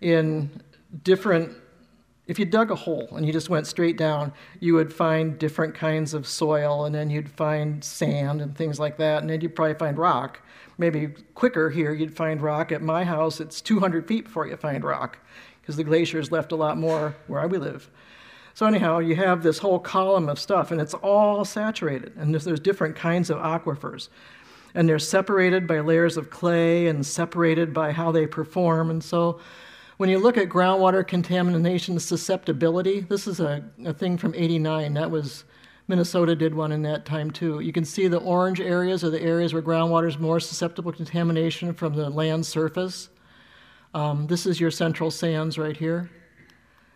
in 0.00 0.50
different, 1.02 1.56
if 2.26 2.38
you 2.38 2.44
dug 2.44 2.70
a 2.70 2.74
hole 2.74 3.08
and 3.12 3.26
you 3.26 3.32
just 3.32 3.48
went 3.48 3.66
straight 3.66 3.96
down, 3.96 4.32
you 4.60 4.74
would 4.74 4.92
find 4.92 5.38
different 5.38 5.74
kinds 5.74 6.14
of 6.14 6.26
soil 6.26 6.84
and 6.84 6.94
then 6.94 7.10
you'd 7.10 7.30
find 7.30 7.82
sand 7.82 8.40
and 8.40 8.56
things 8.56 8.78
like 8.78 8.96
that, 8.98 9.22
and 9.22 9.30
then 9.30 9.40
you'd 9.40 9.54
probably 9.54 9.74
find 9.74 9.98
rock. 9.98 10.40
Maybe 10.78 11.08
quicker 11.34 11.70
here, 11.70 11.92
you'd 11.92 12.14
find 12.14 12.40
rock. 12.42 12.70
At 12.70 12.82
my 12.82 13.04
house, 13.04 13.40
it's 13.40 13.60
200 13.60 14.06
feet 14.06 14.24
before 14.24 14.46
you 14.46 14.56
find 14.56 14.84
rock 14.84 15.18
because 15.60 15.76
the 15.76 15.84
glaciers 15.84 16.30
left 16.30 16.52
a 16.52 16.56
lot 16.56 16.76
more 16.76 17.16
where 17.26 17.46
we 17.48 17.58
live. 17.58 17.90
So 18.56 18.64
anyhow, 18.64 19.00
you 19.00 19.16
have 19.16 19.42
this 19.42 19.58
whole 19.58 19.78
column 19.78 20.30
of 20.30 20.38
stuff, 20.38 20.70
and 20.70 20.80
it's 20.80 20.94
all 20.94 21.44
saturated, 21.44 22.14
and 22.16 22.32
there's, 22.32 22.46
there's, 22.46 22.58
different 22.58 22.96
kinds 22.96 23.28
of 23.28 23.36
aquifers, 23.36 24.08
and 24.74 24.88
they're 24.88 24.98
separated 24.98 25.66
by 25.66 25.80
layers 25.80 26.16
of 26.16 26.30
clay 26.30 26.86
and 26.86 27.04
separated 27.04 27.74
by 27.74 27.92
how 27.92 28.10
they 28.10 28.26
perform. 28.26 28.88
And 28.88 29.04
so, 29.04 29.40
when 29.98 30.08
you 30.08 30.18
look 30.18 30.38
at 30.38 30.48
groundwater 30.48 31.06
contamination 31.06 31.98
susceptibility, 31.98 33.00
this 33.00 33.26
is 33.26 33.40
a, 33.40 33.62
a 33.84 33.92
thing 33.92 34.16
from 34.16 34.34
'89. 34.34 34.94
That 34.94 35.10
was 35.10 35.44
Minnesota 35.86 36.34
did 36.34 36.54
one 36.54 36.72
in 36.72 36.80
that 36.80 37.04
time 37.04 37.30
too. 37.30 37.60
You 37.60 37.74
can 37.74 37.84
see 37.84 38.08
the 38.08 38.20
orange 38.20 38.62
areas 38.62 39.04
are 39.04 39.10
the 39.10 39.20
areas 39.20 39.52
where 39.52 39.62
groundwater 39.62 40.08
is 40.08 40.16
more 40.18 40.40
susceptible 40.40 40.92
to 40.92 40.96
contamination 40.96 41.74
from 41.74 41.92
the 41.92 42.08
land 42.08 42.46
surface. 42.46 43.10
Um, 43.92 44.26
this 44.28 44.46
is 44.46 44.58
your 44.58 44.70
central 44.70 45.10
sands 45.10 45.58
right 45.58 45.76
here. 45.76 46.10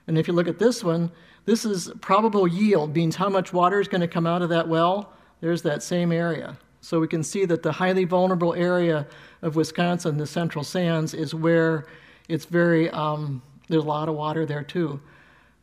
And 0.07 0.17
if 0.17 0.27
you 0.27 0.33
look 0.33 0.49
at 0.49 0.59
this 0.59 0.83
one, 0.83 1.13
this 1.45 1.65
is 1.65 1.91
probable 2.01 2.47
yield, 2.47 2.95
means 2.95 3.17
how 3.17 3.29
much 3.29 3.53
water 3.53 3.81
is 3.81 3.89
going 3.89 4.01
to 4.01 4.09
come 4.09 4.27
out 4.27 4.43
of 4.43 4.49
that 4.51 4.69
well. 4.69 5.13
There's 5.41 5.63
that 5.63 5.83
same 5.83 6.13
area. 6.13 6.57
So 6.81 7.01
we 7.01 7.09
can 7.09 7.23
see 7.23 7.45
that 7.47 7.63
the 7.63 7.73
highly 7.73 8.05
vulnerable 8.05 8.55
area 8.55 9.07
of 9.43 9.57
Wisconsin, 9.57 10.17
the 10.17 10.27
central 10.27 10.65
sands, 10.65 11.15
is 11.15 11.35
where 11.35 11.87
it's 12.29 12.45
very, 12.45 12.91
um, 12.91 13.43
there's 13.69 13.85
a 13.85 13.87
lot 13.87 14.09
of 14.09 14.15
water 14.15 14.47
there 14.47 14.63
too. 14.63 15.01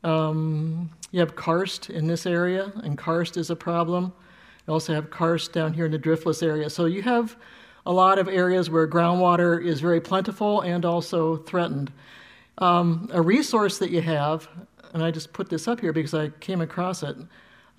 Um, 0.03 0.89
you 1.11 1.19
have 1.19 1.35
karst 1.35 1.89
in 1.89 2.07
this 2.07 2.25
area, 2.25 2.71
and 2.83 2.97
karst 2.97 3.37
is 3.37 3.49
a 3.49 3.55
problem. 3.55 4.13
You 4.67 4.73
also 4.73 4.93
have 4.93 5.09
karst 5.09 5.53
down 5.53 5.73
here 5.73 5.85
in 5.85 5.91
the 5.91 5.99
driftless 5.99 6.43
area. 6.43 6.69
So 6.69 6.85
you 6.85 7.01
have 7.01 7.35
a 7.85 7.91
lot 7.91 8.19
of 8.19 8.27
areas 8.27 8.69
where 8.69 8.87
groundwater 8.87 9.63
is 9.63 9.79
very 9.79 10.01
plentiful 10.01 10.61
and 10.61 10.85
also 10.85 11.37
threatened. 11.37 11.91
Um, 12.59 13.09
a 13.13 13.21
resource 13.21 13.77
that 13.79 13.91
you 13.91 14.01
have 14.01 14.47
and 14.93 15.03
I 15.03 15.11
just 15.11 15.33
put 15.33 15.49
this 15.49 15.67
up 15.67 15.79
here 15.79 15.93
because 15.93 16.13
I 16.13 16.29
came 16.29 16.61
across 16.61 17.03
it. 17.03 17.15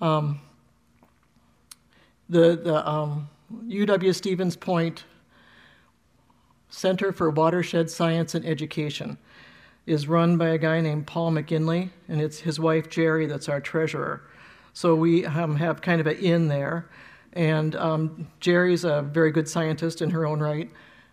Um, 0.01 0.41
the 2.29 2.59
the 2.61 2.87
um, 2.87 3.29
UW 3.67 4.13
Stevens 4.13 4.55
Point 4.55 5.03
Center 6.69 7.11
for 7.11 7.29
Watershed 7.29 7.89
Science 7.89 8.35
and 8.35 8.45
Education 8.45 9.17
is 9.85 10.07
run 10.07 10.37
by 10.37 10.49
a 10.49 10.57
guy 10.57 10.81
named 10.81 11.07
Paul 11.07 11.31
McGinley, 11.31 11.89
and 12.07 12.21
it's 12.21 12.39
his 12.39 12.59
wife 12.59 12.89
Jerry 12.89 13.25
that's 13.25 13.49
our 13.49 13.59
treasurer. 13.59 14.21
So 14.73 14.93
we 14.93 15.25
um, 15.25 15.55
have 15.55 15.81
kind 15.81 15.99
of 15.99 16.05
an 16.05 16.17
in 16.17 16.47
there, 16.47 16.87
and 17.33 17.75
um, 17.75 18.27
Jerry's 18.39 18.83
a 18.83 19.01
very 19.01 19.31
good 19.31 19.47
scientist 19.47 20.01
in 20.01 20.11
her 20.11 20.27
own 20.27 20.39
right, 20.39 20.69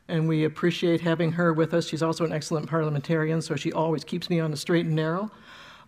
and 0.09 0.29
we 0.29 0.45
appreciate 0.45 1.01
having 1.01 1.33
her 1.33 1.55
with 1.55 1.73
us. 1.73 1.89
She's 1.89 2.03
also 2.03 2.25
an 2.25 2.33
excellent 2.33 2.69
parliamentarian, 2.69 3.41
so 3.41 3.57
she 3.57 3.73
always 3.73 4.05
keeps 4.05 4.29
me 4.29 4.41
on 4.41 4.51
the 4.51 4.57
straight 4.59 4.85
and 4.85 4.95
narrow, 4.95 5.31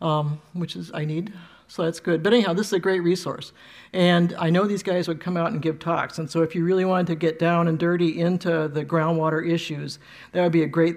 um, 0.01 0.41
which 0.53 0.77
is 0.77 0.91
I 0.93 1.05
need. 1.05 1.33
So 1.71 1.85
that's 1.85 2.01
good. 2.01 2.23
But 2.23 2.33
anyhow, 2.33 2.55
this 2.55 2.69
is 2.69 2.73
a 2.73 2.79
great 2.79 3.01
resource. 3.01 3.53
And 3.93 4.35
I 4.39 4.49
know 4.49 4.67
these 4.67 4.83
guys 4.83 5.07
would 5.07 5.21
come 5.21 5.37
out 5.37 5.53
and 5.53 5.61
give 5.61 5.79
talks. 5.79 6.19
And 6.19 6.31
so 6.31 6.41
if 6.41 6.55
you 6.55 6.65
really 6.65 6.87
wanted 6.87 7.09
to 7.09 7.15
get 7.15 7.39
down 7.39 7.69
and 7.69 7.79
dirty 7.79 8.19
into 8.19 8.69
the 8.69 8.87
groundwater 8.87 9.47
issues, 9.47 9.99
that 10.33 10.43
would 10.43 10.53
be 10.53 10.63
a 10.63 10.67
great 10.67 10.97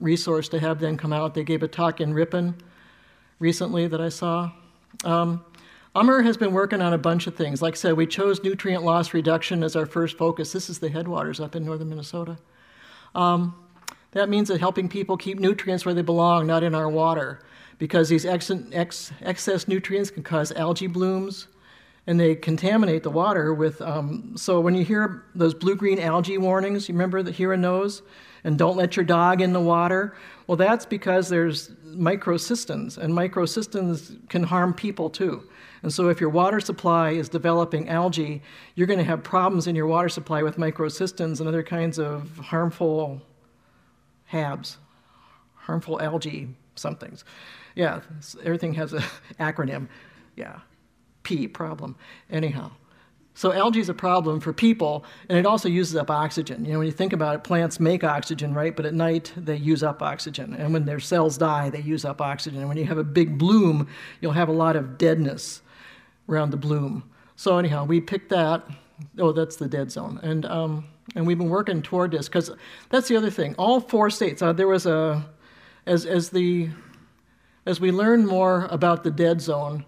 resource 0.00 0.48
to 0.48 0.58
have 0.58 0.80
them 0.80 0.96
come 0.96 1.12
out. 1.12 1.34
They 1.34 1.44
gave 1.44 1.62
a 1.62 1.68
talk 1.68 2.00
in 2.00 2.12
Ripon 2.14 2.56
recently 3.38 3.86
that 3.86 4.00
I 4.00 4.08
saw. 4.08 4.50
Um, 5.04 5.44
Ummer 5.94 6.24
has 6.24 6.36
been 6.36 6.52
working 6.52 6.82
on 6.82 6.92
a 6.92 6.98
bunch 6.98 7.28
of 7.28 7.36
things. 7.36 7.62
Like 7.62 7.74
I 7.74 7.76
said, 7.76 7.92
we 7.94 8.06
chose 8.06 8.42
nutrient 8.42 8.84
loss 8.84 9.14
reduction 9.14 9.62
as 9.62 9.76
our 9.76 9.86
first 9.86 10.18
focus. 10.18 10.52
This 10.52 10.68
is 10.68 10.80
the 10.80 10.88
headwaters 10.88 11.40
up 11.40 11.54
in 11.54 11.64
northern 11.64 11.88
Minnesota. 11.88 12.38
Um, 13.14 13.54
that 14.12 14.28
means 14.28 14.48
that 14.48 14.60
helping 14.60 14.88
people 14.88 15.16
keep 15.16 15.38
nutrients 15.38 15.84
where 15.84 15.94
they 15.94 16.02
belong, 16.02 16.46
not 16.46 16.62
in 16.62 16.74
our 16.74 16.88
water, 16.88 17.40
because 17.78 18.08
these 18.08 18.26
ex- 18.26 18.50
ex- 18.72 19.12
excess 19.22 19.68
nutrients 19.68 20.10
can 20.10 20.22
cause 20.22 20.52
algae 20.52 20.86
blooms 20.86 21.48
and 22.06 22.18
they 22.18 22.34
contaminate 22.34 23.02
the 23.02 23.10
water 23.10 23.54
with. 23.54 23.80
Um, 23.82 24.34
so 24.36 24.60
when 24.60 24.74
you 24.74 24.84
hear 24.84 25.24
those 25.34 25.54
blue 25.54 25.76
green 25.76 25.98
algae 25.98 26.38
warnings, 26.38 26.88
you 26.88 26.94
remember 26.94 27.22
the 27.22 27.30
hearing 27.30 27.60
those? 27.60 28.02
And 28.44 28.56
don't 28.56 28.76
let 28.76 28.96
your 28.96 29.04
dog 29.04 29.40
in 29.40 29.52
the 29.52 29.60
water. 29.60 30.16
Well, 30.46 30.56
that's 30.56 30.86
because 30.86 31.28
there's 31.28 31.68
microcystins, 31.84 32.96
and 32.96 33.12
microcystins 33.12 34.26
can 34.28 34.44
harm 34.44 34.72
people 34.72 35.10
too. 35.10 35.42
And 35.82 35.92
so, 35.92 36.08
if 36.08 36.20
your 36.20 36.30
water 36.30 36.60
supply 36.60 37.10
is 37.10 37.28
developing 37.28 37.88
algae, 37.88 38.42
you're 38.74 38.86
going 38.86 39.00
to 39.00 39.04
have 39.04 39.22
problems 39.22 39.66
in 39.66 39.76
your 39.76 39.86
water 39.86 40.08
supply 40.08 40.42
with 40.42 40.56
microcystins 40.56 41.40
and 41.40 41.48
other 41.48 41.62
kinds 41.62 41.98
of 41.98 42.38
harmful 42.38 43.20
HABs, 44.32 44.76
harmful 45.56 46.00
algae 46.00 46.48
somethings. 46.74 47.24
Yeah, 47.78 48.00
everything 48.42 48.74
has 48.74 48.92
an 48.92 49.04
acronym. 49.40 49.86
Yeah, 50.34 50.58
P, 51.22 51.46
problem. 51.46 51.94
Anyhow. 52.28 52.72
So 53.34 53.52
algae 53.52 53.78
is 53.78 53.88
a 53.88 53.94
problem 53.94 54.40
for 54.40 54.52
people, 54.52 55.04
and 55.28 55.38
it 55.38 55.46
also 55.46 55.68
uses 55.68 55.94
up 55.94 56.10
oxygen. 56.10 56.64
You 56.64 56.72
know, 56.72 56.78
when 56.78 56.88
you 56.88 56.92
think 56.92 57.12
about 57.12 57.36
it, 57.36 57.44
plants 57.44 57.78
make 57.78 58.02
oxygen, 58.02 58.52
right? 58.52 58.74
But 58.74 58.84
at 58.84 58.94
night 58.94 59.32
they 59.36 59.54
use 59.54 59.84
up 59.84 60.02
oxygen, 60.02 60.54
and 60.54 60.72
when 60.72 60.86
their 60.86 60.98
cells 60.98 61.38
die, 61.38 61.70
they 61.70 61.80
use 61.80 62.04
up 62.04 62.20
oxygen. 62.20 62.58
And 62.58 62.68
when 62.68 62.78
you 62.78 62.86
have 62.86 62.98
a 62.98 63.04
big 63.04 63.38
bloom, 63.38 63.86
you'll 64.20 64.32
have 64.32 64.48
a 64.48 64.52
lot 64.52 64.74
of 64.74 64.98
deadness 64.98 65.62
around 66.28 66.50
the 66.50 66.56
bloom. 66.56 67.08
So 67.36 67.58
anyhow, 67.58 67.84
we 67.84 68.00
picked 68.00 68.30
that. 68.30 68.66
Oh, 69.20 69.30
that's 69.30 69.54
the 69.54 69.68
dead 69.68 69.92
zone, 69.92 70.18
and 70.24 70.44
um, 70.46 70.88
and 71.14 71.24
we've 71.24 71.38
been 71.38 71.48
working 71.48 71.80
toward 71.80 72.10
this 72.10 72.26
because 72.26 72.50
that's 72.90 73.06
the 73.06 73.14
other 73.14 73.30
thing. 73.30 73.54
All 73.56 73.78
four 73.78 74.10
states. 74.10 74.42
Uh, 74.42 74.52
there 74.52 74.66
was 74.66 74.84
a 74.84 75.24
as 75.86 76.04
as 76.06 76.30
the 76.30 76.70
as 77.68 77.80
we 77.80 77.92
learn 77.92 78.26
more 78.26 78.66
about 78.70 79.04
the 79.04 79.10
dead 79.10 79.40
zone 79.40 79.84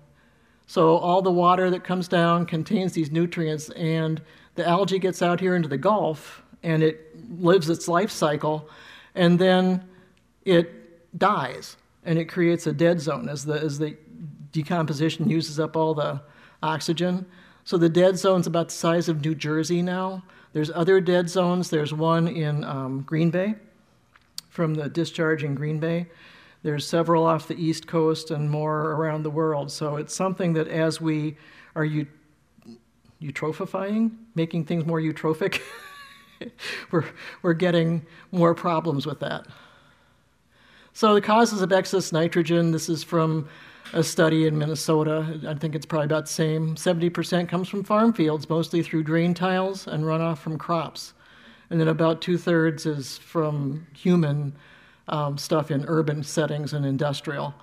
so 0.70 0.98
all 0.98 1.20
the 1.20 1.32
water 1.32 1.68
that 1.68 1.82
comes 1.82 2.06
down 2.06 2.46
contains 2.46 2.92
these 2.92 3.10
nutrients, 3.10 3.70
and 3.70 4.22
the 4.54 4.64
algae 4.64 5.00
gets 5.00 5.20
out 5.20 5.40
here 5.40 5.56
into 5.56 5.66
the 5.66 5.76
Gulf, 5.76 6.44
and 6.62 6.80
it 6.80 7.12
lives 7.42 7.68
its 7.68 7.88
life 7.88 8.12
cycle, 8.12 8.68
and 9.16 9.36
then 9.36 9.82
it 10.44 11.18
dies, 11.18 11.76
and 12.04 12.20
it 12.20 12.26
creates 12.26 12.68
a 12.68 12.72
dead 12.72 13.00
zone 13.00 13.28
as 13.28 13.44
the 13.44 13.54
as 13.54 13.80
the 13.80 13.96
decomposition 14.52 15.28
uses 15.28 15.58
up 15.58 15.76
all 15.76 15.92
the 15.92 16.20
oxygen. 16.62 17.26
So 17.64 17.76
the 17.76 17.88
dead 17.88 18.16
zone's 18.16 18.46
about 18.46 18.68
the 18.68 18.74
size 18.74 19.08
of 19.08 19.24
New 19.24 19.34
Jersey 19.34 19.82
now. 19.82 20.22
There's 20.52 20.70
other 20.70 21.00
dead 21.00 21.28
zones. 21.28 21.68
There's 21.68 21.92
one 21.92 22.28
in 22.28 22.62
um, 22.62 23.02
Green 23.02 23.30
Bay, 23.30 23.56
from 24.50 24.74
the 24.74 24.88
discharge 24.88 25.42
in 25.42 25.56
Green 25.56 25.80
Bay. 25.80 26.06
There's 26.62 26.86
several 26.86 27.24
off 27.24 27.48
the 27.48 27.54
East 27.54 27.86
Coast 27.86 28.30
and 28.30 28.50
more 28.50 28.92
around 28.92 29.22
the 29.22 29.30
world. 29.30 29.70
So 29.70 29.96
it's 29.96 30.14
something 30.14 30.52
that 30.54 30.68
as 30.68 31.00
we 31.00 31.36
are 31.74 31.84
eu- 31.84 32.06
eutropifying, 33.22 34.16
making 34.34 34.66
things 34.66 34.84
more 34.84 35.00
eutrophic, 35.00 35.60
we're, 36.90 37.04
we're 37.42 37.54
getting 37.54 38.04
more 38.30 38.54
problems 38.54 39.06
with 39.06 39.20
that. 39.20 39.46
So 40.92 41.14
the 41.14 41.20
causes 41.20 41.62
of 41.62 41.72
excess 41.72 42.12
nitrogen, 42.12 42.72
this 42.72 42.88
is 42.88 43.02
from 43.02 43.48
a 43.92 44.02
study 44.02 44.46
in 44.46 44.58
Minnesota. 44.58 45.40
I 45.46 45.54
think 45.54 45.74
it's 45.74 45.86
probably 45.86 46.06
about 46.06 46.26
the 46.26 46.32
same. 46.32 46.74
70% 46.74 47.48
comes 47.48 47.68
from 47.68 47.84
farm 47.84 48.12
fields, 48.12 48.48
mostly 48.48 48.82
through 48.82 49.04
drain 49.04 49.32
tiles 49.32 49.86
and 49.86 50.04
runoff 50.04 50.38
from 50.38 50.58
crops. 50.58 51.14
And 51.70 51.80
then 51.80 51.88
about 51.88 52.20
two 52.20 52.36
thirds 52.36 52.86
is 52.86 53.16
from 53.18 53.86
human 53.94 54.52
um, 55.10 55.36
stuff 55.36 55.70
in 55.70 55.84
urban 55.86 56.22
settings 56.22 56.72
and 56.72 56.86
industrial. 56.86 57.54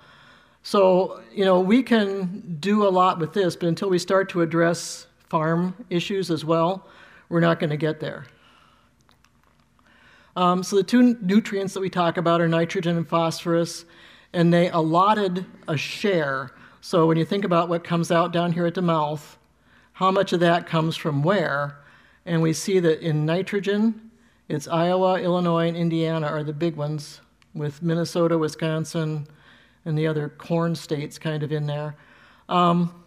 So, 0.62 1.20
you 1.34 1.44
know, 1.44 1.60
we 1.60 1.82
can 1.82 2.58
do 2.60 2.86
a 2.86 2.90
lot 2.90 3.18
with 3.18 3.32
this, 3.32 3.56
but 3.56 3.68
until 3.68 3.88
we 3.88 3.98
start 3.98 4.28
to 4.30 4.42
address 4.42 5.06
farm 5.28 5.74
issues 5.90 6.30
as 6.30 6.44
well, 6.44 6.86
we're 7.28 7.40
not 7.40 7.58
going 7.58 7.70
to 7.70 7.76
get 7.76 8.00
there. 8.00 8.26
Um, 10.36 10.62
so, 10.62 10.76
the 10.76 10.82
two 10.82 11.16
nutrients 11.20 11.74
that 11.74 11.80
we 11.80 11.90
talk 11.90 12.16
about 12.16 12.40
are 12.40 12.48
nitrogen 12.48 12.96
and 12.96 13.08
phosphorus, 13.08 13.84
and 14.32 14.52
they 14.52 14.68
allotted 14.68 15.46
a 15.66 15.76
share. 15.76 16.52
So, 16.80 17.06
when 17.06 17.16
you 17.16 17.24
think 17.24 17.44
about 17.44 17.68
what 17.68 17.82
comes 17.82 18.12
out 18.12 18.32
down 18.32 18.52
here 18.52 18.66
at 18.66 18.74
the 18.74 18.82
mouth, 18.82 19.38
how 19.94 20.10
much 20.10 20.32
of 20.32 20.40
that 20.40 20.66
comes 20.66 20.96
from 20.96 21.22
where? 21.22 21.78
And 22.24 22.42
we 22.42 22.52
see 22.52 22.78
that 22.78 23.00
in 23.00 23.26
nitrogen, 23.26 24.10
it's 24.48 24.68
Iowa, 24.68 25.20
Illinois, 25.20 25.66
and 25.66 25.76
Indiana 25.76 26.26
are 26.26 26.44
the 26.44 26.52
big 26.52 26.76
ones 26.76 27.20
with 27.58 27.82
Minnesota, 27.82 28.38
Wisconsin, 28.38 29.26
and 29.84 29.98
the 29.98 30.06
other 30.06 30.28
corn 30.28 30.74
states 30.74 31.18
kind 31.18 31.42
of 31.42 31.52
in 31.52 31.66
there. 31.66 31.96
Um, 32.48 33.04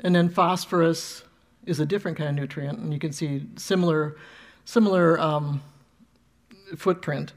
and 0.00 0.14
then 0.14 0.28
phosphorus 0.28 1.24
is 1.66 1.80
a 1.80 1.86
different 1.86 2.16
kind 2.16 2.30
of 2.30 2.36
nutrient, 2.36 2.78
and 2.78 2.92
you 2.92 2.98
can 2.98 3.12
see 3.12 3.46
similar, 3.56 4.16
similar 4.64 5.20
um, 5.20 5.62
footprint. 6.76 7.32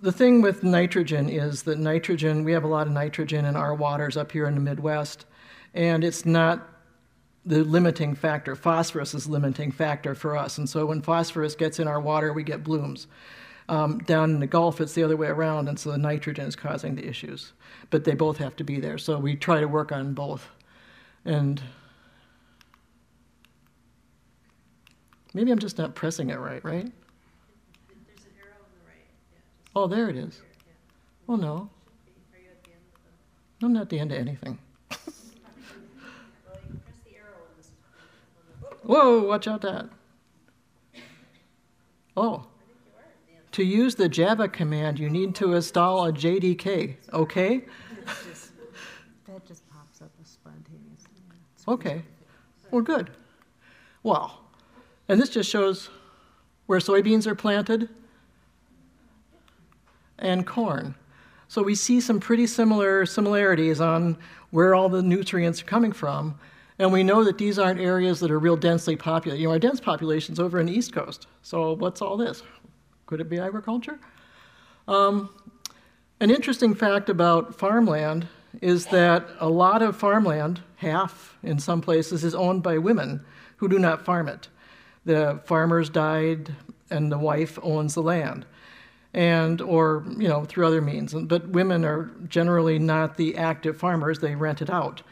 The 0.00 0.12
thing 0.12 0.42
with 0.42 0.62
nitrogen 0.62 1.28
is 1.28 1.62
that 1.62 1.78
nitrogen, 1.78 2.44
we 2.44 2.52
have 2.52 2.64
a 2.64 2.68
lot 2.68 2.86
of 2.86 2.92
nitrogen 2.92 3.44
in 3.44 3.56
our 3.56 3.74
waters 3.74 4.16
up 4.16 4.32
here 4.32 4.46
in 4.46 4.54
the 4.54 4.60
Midwest, 4.60 5.26
and 5.74 6.04
it's 6.04 6.24
not 6.24 6.68
the 7.46 7.62
limiting 7.62 8.14
factor. 8.14 8.56
Phosphorus 8.56 9.14
is 9.14 9.28
limiting 9.28 9.70
factor 9.70 10.14
for 10.14 10.36
us, 10.36 10.58
and 10.58 10.68
so 10.68 10.86
when 10.86 11.02
phosphorus 11.02 11.54
gets 11.54 11.78
in 11.78 11.88
our 11.88 12.00
water, 12.00 12.32
we 12.32 12.42
get 12.42 12.64
blooms. 12.64 13.06
Um, 13.68 13.98
down 14.00 14.30
in 14.30 14.40
the 14.40 14.46
Gulf, 14.46 14.80
it's 14.80 14.92
the 14.92 15.02
other 15.02 15.16
way 15.16 15.28
around, 15.28 15.68
and 15.68 15.78
so 15.78 15.90
the 15.90 15.98
nitrogen 15.98 16.46
is 16.46 16.54
causing 16.54 16.96
the 16.96 17.08
issues. 17.08 17.52
But 17.90 18.04
they 18.04 18.14
both 18.14 18.36
have 18.36 18.56
to 18.56 18.64
be 18.64 18.78
there, 18.78 18.98
so 18.98 19.18
we 19.18 19.36
try 19.36 19.60
to 19.60 19.66
work 19.66 19.90
on 19.90 20.12
both. 20.12 20.48
And 21.24 21.62
maybe 25.32 25.50
I'm 25.50 25.58
just 25.58 25.78
not 25.78 25.94
pressing 25.94 26.28
it 26.28 26.38
right, 26.38 26.62
right? 26.62 26.92
There's 28.06 28.24
an 28.24 28.32
arrow 28.38 28.60
on 28.60 28.70
the 28.78 28.86
right, 28.86 29.06
yeah. 29.32 29.40
Oh, 29.74 29.86
there 29.86 30.10
it 30.10 30.16
is. 30.16 30.42
Oh, 31.26 31.36
no. 31.36 31.70
Are 32.34 32.38
you 32.38 32.48
at 32.50 32.62
the 32.64 32.70
end 32.70 32.80
of 32.94 33.00
the, 33.60 33.66
I'm 33.66 33.72
not 33.72 33.88
the 33.88 33.98
end 33.98 34.12
of 34.12 34.18
anything. 34.18 34.58
well, 34.90 34.98
you 35.06 36.68
can 36.68 36.80
press 36.84 36.96
the 37.06 37.16
arrow 37.16 37.40
on 37.40 37.56
this, 37.56 37.70
on 38.62 38.76
the, 38.82 38.86
Whoa, 38.86 39.22
watch 39.26 39.48
out 39.48 39.62
that. 39.62 39.88
Oh. 42.14 42.46
To 43.54 43.62
use 43.62 43.94
the 43.94 44.08
Java 44.08 44.48
command, 44.48 44.98
you 44.98 45.08
need 45.08 45.36
to 45.36 45.54
install 45.54 46.06
a 46.06 46.12
JDK, 46.12 46.96
okay? 47.12 47.64
That 49.28 49.46
just 49.46 49.62
pops 49.70 50.02
up 50.02 50.10
spontaneously. 50.24 51.12
Okay. 51.68 52.02
Well, 52.72 52.82
good. 52.82 53.10
Well, 54.02 54.40
and 55.08 55.20
this 55.20 55.28
just 55.28 55.48
shows 55.48 55.88
where 56.66 56.80
soybeans 56.80 57.28
are 57.28 57.36
planted 57.36 57.88
and 60.18 60.44
corn. 60.44 60.96
So 61.46 61.62
we 61.62 61.76
see 61.76 62.00
some 62.00 62.18
pretty 62.18 62.48
similar 62.48 63.06
similarities 63.06 63.80
on 63.80 64.18
where 64.50 64.74
all 64.74 64.88
the 64.88 65.00
nutrients 65.00 65.62
are 65.62 65.66
coming 65.66 65.92
from. 65.92 66.36
And 66.80 66.92
we 66.92 67.04
know 67.04 67.22
that 67.22 67.38
these 67.38 67.60
aren't 67.60 67.78
areas 67.78 68.18
that 68.18 68.32
are 68.32 68.38
real 68.40 68.56
densely 68.56 68.96
populated. 68.96 69.40
You 69.40 69.46
know, 69.46 69.52
our 69.52 69.60
dense 69.60 69.78
population's 69.78 70.40
over 70.40 70.58
in 70.58 70.66
the 70.66 70.72
East 70.72 70.92
Coast. 70.92 71.28
So 71.42 71.74
what's 71.74 72.02
all 72.02 72.16
this? 72.16 72.42
Could 73.06 73.20
it 73.20 73.28
be 73.28 73.38
agriculture? 73.38 73.98
Um, 74.88 75.30
an 76.20 76.30
interesting 76.30 76.74
fact 76.74 77.08
about 77.08 77.54
farmland 77.54 78.28
is 78.62 78.86
that 78.86 79.26
a 79.40 79.48
lot 79.48 79.82
of 79.82 79.96
farmland, 79.96 80.62
half 80.76 81.36
in 81.42 81.58
some 81.58 81.80
places, 81.80 82.24
is 82.24 82.34
owned 82.34 82.62
by 82.62 82.78
women 82.78 83.24
who 83.56 83.68
do 83.68 83.78
not 83.78 84.04
farm 84.04 84.28
it. 84.28 84.48
The 85.04 85.40
farmers 85.44 85.90
died 85.90 86.54
and 86.90 87.10
the 87.10 87.18
wife 87.18 87.58
owns 87.62 87.94
the 87.94 88.02
land. 88.02 88.46
And, 89.12 89.60
or, 89.60 90.04
you 90.18 90.28
know, 90.28 90.44
through 90.44 90.66
other 90.66 90.80
means. 90.80 91.14
But 91.14 91.48
women 91.48 91.84
are 91.84 92.10
generally 92.26 92.80
not 92.80 93.16
the 93.16 93.36
active 93.36 93.76
farmers, 93.76 94.18
they 94.18 94.34
rent 94.34 94.60
it 94.60 94.70
out. 94.70 95.02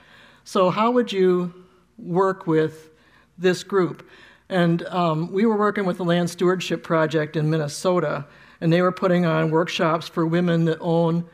So, 0.44 0.70
how 0.70 0.90
would 0.90 1.12
you 1.12 1.54
work 1.98 2.46
with 2.48 2.90
this 3.38 3.62
group? 3.62 4.08
And 4.52 4.82
um, 4.88 5.32
we 5.32 5.46
were 5.46 5.56
working 5.56 5.86
with 5.86 5.96
the 5.96 6.04
Land 6.04 6.28
Stewardship 6.28 6.82
Project 6.82 7.36
in 7.36 7.48
Minnesota, 7.48 8.26
and 8.60 8.70
they 8.70 8.82
were 8.82 8.92
putting 8.92 9.24
on 9.24 9.50
workshops 9.50 10.08
for 10.08 10.26
women 10.26 10.66
that 10.66 10.76
own 10.78 11.24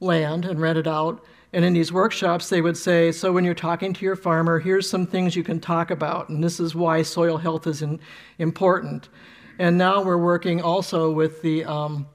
land 0.00 0.44
and 0.44 0.60
rent 0.60 0.76
it 0.76 0.88
out. 0.88 1.24
And 1.52 1.64
in 1.64 1.72
these 1.72 1.92
workshops, 1.92 2.48
they 2.48 2.60
would 2.60 2.76
say, 2.76 3.12
So 3.12 3.32
when 3.32 3.44
you're 3.44 3.54
talking 3.54 3.92
to 3.92 4.04
your 4.04 4.16
farmer, 4.16 4.58
here's 4.58 4.90
some 4.90 5.06
things 5.06 5.36
you 5.36 5.44
can 5.44 5.60
talk 5.60 5.92
about, 5.92 6.28
and 6.30 6.42
this 6.42 6.58
is 6.58 6.74
why 6.74 7.02
soil 7.02 7.36
health 7.36 7.68
is 7.68 7.80
in, 7.80 8.00
important. 8.40 9.08
And 9.60 9.78
now 9.78 10.02
we're 10.02 10.18
working 10.18 10.60
also 10.60 11.12
with 11.12 11.42
the, 11.42 11.64
um, 11.66 12.08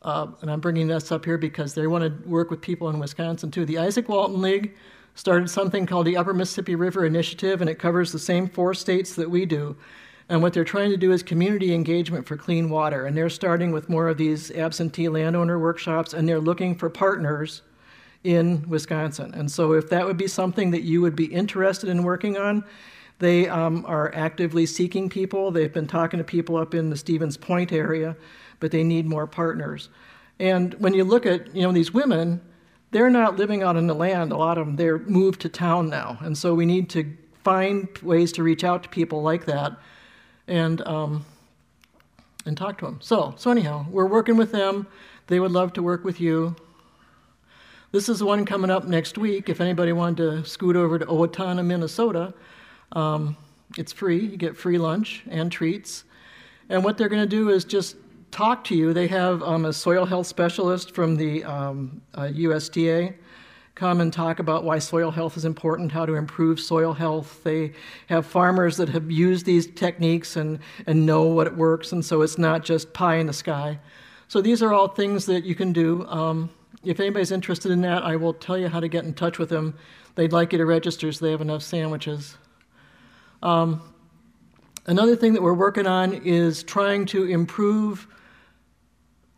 uh, 0.00 0.28
and 0.40 0.50
I'm 0.50 0.60
bringing 0.60 0.86
this 0.86 1.12
up 1.12 1.26
here 1.26 1.36
because 1.36 1.74
they 1.74 1.86
want 1.86 2.04
to 2.04 2.26
work 2.26 2.50
with 2.50 2.62
people 2.62 2.88
in 2.88 2.98
Wisconsin 2.98 3.50
too. 3.50 3.66
The 3.66 3.74
Izaak 3.74 4.08
Walton 4.08 4.40
League 4.40 4.74
started 5.18 5.50
something 5.50 5.84
called 5.84 6.06
the 6.06 6.16
Upper 6.16 6.32
Mississippi 6.32 6.76
River 6.76 7.04
Initiative, 7.04 7.60
and 7.60 7.68
it 7.68 7.80
covers 7.80 8.12
the 8.12 8.20
same 8.20 8.48
four 8.48 8.72
states 8.72 9.16
that 9.16 9.28
we 9.28 9.44
do. 9.46 9.76
And 10.28 10.40
what 10.40 10.52
they're 10.52 10.62
trying 10.62 10.90
to 10.90 10.96
do 10.96 11.10
is 11.10 11.24
community 11.24 11.74
engagement 11.74 12.24
for 12.24 12.36
clean 12.36 12.70
water. 12.70 13.04
And 13.04 13.16
they're 13.16 13.28
starting 13.28 13.72
with 13.72 13.88
more 13.88 14.06
of 14.06 14.16
these 14.16 14.52
absentee 14.52 15.08
landowner 15.08 15.58
workshops, 15.58 16.14
and 16.14 16.28
they're 16.28 16.38
looking 16.38 16.76
for 16.76 16.88
partners 16.88 17.62
in 18.22 18.64
Wisconsin. 18.68 19.34
And 19.34 19.50
so, 19.50 19.72
if 19.72 19.90
that 19.90 20.06
would 20.06 20.16
be 20.16 20.28
something 20.28 20.70
that 20.70 20.82
you 20.82 21.00
would 21.00 21.16
be 21.16 21.26
interested 21.26 21.88
in 21.88 22.04
working 22.04 22.36
on, 22.36 22.62
they 23.18 23.48
um, 23.48 23.84
are 23.88 24.14
actively 24.14 24.66
seeking 24.66 25.08
people. 25.08 25.50
They've 25.50 25.72
been 25.72 25.88
talking 25.88 26.18
to 26.18 26.24
people 26.24 26.56
up 26.56 26.74
in 26.74 26.90
the 26.90 26.96
Stevens 26.96 27.36
Point 27.36 27.72
area, 27.72 28.16
but 28.60 28.70
they 28.70 28.84
need 28.84 29.04
more 29.04 29.26
partners. 29.26 29.88
And 30.38 30.74
when 30.74 30.94
you 30.94 31.02
look 31.02 31.26
at 31.26 31.56
you 31.56 31.62
know 31.62 31.72
these 31.72 31.92
women, 31.92 32.40
they're 32.90 33.10
not 33.10 33.36
living 33.36 33.62
out 33.62 33.76
in 33.76 33.86
the 33.86 33.94
land. 33.94 34.32
A 34.32 34.36
lot 34.36 34.58
of 34.58 34.66
them 34.66 34.76
they're 34.76 34.98
moved 34.98 35.40
to 35.42 35.48
town 35.48 35.88
now, 35.88 36.18
and 36.20 36.36
so 36.36 36.54
we 36.54 36.66
need 36.66 36.88
to 36.90 37.16
find 37.44 37.88
ways 37.98 38.32
to 38.32 38.42
reach 38.42 38.64
out 38.64 38.82
to 38.82 38.88
people 38.88 39.22
like 39.22 39.46
that, 39.46 39.72
and 40.46 40.80
um, 40.86 41.24
and 42.46 42.56
talk 42.56 42.78
to 42.78 42.86
them. 42.86 42.98
So 43.00 43.34
so 43.36 43.50
anyhow, 43.50 43.86
we're 43.90 44.06
working 44.06 44.36
with 44.36 44.52
them. 44.52 44.86
They 45.26 45.40
would 45.40 45.52
love 45.52 45.72
to 45.74 45.82
work 45.82 46.04
with 46.04 46.20
you. 46.20 46.56
This 47.90 48.08
is 48.08 48.22
one 48.22 48.44
coming 48.44 48.70
up 48.70 48.84
next 48.84 49.16
week. 49.16 49.48
If 49.48 49.60
anybody 49.60 49.92
wanted 49.92 50.16
to 50.18 50.44
scoot 50.44 50.76
over 50.76 50.98
to 50.98 51.06
Owatonna, 51.06 51.64
Minnesota, 51.64 52.34
um, 52.92 53.36
it's 53.78 53.92
free. 53.92 54.20
You 54.20 54.36
get 54.36 54.56
free 54.56 54.78
lunch 54.78 55.22
and 55.28 55.50
treats. 55.50 56.04
And 56.68 56.84
what 56.84 56.98
they're 56.98 57.08
going 57.08 57.22
to 57.22 57.28
do 57.28 57.48
is 57.48 57.64
just 57.64 57.96
talk 58.38 58.62
to 58.62 58.76
you. 58.76 58.92
They 58.92 59.08
have 59.08 59.42
um, 59.42 59.64
a 59.64 59.72
soil 59.72 60.04
health 60.04 60.28
specialist 60.28 60.94
from 60.94 61.16
the 61.16 61.42
um, 61.42 62.00
uh, 62.14 62.28
USDA 62.32 63.12
come 63.74 64.00
and 64.00 64.12
talk 64.12 64.38
about 64.38 64.62
why 64.62 64.78
soil 64.78 65.10
health 65.10 65.36
is 65.36 65.44
important, 65.44 65.90
how 65.90 66.06
to 66.06 66.14
improve 66.14 66.60
soil 66.60 66.92
health. 66.92 67.42
They 67.42 67.72
have 68.06 68.24
farmers 68.26 68.76
that 68.76 68.90
have 68.90 69.10
used 69.10 69.44
these 69.44 69.66
techniques 69.66 70.36
and, 70.36 70.60
and 70.86 71.04
know 71.04 71.24
what 71.24 71.48
it 71.48 71.56
works, 71.56 71.90
and 71.90 72.04
so 72.04 72.22
it's 72.22 72.38
not 72.38 72.62
just 72.62 72.92
pie 72.92 73.16
in 73.16 73.26
the 73.26 73.32
sky. 73.32 73.80
So 74.28 74.40
these 74.40 74.62
are 74.62 74.72
all 74.72 74.86
things 74.86 75.26
that 75.26 75.42
you 75.42 75.56
can 75.56 75.72
do. 75.72 76.06
Um, 76.06 76.48
if 76.84 77.00
anybody's 77.00 77.32
interested 77.32 77.72
in 77.72 77.80
that, 77.80 78.04
I 78.04 78.14
will 78.14 78.34
tell 78.34 78.56
you 78.56 78.68
how 78.68 78.78
to 78.78 78.86
get 78.86 79.02
in 79.02 79.14
touch 79.14 79.40
with 79.40 79.48
them. 79.48 79.74
They'd 80.14 80.32
like 80.32 80.52
you 80.52 80.58
to 80.58 80.66
register 80.66 81.10
so 81.10 81.24
they 81.24 81.32
have 81.32 81.40
enough 81.40 81.64
sandwiches. 81.64 82.36
Um, 83.42 83.82
another 84.86 85.16
thing 85.16 85.32
that 85.32 85.42
we're 85.42 85.54
working 85.54 85.88
on 85.88 86.14
is 86.14 86.62
trying 86.62 87.04
to 87.06 87.24
improve 87.24 88.06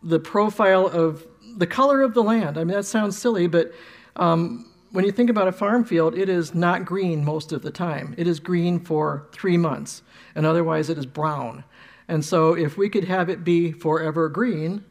the 0.03 0.19
profile 0.19 0.87
of 0.87 1.27
the 1.57 1.67
color 1.67 2.03
of 2.03 2.15
the 2.15 2.23
land. 2.23 2.57
I 2.57 2.65
mean, 2.65 2.77
that 2.77 2.85
sounds 2.85 3.19
silly, 3.19 3.47
but 3.47 3.73
um, 4.17 4.71
when 4.93 5.05
you 5.05 5.13
think 5.13 5.31
about 5.31 5.49
a 5.49 5.53
farm 5.53 5.85
field, 5.85 6.17
it 6.17 6.29
is 6.29 6.55
not 6.55 6.85
green 6.85 7.25
most 7.25 7.53
of 7.53 7.63
the 7.63 7.71
time. 7.71 8.15
It 8.17 8.27
is 8.27 8.41
green 8.41 8.81
for 8.81 9.27
three 9.33 9.57
months, 9.57 10.03
and 10.35 10.47
otherwise 10.47 10.91
it 10.91 10.99
is 10.99 11.07
brown. 11.07 11.65
And 12.09 12.25
so, 12.25 12.55
if 12.55 12.77
we 12.77 12.89
could 12.89 13.05
have 13.05 13.29
it 13.29 13.45
be 13.45 13.71
forever 13.73 14.29
green 14.29 14.85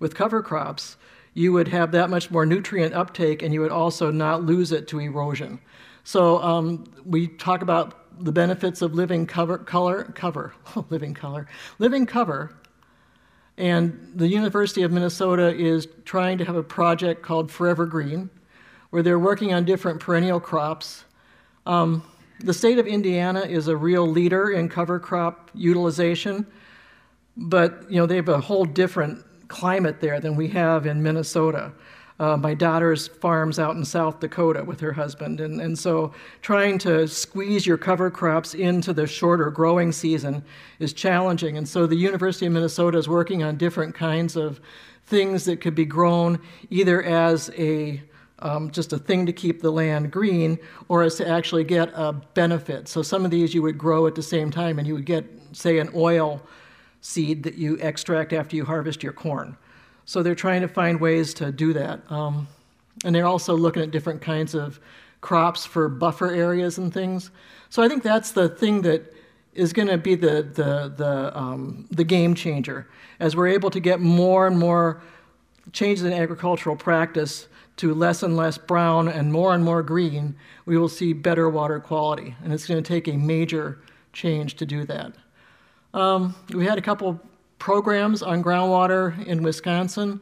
with 0.00 0.14
cover 0.14 0.42
crops, 0.42 0.96
you 1.34 1.52
would 1.52 1.68
have 1.68 1.92
that 1.92 2.10
much 2.10 2.30
more 2.30 2.46
nutrient 2.46 2.94
uptake 2.94 3.42
and 3.42 3.52
you 3.52 3.60
would 3.60 3.72
also 3.72 4.10
not 4.10 4.42
lose 4.42 4.72
it 4.72 4.88
to 4.88 5.00
erosion. 5.00 5.60
So 6.04 6.40
um, 6.42 6.84
we 7.04 7.26
talk 7.28 7.62
about 7.62 8.22
the 8.24 8.32
benefits 8.32 8.82
of 8.82 8.94
living 8.94 9.26
cover, 9.26 9.58
color, 9.58 10.04
cover, 10.14 10.54
living 10.90 11.14
color, 11.14 11.48
living 11.78 12.06
cover. 12.06 12.54
And 13.56 14.12
the 14.14 14.26
University 14.26 14.82
of 14.82 14.90
Minnesota 14.90 15.54
is 15.54 15.86
trying 16.04 16.38
to 16.38 16.44
have 16.44 16.56
a 16.56 16.62
project 16.62 17.22
called 17.22 17.50
Forever 17.50 17.86
Green, 17.86 18.30
where 18.90 19.02
they're 19.02 19.18
working 19.18 19.52
on 19.52 19.64
different 19.64 20.00
perennial 20.00 20.40
crops. 20.40 21.04
Um, 21.66 22.02
the 22.40 22.52
state 22.52 22.78
of 22.78 22.86
Indiana 22.86 23.40
is 23.40 23.68
a 23.68 23.76
real 23.76 24.06
leader 24.06 24.50
in 24.50 24.68
cover 24.68 24.98
crop 24.98 25.50
utilization, 25.54 26.46
but 27.36 27.88
you 27.88 27.96
know 27.96 28.06
they 28.06 28.16
have 28.16 28.28
a 28.28 28.40
whole 28.40 28.64
different 28.64 29.24
climate 29.48 30.00
there 30.00 30.20
than 30.20 30.34
we 30.34 30.48
have 30.48 30.86
in 30.86 31.02
Minnesota. 31.02 31.72
Uh, 32.24 32.38
my 32.38 32.54
daughter's 32.54 33.06
farms 33.06 33.58
out 33.58 33.76
in 33.76 33.84
South 33.84 34.18
Dakota 34.18 34.64
with 34.64 34.80
her 34.80 34.94
husband, 34.94 35.40
and, 35.40 35.60
and 35.60 35.78
so 35.78 36.10
trying 36.40 36.78
to 36.78 37.06
squeeze 37.06 37.66
your 37.66 37.76
cover 37.76 38.10
crops 38.10 38.54
into 38.54 38.94
the 38.94 39.06
shorter 39.06 39.50
growing 39.50 39.92
season 39.92 40.42
is 40.78 40.94
challenging. 40.94 41.58
And 41.58 41.68
so 41.68 41.86
the 41.86 41.96
University 41.96 42.46
of 42.46 42.52
Minnesota 42.52 42.96
is 42.96 43.10
working 43.10 43.42
on 43.42 43.58
different 43.58 43.94
kinds 43.94 44.36
of 44.36 44.58
things 45.04 45.44
that 45.44 45.60
could 45.60 45.74
be 45.74 45.84
grown 45.84 46.40
either 46.70 47.02
as 47.02 47.50
a 47.58 48.02
um, 48.38 48.70
just 48.70 48.94
a 48.94 48.98
thing 48.98 49.26
to 49.26 49.32
keep 49.32 49.60
the 49.60 49.70
land 49.70 50.10
green 50.10 50.58
or 50.88 51.02
as 51.02 51.16
to 51.16 51.28
actually 51.28 51.64
get 51.64 51.90
a 51.94 52.14
benefit. 52.32 52.88
So 52.88 53.02
some 53.02 53.26
of 53.26 53.30
these 53.30 53.52
you 53.52 53.60
would 53.60 53.76
grow 53.76 54.06
at 54.06 54.14
the 54.14 54.22
same 54.22 54.50
time, 54.50 54.78
and 54.78 54.88
you 54.88 54.94
would 54.94 55.06
get, 55.06 55.26
say, 55.52 55.78
an 55.78 55.90
oil 55.94 56.40
seed 57.02 57.42
that 57.42 57.56
you 57.56 57.76
extract 57.82 58.32
after 58.32 58.56
you 58.56 58.64
harvest 58.64 59.02
your 59.02 59.12
corn. 59.12 59.58
So 60.04 60.22
they're 60.22 60.34
trying 60.34 60.60
to 60.62 60.68
find 60.68 61.00
ways 61.00 61.34
to 61.34 61.50
do 61.52 61.72
that. 61.72 62.00
Um, 62.10 62.48
and 63.04 63.14
they're 63.14 63.26
also 63.26 63.56
looking 63.56 63.82
at 63.82 63.90
different 63.90 64.20
kinds 64.20 64.54
of 64.54 64.80
crops 65.20 65.64
for 65.64 65.88
buffer 65.88 66.30
areas 66.30 66.78
and 66.78 66.92
things. 66.92 67.30
So 67.70 67.82
I 67.82 67.88
think 67.88 68.02
that's 68.02 68.32
the 68.32 68.48
thing 68.48 68.82
that 68.82 69.14
is 69.54 69.72
going 69.72 69.88
to 69.88 69.98
be 69.98 70.14
the, 70.14 70.42
the, 70.42 70.92
the, 70.94 71.38
um, 71.38 71.86
the 71.90 72.04
game 72.04 72.34
changer. 72.34 72.88
As 73.20 73.34
we're 73.34 73.48
able 73.48 73.70
to 73.70 73.80
get 73.80 74.00
more 74.00 74.46
and 74.46 74.58
more 74.58 75.02
changes 75.72 76.04
in 76.04 76.12
agricultural 76.12 76.76
practice 76.76 77.48
to 77.76 77.94
less 77.94 78.22
and 78.22 78.36
less 78.36 78.58
brown 78.58 79.08
and 79.08 79.32
more 79.32 79.54
and 79.54 79.64
more 79.64 79.82
green, 79.82 80.36
we 80.66 80.76
will 80.76 80.88
see 80.88 81.12
better 81.12 81.48
water 81.48 81.80
quality. 81.80 82.36
And 82.42 82.52
it's 82.52 82.66
going 82.66 82.82
to 82.82 82.86
take 82.86 83.08
a 83.08 83.16
major 83.16 83.80
change 84.12 84.56
to 84.56 84.66
do 84.66 84.84
that. 84.84 85.12
Um, 85.92 86.34
we 86.52 86.66
had 86.66 86.78
a 86.78 86.82
couple 86.82 87.20
programs 87.64 88.22
on 88.22 88.44
groundwater 88.44 89.26
in 89.26 89.42
Wisconsin. 89.42 90.20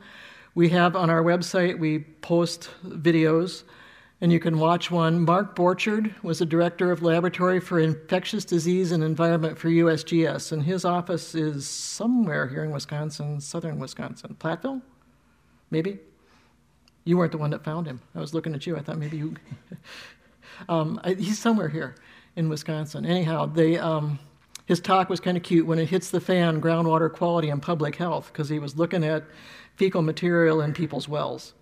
We 0.54 0.68
have 0.68 0.94
on 0.94 1.10
our 1.10 1.24
website, 1.24 1.76
we 1.76 1.98
post 1.98 2.70
videos, 2.86 3.64
and 4.20 4.30
you 4.30 4.38
can 4.38 4.60
watch 4.60 4.92
one. 4.92 5.24
Mark 5.24 5.56
Borchardt 5.56 6.22
was 6.22 6.38
the 6.38 6.46
director 6.46 6.92
of 6.92 7.02
Laboratory 7.02 7.58
for 7.58 7.80
Infectious 7.80 8.44
Disease 8.44 8.92
and 8.92 9.02
Environment 9.02 9.58
for 9.58 9.68
USGS, 9.70 10.52
and 10.52 10.62
his 10.62 10.84
office 10.84 11.34
is 11.34 11.66
somewhere 11.66 12.46
here 12.46 12.62
in 12.62 12.70
Wisconsin, 12.70 13.40
southern 13.40 13.80
Wisconsin. 13.80 14.36
Platteville? 14.38 14.80
Maybe? 15.72 15.98
You 17.02 17.16
weren't 17.16 17.32
the 17.32 17.38
one 17.38 17.50
that 17.50 17.64
found 17.64 17.88
him. 17.88 18.00
I 18.14 18.20
was 18.20 18.34
looking 18.34 18.54
at 18.54 18.68
you. 18.68 18.76
I 18.76 18.82
thought 18.82 18.98
maybe 18.98 19.16
you. 19.16 19.34
um, 20.68 21.00
I, 21.02 21.14
he's 21.14 21.40
somewhere 21.40 21.68
here 21.68 21.96
in 22.36 22.48
Wisconsin. 22.48 23.04
Anyhow, 23.04 23.46
they. 23.46 23.78
Um, 23.78 24.20
his 24.66 24.80
talk 24.80 25.08
was 25.08 25.20
kind 25.20 25.36
of 25.36 25.42
cute 25.42 25.66
when 25.66 25.78
it 25.78 25.88
hits 25.88 26.10
the 26.10 26.20
fan 26.20 26.60
groundwater 26.60 27.12
quality 27.12 27.48
and 27.48 27.62
public 27.62 27.96
health 27.96 28.30
because 28.32 28.48
he 28.48 28.58
was 28.58 28.76
looking 28.76 29.04
at 29.04 29.24
fecal 29.76 30.02
material 30.02 30.60
in 30.60 30.72
people's 30.72 31.08
wells 31.08 31.54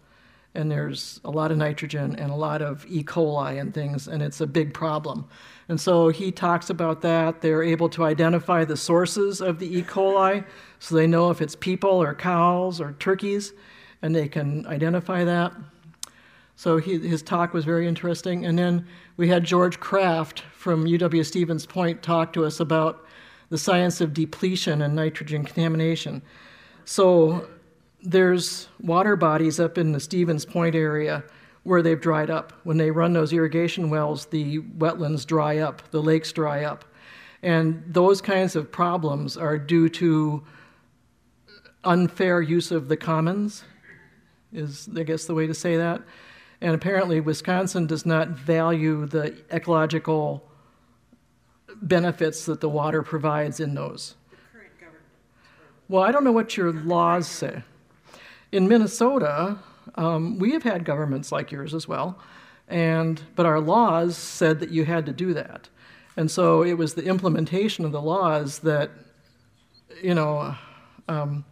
and 0.54 0.70
there's 0.70 1.20
a 1.24 1.30
lot 1.30 1.50
of 1.50 1.58
nitrogen 1.58 2.16
and 2.16 2.30
a 2.30 2.34
lot 2.34 2.60
of 2.62 2.84
E. 2.88 3.04
coli 3.04 3.60
and 3.60 3.72
things, 3.72 4.08
and 4.08 4.22
it's 4.22 4.40
a 4.40 4.46
big 4.46 4.74
problem. 4.74 5.28
And 5.68 5.80
so 5.80 6.08
he 6.08 6.32
talks 6.32 6.70
about 6.70 7.02
that. 7.02 7.40
They're 7.40 7.62
able 7.62 7.88
to 7.90 8.04
identify 8.04 8.64
the 8.64 8.76
sources 8.76 9.40
of 9.40 9.60
the 9.60 9.78
E. 9.78 9.82
coli, 9.82 10.44
so 10.80 10.94
they 10.94 11.06
know 11.06 11.30
if 11.30 11.40
it's 11.40 11.54
people 11.54 12.02
or 12.02 12.14
cows 12.14 12.80
or 12.80 12.92
turkeys, 12.98 13.52
and 14.02 14.14
they 14.14 14.28
can 14.28 14.66
identify 14.66 15.24
that. 15.24 15.52
So 16.60 16.76
he, 16.76 16.98
his 16.98 17.22
talk 17.22 17.54
was 17.54 17.64
very 17.64 17.88
interesting. 17.88 18.44
And 18.44 18.58
then 18.58 18.86
we 19.16 19.28
had 19.28 19.44
George 19.44 19.80
Kraft 19.80 20.40
from 20.40 20.84
UW 20.84 21.24
Stevens 21.24 21.64
Point 21.64 22.02
talk 22.02 22.34
to 22.34 22.44
us 22.44 22.60
about 22.60 23.02
the 23.48 23.56
science 23.56 24.02
of 24.02 24.12
depletion 24.12 24.82
and 24.82 24.94
nitrogen 24.94 25.42
contamination. 25.42 26.20
So 26.84 27.48
there's 28.02 28.68
water 28.78 29.16
bodies 29.16 29.58
up 29.58 29.78
in 29.78 29.92
the 29.92 30.00
Stevens 30.00 30.44
Point 30.44 30.74
area 30.74 31.24
where 31.62 31.80
they've 31.80 31.98
dried 31.98 32.28
up. 32.28 32.52
When 32.64 32.76
they 32.76 32.90
run 32.90 33.14
those 33.14 33.32
irrigation 33.32 33.88
wells, 33.88 34.26
the 34.26 34.58
wetlands 34.58 35.24
dry 35.24 35.60
up, 35.60 35.90
the 35.92 36.02
lakes 36.02 36.30
dry 36.30 36.64
up. 36.64 36.84
And 37.42 37.82
those 37.86 38.20
kinds 38.20 38.54
of 38.54 38.70
problems 38.70 39.38
are 39.38 39.58
due 39.58 39.88
to 39.88 40.44
unfair 41.84 42.42
use 42.42 42.70
of 42.70 42.88
the 42.88 42.98
commons, 42.98 43.64
is 44.52 44.90
I 44.94 45.04
guess 45.04 45.24
the 45.24 45.32
way 45.32 45.46
to 45.46 45.54
say 45.54 45.78
that. 45.78 46.02
And 46.60 46.74
apparently, 46.74 47.20
Wisconsin 47.20 47.86
does 47.86 48.04
not 48.04 48.28
value 48.28 49.06
the 49.06 49.36
ecological 49.50 50.44
benefits 51.80 52.44
that 52.46 52.60
the 52.60 52.68
water 52.68 53.02
provides 53.02 53.60
in 53.60 53.74
those. 53.74 54.14
Well, 55.88 56.04
I 56.04 56.12
don't 56.12 56.22
know 56.22 56.32
what 56.32 56.56
your 56.56 56.72
laws 56.72 57.26
say. 57.26 57.62
In 58.52 58.68
Minnesota, 58.68 59.58
um, 59.96 60.38
we 60.38 60.52
have 60.52 60.62
had 60.62 60.84
governments 60.84 61.32
like 61.32 61.50
yours 61.50 61.74
as 61.74 61.88
well, 61.88 62.16
and 62.68 63.20
but 63.34 63.44
our 63.44 63.58
laws 63.58 64.16
said 64.16 64.60
that 64.60 64.70
you 64.70 64.84
had 64.84 65.04
to 65.06 65.12
do 65.12 65.34
that, 65.34 65.68
and 66.16 66.30
so 66.30 66.62
it 66.62 66.74
was 66.74 66.94
the 66.94 67.04
implementation 67.04 67.84
of 67.84 67.90
the 67.90 68.00
laws 68.00 68.60
that, 68.60 68.90
you 70.00 70.14
know, 70.14 70.54
um, 71.08 71.44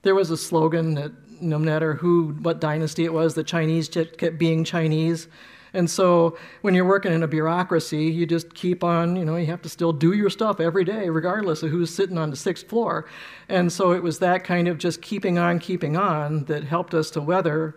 there 0.00 0.14
was 0.14 0.30
a 0.30 0.36
slogan 0.38 0.94
that 0.94 1.12
no 1.42 1.58
matter 1.58 1.94
who, 1.94 2.28
what 2.40 2.60
dynasty 2.60 3.04
it 3.04 3.12
was, 3.12 3.34
the 3.34 3.44
Chinese 3.44 3.88
kept 3.88 4.38
being 4.38 4.64
Chinese. 4.64 5.28
And 5.74 5.90
so 5.90 6.36
when 6.60 6.74
you're 6.74 6.84
working 6.84 7.12
in 7.12 7.22
a 7.22 7.28
bureaucracy, 7.28 8.04
you 8.04 8.26
just 8.26 8.54
keep 8.54 8.84
on, 8.84 9.16
you 9.16 9.24
know, 9.24 9.36
you 9.36 9.46
have 9.46 9.62
to 9.62 9.68
still 9.68 9.92
do 9.92 10.12
your 10.12 10.28
stuff 10.28 10.60
every 10.60 10.84
day, 10.84 11.08
regardless 11.08 11.62
of 11.62 11.70
who's 11.70 11.94
sitting 11.94 12.18
on 12.18 12.30
the 12.30 12.36
sixth 12.36 12.68
floor. 12.68 13.08
And 13.48 13.72
so 13.72 13.92
it 13.92 14.02
was 14.02 14.18
that 14.18 14.44
kind 14.44 14.68
of 14.68 14.78
just 14.78 15.00
keeping 15.00 15.38
on, 15.38 15.58
keeping 15.58 15.96
on 15.96 16.44
that 16.44 16.64
helped 16.64 16.94
us 16.94 17.10
to 17.12 17.20
weather 17.22 17.76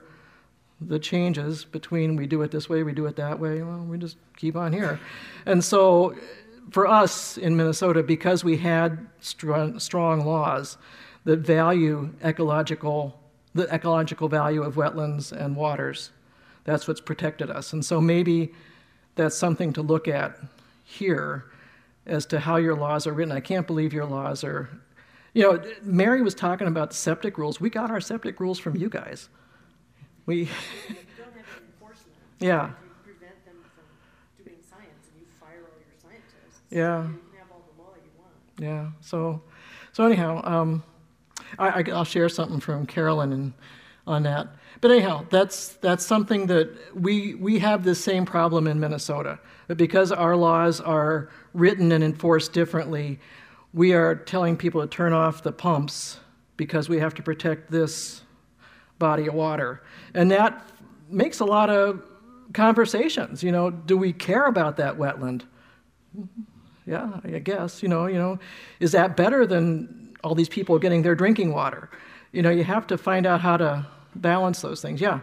the 0.82 1.00
changes 1.00 1.64
between 1.64 2.18
we 2.18 2.28
do 2.28 2.42
it 2.42 2.52
this 2.52 2.68
way, 2.68 2.84
we 2.84 2.92
do 2.92 3.06
it 3.06 3.16
that 3.16 3.40
way. 3.40 3.62
Well, 3.62 3.86
we 3.86 3.98
just 3.98 4.18
keep 4.36 4.58
on 4.58 4.74
here. 4.74 5.00
And 5.46 5.64
so 5.64 6.16
for 6.72 6.88
us 6.88 7.38
in 7.38 7.56
Minnesota, 7.56 8.04
because 8.04 8.44
we 8.44 8.58
had 8.58 9.08
strong, 9.22 9.80
strong 9.80 10.26
laws 10.26 10.78
that 11.24 11.40
value 11.40 12.14
ecological, 12.24 13.20
the 13.56 13.74
ecological 13.74 14.28
value 14.30 14.62
of 14.62 14.76
wetlands 14.76 15.32
and 15.32 15.56
waters, 15.56 16.12
that's 16.66 16.88
what's 16.88 17.02
protected 17.02 17.50
us. 17.50 17.74
And 17.74 17.84
so 17.84 18.00
maybe 18.00 18.54
that's 19.16 19.36
something 19.36 19.74
to 19.74 19.82
look 19.82 20.08
at 20.08 20.38
here 20.84 21.46
as 22.06 22.28
to 22.28 22.40
how 22.40 22.58
your 22.58 22.76
laws 22.76 23.08
are 23.08 23.14
written. 23.14 23.32
I 23.32 23.40
can't 23.40 23.66
believe 23.66 23.94
your 23.94 24.06
laws 24.06 24.44
are. 24.44 24.70
You 25.34 25.44
know, 25.44 25.64
Mary 25.82 26.22
was 26.22 26.36
talking 26.36 26.68
about 26.68 26.92
the 26.92 26.96
septic 26.96 27.38
rules. 27.38 27.60
We 27.60 27.70
got 27.70 27.90
our 27.90 28.00
septic 28.02 28.40
rules 28.40 28.60
from 28.60 28.76
you 28.76 28.90
guys. 28.90 29.30
We, 30.28 30.36
You 30.36 30.46
don't 31.18 31.36
have 31.36 31.46
to 32.40 32.46
yeah, 32.46 32.68
You 32.68 32.74
prevent 33.04 33.46
them 33.46 33.56
from 33.74 34.44
doing 34.44 34.58
science 34.70 35.08
and 35.12 35.22
you 35.22 35.28
fire 35.40 35.62
all 35.64 35.80
your 35.80 35.96
scientists. 36.02 36.62
yeah. 36.70 37.04
You 37.04 37.20
can 37.32 37.40
have 37.40 37.52
all 37.52 37.64
the 37.76 37.82
law 37.82 37.94
you 37.96 38.12
want. 38.20 38.34
Yeah. 38.60 38.92
So, 39.02 39.42
so 39.94 40.06
anyhow, 40.06 40.42
um, 40.44 40.84
I, 41.58 41.82
will 41.82 42.04
share 42.04 42.30
something 42.30 42.60
from 42.60 42.86
Carolyn 42.86 43.32
and, 43.34 43.54
on 44.08 44.24
that. 44.24 44.48
But 44.82 44.92
anyhow, 44.92 45.26
that's 45.30 45.70
that's 45.76 46.06
something 46.06 46.48
that 46.48 46.70
we 46.96 47.36
we 47.36 47.60
have 47.60 47.84
the 47.84 47.96
same 47.96 48.26
problem 48.26 48.68
in 48.68 48.80
Minnesota. 48.80 49.40
But 49.68 49.78
because 49.78 50.12
our 50.12 50.36
laws 50.36 50.82
are 50.82 51.30
written 51.54 51.92
and 51.92 52.04
enforced 52.04 52.54
differently, 52.54 53.20
we 53.74 53.94
are 53.94 54.16
telling 54.16 54.58
people 54.58 54.82
to 54.82 54.88
turn 54.88 55.14
off 55.14 55.44
the 55.44 55.52
pumps 55.52 56.20
because 56.58 56.88
we 56.90 57.00
have 57.00 57.14
to 57.16 57.24
protect 57.24 57.72
this 57.72 58.22
body 59.00 59.28
of 59.28 59.34
water, 59.34 59.82
and 60.14 60.30
that 60.32 60.70
makes 61.10 61.40
a 61.40 61.46
lot 61.46 61.70
of 61.70 62.04
conversations. 62.54 63.42
You 63.44 63.52
know, 63.52 63.72
do 63.72 63.98
we 63.98 64.14
care 64.14 64.46
about 64.46 64.78
that 64.78 64.98
wetland? 64.98 65.44
yeah, 66.86 67.20
I 67.24 67.40
guess, 67.40 67.82
you 67.82 67.90
know, 67.90 68.06
you 68.06 68.18
know, 68.18 68.40
is 68.80 68.92
that 68.92 69.18
better 69.18 69.48
than 69.48 70.05
all 70.26 70.34
these 70.34 70.50
people 70.50 70.80
getting 70.80 71.04
their 71.04 71.14
drinking 71.14 71.54
water? 71.54 71.90
You 72.32 72.42
know, 72.42 72.50
you 72.50 72.64
have 72.64 72.88
to 72.88 72.98
find 72.98 73.28
out 73.28 73.42
how 73.42 73.58
to 73.58 73.86
balance 74.16 74.60
those 74.62 74.82
things. 74.82 75.00
Yeah. 75.00 75.20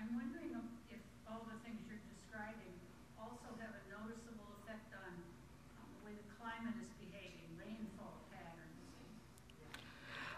I'm 0.00 0.08
wondering 0.16 0.56
if 0.90 1.00
all 1.28 1.44
the 1.46 1.58
things 1.62 1.78
you're 1.86 2.00
describing 2.08 2.72
also 3.20 3.52
have 3.60 3.76
a 3.76 3.82
noticeable 3.92 4.48
effect 4.64 4.88
on 4.96 5.12
um, 5.12 5.86
the 6.00 6.08
way 6.08 6.16
the 6.16 6.24
climate 6.40 6.74
is 6.80 6.88
behaving, 6.98 7.44
rainfall 7.60 8.14
patterns. 8.32 8.72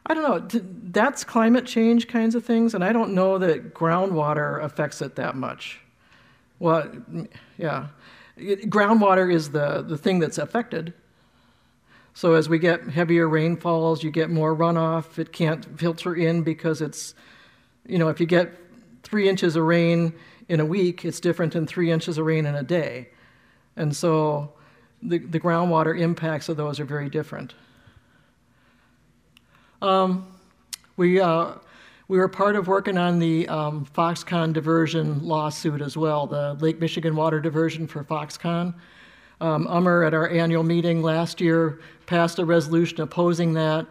I 0.07 0.15
don't 0.15 0.27
know. 0.27 0.61
That's 0.91 1.23
climate 1.23 1.67
change 1.67 2.09
kinds 2.09 2.35
of 2.35 2.45
things, 2.45 2.75
and 2.75 2.83
I 2.83 2.93
don't 2.93 3.15
know 3.15 3.39
that 3.39 3.75
groundwater 3.75 4.61
affects 4.63 5.01
it 5.01 5.15
that 5.15 5.37
much. 5.37 5.81
Well, 6.59 6.91
yeah. 7.59 7.89
Groundwater 8.39 9.33
is 9.33 9.53
the, 9.53 9.83
the 9.83 9.97
thing 9.97 10.19
that's 10.19 10.39
affected. 10.39 10.93
So 12.17 12.33
as 12.33 12.49
we 12.49 12.59
get 12.59 12.83
heavier 12.89 13.29
rainfalls, 13.29 14.03
you 14.03 14.11
get 14.11 14.31
more 14.31 14.57
runoff. 14.57 15.19
It 15.19 15.35
can't 15.35 15.79
filter 15.79 16.15
in 16.15 16.43
because 16.43 16.81
it's, 16.81 17.15
you 17.87 17.99
know, 17.99 18.09
if 18.09 18.21
you 18.21 18.25
get 18.25 18.55
three 19.03 19.29
inches 19.29 19.55
of 19.55 19.65
rain 19.65 20.15
in 20.49 20.59
a 20.59 20.65
week, 20.65 21.05
it's 21.05 21.21
different 21.21 21.53
than 21.53 21.67
three 21.67 21.93
inches 21.93 22.17
of 22.17 22.25
rain 22.25 22.47
in 22.47 22.55
a 22.55 22.63
day. 22.63 23.11
And 23.77 23.95
so 23.95 24.55
the, 25.03 25.19
the 25.19 25.39
groundwater 25.39 26.01
impacts 26.01 26.49
of 26.49 26.57
those 26.57 26.81
are 26.81 26.87
very 26.87 27.11
different. 27.11 27.53
Um, 29.83 30.27
we, 30.97 31.21
uh, 31.21 31.53
we 32.09 32.17
were 32.17 32.29
part 32.29 32.57
of 32.57 32.67
working 32.67 32.97
on 32.97 33.19
the 33.19 33.47
um, 33.49 33.87
Foxconn 33.95 34.55
diversion 34.55 35.23
lawsuit 35.23 35.83
as 35.83 35.99
well, 35.99 36.27
the 36.27 36.55
Lake 36.55 36.81
Michigan 36.81 37.15
water 37.15 37.41
diversion 37.41 37.87
for 37.87 38.03
Foxconn. 38.03 38.73
Um, 39.41 39.67
Ummer 39.67 40.07
at 40.07 40.15
our 40.15 40.29
annual 40.29 40.63
meeting 40.63 41.03
last 41.03 41.41
year 41.41 41.81
passed 42.07 42.39
a 42.39 42.45
resolution 42.45 43.01
opposing 43.01 43.53
that. 43.55 43.87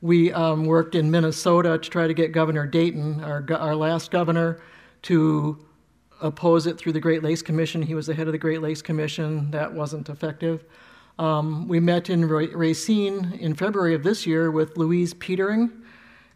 We 0.00 0.32
um, 0.32 0.64
worked 0.64 0.94
in 0.94 1.10
Minnesota 1.10 1.78
to 1.78 1.90
try 1.90 2.06
to 2.06 2.14
get 2.14 2.32
Governor 2.32 2.66
Dayton, 2.66 3.22
our, 3.22 3.44
our 3.56 3.74
last 3.74 4.10
governor, 4.10 4.60
to 5.02 5.58
oppose 6.20 6.66
it 6.66 6.78
through 6.78 6.92
the 6.92 7.00
Great 7.00 7.22
Lakes 7.22 7.42
Commission. 7.42 7.82
He 7.82 7.94
was 7.94 8.06
the 8.06 8.14
head 8.14 8.26
of 8.26 8.32
the 8.32 8.38
Great 8.38 8.60
Lakes 8.60 8.82
Commission. 8.82 9.50
That 9.50 9.72
wasn't 9.72 10.08
effective. 10.08 10.64
Um, 11.18 11.66
we 11.66 11.80
met 11.80 12.10
in 12.10 12.24
Racine 12.26 13.38
in 13.40 13.54
February 13.54 13.94
of 13.94 14.04
this 14.04 14.24
year 14.24 14.50
with 14.52 14.76
Louise 14.76 15.14
Petering, 15.14 15.70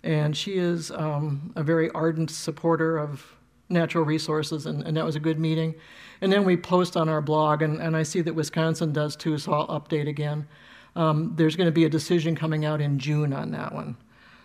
and 0.02 0.36
she 0.36 0.54
is 0.54 0.90
um, 0.90 1.52
a 1.54 1.62
very 1.62 1.88
ardent 1.90 2.30
supporter 2.30 2.98
of 2.98 3.24
natural 3.68 4.04
resources, 4.04 4.66
and, 4.66 4.82
and 4.82 4.96
that 4.96 5.04
was 5.04 5.14
a 5.14 5.20
good 5.20 5.38
meeting. 5.38 5.74
And 6.22 6.32
then 6.32 6.44
we 6.44 6.56
post 6.56 6.96
on 6.96 7.08
our 7.08 7.20
blog, 7.20 7.62
and, 7.62 7.82
and 7.82 7.96
I 7.96 8.04
see 8.04 8.20
that 8.22 8.34
Wisconsin 8.34 8.92
does 8.92 9.16
too, 9.16 9.36
so 9.38 9.52
I'll 9.52 9.80
update 9.80 10.08
again. 10.08 10.46
Um, 10.94 11.34
there's 11.36 11.56
going 11.56 11.66
to 11.66 11.72
be 11.72 11.84
a 11.84 11.88
decision 11.90 12.36
coming 12.36 12.64
out 12.64 12.80
in 12.80 12.98
June 13.00 13.32
on 13.32 13.50
that 13.50 13.74
one. 13.74 13.96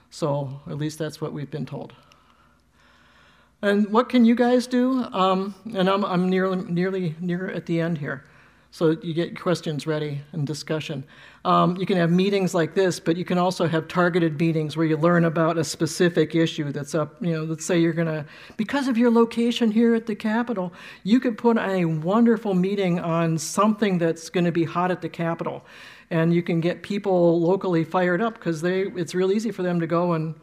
So 0.10 0.60
at 0.68 0.78
least 0.78 0.98
that's 0.98 1.22
what 1.22 1.34
we've 1.34 1.52
been 1.52 1.68
told. 1.68 1.94
And 3.62 3.92
what 3.92 4.10
can 4.10 4.26
you 4.26 4.34
guys 4.34 4.66
do? 4.66 5.04
Um, 5.14 5.54
and 5.76 5.88
I'm, 5.88 6.04
I'm 6.04 6.28
nearly, 6.30 6.64
nearly 6.68 7.16
near 7.20 7.50
at 7.50 7.68
the 7.68 7.80
end 7.80 8.00
here. 8.00 8.24
So 8.72 8.98
you 9.04 9.14
get 9.14 9.40
questions 9.40 9.86
ready 9.86 10.22
and 10.32 10.48
discussion. 10.48 11.04
Um, 11.48 11.78
you 11.78 11.86
can 11.86 11.96
have 11.96 12.12
meetings 12.12 12.54
like 12.54 12.74
this, 12.74 13.00
but 13.00 13.16
you 13.16 13.24
can 13.24 13.38
also 13.38 13.68
have 13.68 13.88
targeted 13.88 14.38
meetings 14.38 14.76
where 14.76 14.86
you 14.86 14.98
learn 14.98 15.24
about 15.24 15.58
a 15.58 15.64
specific 15.64 16.36
issue 16.36 16.74
that's 16.74 16.94
up. 16.94 17.16
You 17.22 17.32
know, 17.32 17.44
let's 17.46 17.64
say 17.64 17.80
you're 17.80 17.94
going 17.94 18.08
to, 18.08 18.26
because 18.58 18.90
of 18.90 18.98
your 18.98 19.10
location 19.10 19.72
here 19.72 19.96
at 19.96 20.08
the 20.08 20.14
Capitol, 20.14 20.74
you 21.06 21.22
could 21.22 21.38
put 21.38 21.58
a 21.58 21.86
wonderful 21.86 22.54
meeting 22.54 23.00
on 23.00 23.38
something 23.38 23.98
that's 23.98 24.30
going 24.30 24.44
to 24.44 24.52
be 24.52 24.66
hot 24.66 24.92
at 24.92 25.02
the 25.02 25.08
Capitol. 25.08 25.66
And 26.10 26.34
you 26.34 26.44
can 26.44 26.60
get 26.60 26.84
people 26.84 27.40
locally 27.40 27.86
fired 27.86 28.22
up 28.22 28.34
because 28.34 28.62
they, 28.62 28.82
it's 28.82 29.16
real 29.16 29.32
easy 29.32 29.52
for 29.52 29.64
them 29.64 29.80
to 29.80 29.88
go 29.88 30.12
and 30.14 30.36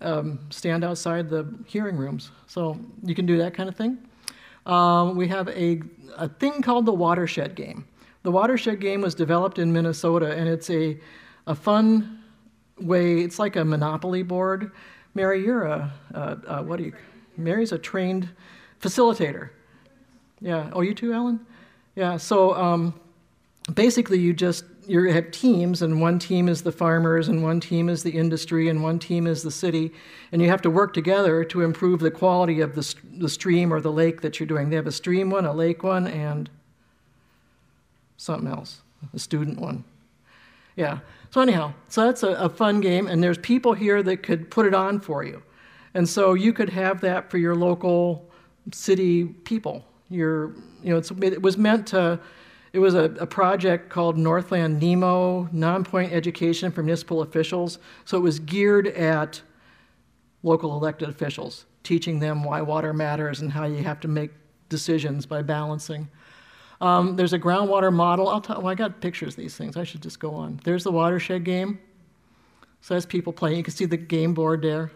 um, 0.00 0.38
stand 0.48 0.84
outside 0.84 1.28
the 1.28 1.54
hearing 1.66 1.98
rooms. 1.98 2.30
So 2.46 2.80
you 3.02 3.14
can 3.14 3.26
do 3.26 3.36
that 3.36 3.52
kind 3.52 3.68
of 3.68 3.76
thing. 3.76 3.98
Um, 4.64 5.16
we 5.16 5.28
have 5.28 5.48
a, 5.48 5.82
a 6.16 6.30
thing 6.30 6.62
called 6.62 6.86
the 6.86 6.94
watershed 6.94 7.54
game. 7.54 7.84
The 8.22 8.30
watershed 8.30 8.80
game 8.80 9.00
was 9.00 9.14
developed 9.14 9.58
in 9.58 9.72
Minnesota, 9.72 10.32
and 10.32 10.48
it's 10.48 10.68
a, 10.70 10.98
a 11.46 11.54
fun 11.54 12.22
way, 12.78 13.20
it's 13.20 13.38
like 13.38 13.56
a 13.56 13.64
monopoly 13.64 14.22
board. 14.22 14.72
Mary, 15.14 15.42
you're 15.44 15.64
a, 15.64 15.92
a 16.14 16.62
what 16.62 16.76
do 16.76 16.84
you, 16.84 16.92
Mary's 17.36 17.72
a 17.72 17.78
trained 17.78 18.28
facilitator. 18.80 19.50
Yeah. 20.40 20.70
Oh, 20.72 20.80
you 20.80 20.94
too, 20.94 21.12
Ellen? 21.12 21.44
Yeah. 21.96 22.16
So 22.16 22.54
um, 22.54 22.98
basically, 23.74 24.18
you 24.18 24.32
just 24.32 24.64
you 24.86 25.04
have 25.10 25.30
teams, 25.30 25.82
and 25.82 26.00
one 26.00 26.18
team 26.18 26.48
is 26.48 26.62
the 26.62 26.72
farmers, 26.72 27.28
and 27.28 27.42
one 27.42 27.60
team 27.60 27.88
is 27.88 28.02
the 28.02 28.10
industry, 28.10 28.68
and 28.68 28.82
one 28.82 28.98
team 28.98 29.26
is 29.26 29.42
the 29.42 29.50
city, 29.50 29.92
and 30.32 30.42
you 30.42 30.48
have 30.48 30.62
to 30.62 30.70
work 30.70 30.94
together 30.94 31.44
to 31.44 31.62
improve 31.62 32.00
the 32.00 32.10
quality 32.10 32.60
of 32.60 32.74
the, 32.74 32.94
the 33.18 33.28
stream 33.28 33.72
or 33.72 33.80
the 33.80 33.92
lake 33.92 34.20
that 34.22 34.40
you're 34.40 34.46
doing. 34.46 34.70
They 34.70 34.76
have 34.76 34.86
a 34.86 34.92
stream 34.92 35.30
one, 35.30 35.44
a 35.44 35.52
lake 35.52 35.82
one, 35.82 36.06
and 36.06 36.50
something 38.20 38.48
else, 38.48 38.82
a 39.14 39.18
student 39.18 39.58
one. 39.58 39.82
Yeah. 40.76 40.98
So 41.30 41.40
anyhow, 41.40 41.72
so 41.88 42.04
that's 42.04 42.22
a, 42.22 42.32
a 42.32 42.48
fun 42.48 42.80
game, 42.80 43.06
and 43.06 43.22
there's 43.22 43.38
people 43.38 43.72
here 43.72 44.02
that 44.02 44.22
could 44.22 44.50
put 44.50 44.66
it 44.66 44.74
on 44.74 45.00
for 45.00 45.24
you, 45.24 45.42
and 45.94 46.08
so 46.08 46.34
you 46.34 46.52
could 46.52 46.70
have 46.70 47.00
that 47.00 47.30
for 47.30 47.38
your 47.38 47.54
local 47.54 48.28
city 48.72 49.24
people. 49.24 49.84
Your, 50.08 50.52
you 50.82 50.92
know, 50.92 51.02
it 51.22 51.42
was 51.42 51.56
meant 51.56 51.86
to. 51.88 52.20
It 52.72 52.78
was 52.78 52.94
a, 52.94 53.04
a 53.18 53.26
project 53.26 53.90
called 53.90 54.16
Northland 54.16 54.80
Nemo, 54.80 55.48
non-point 55.50 56.12
education 56.12 56.70
for 56.70 56.84
municipal 56.84 57.20
officials. 57.22 57.80
So 58.04 58.16
it 58.16 58.20
was 58.20 58.38
geared 58.38 58.86
at 58.86 59.42
local 60.44 60.76
elected 60.76 61.08
officials, 61.08 61.66
teaching 61.82 62.20
them 62.20 62.44
why 62.44 62.62
water 62.62 62.92
matters 62.92 63.40
and 63.40 63.50
how 63.50 63.64
you 63.64 63.82
have 63.82 63.98
to 64.00 64.08
make 64.08 64.30
decisions 64.68 65.26
by 65.26 65.42
balancing. 65.42 66.08
Um, 66.80 67.16
there's 67.16 67.32
a 67.32 67.38
groundwater 67.38 67.92
model. 67.92 68.28
I'll 68.28 68.40
tell, 68.40 68.58
well, 68.58 68.68
I 68.68 68.74
got 68.74 69.00
pictures 69.00 69.34
of 69.34 69.36
these 69.36 69.56
things. 69.56 69.76
I 69.76 69.84
should 69.84 70.02
just 70.02 70.18
go 70.18 70.34
on. 70.34 70.60
There's 70.64 70.84
the 70.84 70.92
watershed 70.92 71.44
game. 71.44 71.78
So 72.80 72.94
that's 72.94 73.04
people 73.04 73.32
playing. 73.32 73.58
You 73.58 73.62
can 73.62 73.74
see 73.74 73.84
the 73.84 73.98
game 73.98 74.32
board 74.32 74.62
there. 74.62 74.90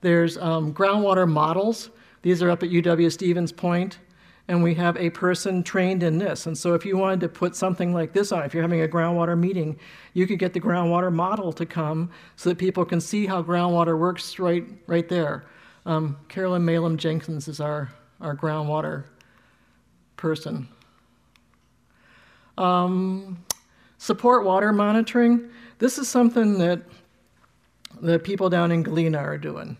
There's 0.00 0.36
um, 0.36 0.74
groundwater 0.74 1.28
models. 1.28 1.90
These 2.22 2.42
are 2.42 2.50
up 2.50 2.62
at 2.62 2.68
UW 2.68 3.10
Stevens 3.10 3.52
Point, 3.52 3.98
and 4.48 4.62
we 4.62 4.74
have 4.74 4.96
a 4.98 5.08
person 5.10 5.62
trained 5.62 6.02
in 6.02 6.18
this. 6.18 6.46
And 6.46 6.56
so 6.56 6.74
if 6.74 6.84
you 6.84 6.96
wanted 6.98 7.20
to 7.20 7.28
put 7.28 7.56
something 7.56 7.94
like 7.94 8.12
this 8.12 8.30
on, 8.30 8.44
if 8.44 8.52
you're 8.52 8.62
having 8.62 8.82
a 8.82 8.88
groundwater 8.88 9.38
meeting, 9.38 9.78
you 10.12 10.26
could 10.26 10.38
get 10.38 10.52
the 10.52 10.60
groundwater 10.60 11.12
model 11.12 11.52
to 11.54 11.64
come 11.64 12.10
so 12.36 12.50
that 12.50 12.58
people 12.58 12.84
can 12.84 13.00
see 13.00 13.26
how 13.26 13.42
groundwater 13.42 13.98
works 13.98 14.38
right, 14.38 14.64
right 14.86 15.08
there. 15.08 15.46
Um, 15.86 16.18
Carolyn 16.28 16.64
Malum 16.64 16.98
Jenkins 16.98 17.48
is 17.48 17.60
our, 17.60 17.88
our 18.20 18.36
groundwater 18.36 19.04
person. 20.18 20.68
Um, 22.58 23.42
support 23.96 24.44
water 24.44 24.72
monitoring. 24.72 25.48
This 25.78 25.96
is 25.96 26.08
something 26.08 26.58
that 26.58 26.82
the 28.00 28.18
people 28.18 28.50
down 28.50 28.70
in 28.70 28.82
Galena 28.82 29.18
are 29.18 29.38
doing. 29.38 29.78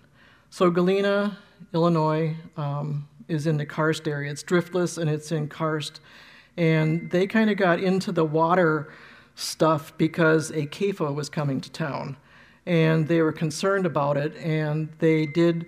So 0.51 0.71
Galena, 0.71 1.37
Illinois, 1.75 2.35
um, 2.57 3.07
is 3.29 3.47
in 3.47 3.59
the 3.59 3.67
karst 3.67 4.09
area. 4.09 4.31
It's 4.31 4.43
driftless 4.43 4.97
and 4.97 5.11
it's 5.11 5.31
in 5.33 5.49
karst. 5.49 6.01
And 6.57 7.11
they 7.11 7.27
kind 7.27 7.51
of 7.51 7.57
got 7.57 7.81
into 7.81 8.11
the 8.11 8.25
water 8.25 8.93
stuff 9.35 9.97
because 9.99 10.51
a 10.51 10.67
CAFO 10.67 11.15
was 11.15 11.29
coming 11.29 11.61
to 11.61 11.71
town. 11.71 12.17
And 12.67 13.07
they 13.07 13.23
were 13.23 13.33
concerned 13.33 13.87
about 13.87 14.17
it. 14.17 14.35
And 14.37 14.89
they 14.99 15.27
did, 15.27 15.67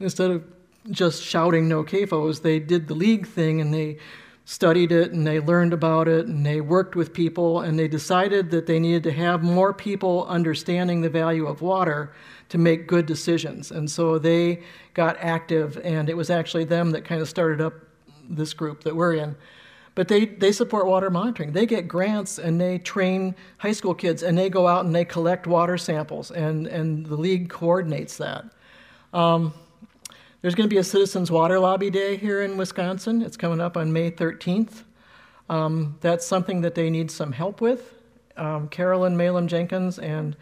instead 0.00 0.30
of 0.30 0.44
just 0.90 1.22
shouting 1.22 1.68
no 1.68 1.84
CAFOs, 1.84 2.42
they 2.42 2.58
did 2.58 2.88
the 2.88 2.94
league 2.94 3.26
thing 3.26 3.60
and 3.60 3.72
they 3.72 3.98
studied 4.44 4.90
it 4.92 5.12
and 5.12 5.26
they 5.26 5.40
learned 5.40 5.74
about 5.74 6.08
it 6.08 6.26
and 6.26 6.46
they 6.46 6.60
worked 6.60 6.96
with 6.96 7.12
people 7.12 7.60
and 7.60 7.78
they 7.78 7.86
decided 7.86 8.50
that 8.50 8.66
they 8.66 8.78
needed 8.78 9.02
to 9.02 9.12
have 9.12 9.42
more 9.42 9.74
people 9.74 10.26
understanding 10.26 11.02
the 11.02 11.10
value 11.10 11.46
of 11.46 11.60
water 11.60 12.14
to 12.48 12.56
make 12.56 12.86
good 12.86 13.04
decisions. 13.04 13.70
And 13.70 13.90
so 13.90 14.18
they 14.18 14.62
got 14.94 15.18
active 15.20 15.78
and 15.84 16.08
it 16.08 16.16
was 16.16 16.30
actually 16.30 16.64
them 16.64 16.92
that 16.92 17.04
kind 17.04 17.20
of 17.20 17.28
started 17.28 17.60
up 17.60 17.74
this 18.26 18.54
group 18.54 18.84
that 18.84 18.96
we're 18.96 19.16
in. 19.16 19.36
But 19.94 20.08
they, 20.08 20.24
they 20.24 20.52
support 20.52 20.86
water 20.86 21.10
monitoring. 21.10 21.52
They 21.52 21.66
get 21.66 21.86
grants 21.86 22.38
and 22.38 22.58
they 22.58 22.78
train 22.78 23.34
high 23.58 23.72
school 23.72 23.94
kids 23.94 24.22
and 24.22 24.38
they 24.38 24.48
go 24.48 24.66
out 24.66 24.86
and 24.86 24.94
they 24.94 25.04
collect 25.04 25.46
water 25.46 25.76
samples 25.76 26.30
and, 26.30 26.66
and 26.66 27.04
the 27.04 27.16
league 27.16 27.50
coordinates 27.50 28.16
that. 28.16 28.46
Um, 29.12 29.52
there's 30.40 30.54
going 30.54 30.68
to 30.68 30.72
be 30.72 30.78
a 30.78 30.84
Citizens 30.84 31.30
Water 31.30 31.58
Lobby 31.58 31.90
Day 31.90 32.16
here 32.16 32.42
in 32.42 32.56
Wisconsin. 32.56 33.22
It's 33.22 33.36
coming 33.36 33.60
up 33.60 33.76
on 33.76 33.92
May 33.92 34.10
13th. 34.10 34.84
Um, 35.48 35.96
that's 36.00 36.24
something 36.24 36.60
that 36.60 36.74
they 36.74 36.90
need 36.90 37.10
some 37.10 37.32
help 37.32 37.60
with. 37.60 37.94
Um, 38.36 38.68
Carolyn 38.68 39.16
Malum 39.16 39.48
Jenkins 39.48 39.98
and 39.98 40.36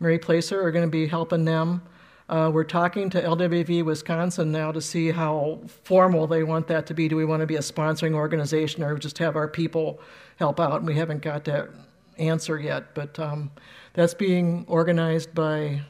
Mary 0.00 0.18
Placer 0.18 0.62
are 0.62 0.72
going 0.72 0.86
to 0.86 0.90
be 0.90 1.06
helping 1.06 1.44
them. 1.44 1.82
Uh, 2.26 2.50
we're 2.54 2.64
talking 2.64 3.10
to 3.10 3.20
LWV 3.20 3.84
Wisconsin 3.84 4.50
now 4.50 4.72
to 4.72 4.80
see 4.80 5.10
how 5.10 5.60
formal 5.82 6.26
they 6.26 6.42
want 6.42 6.66
that 6.68 6.86
to 6.86 6.94
be. 6.94 7.06
Do 7.06 7.16
we 7.16 7.26
want 7.26 7.40
to 7.40 7.46
be 7.46 7.56
a 7.56 7.60
sponsoring 7.60 8.14
organization 8.14 8.82
or 8.82 8.96
just 8.96 9.18
have 9.18 9.36
our 9.36 9.46
people 9.46 10.00
help 10.36 10.58
out? 10.58 10.76
And 10.76 10.86
we 10.86 10.94
haven't 10.94 11.20
got 11.20 11.44
that 11.44 11.68
answer 12.16 12.58
yet, 12.58 12.94
but 12.94 13.18
um, 13.18 13.50
that's 13.92 14.14
being 14.14 14.64
organized 14.68 15.34
by 15.34 15.82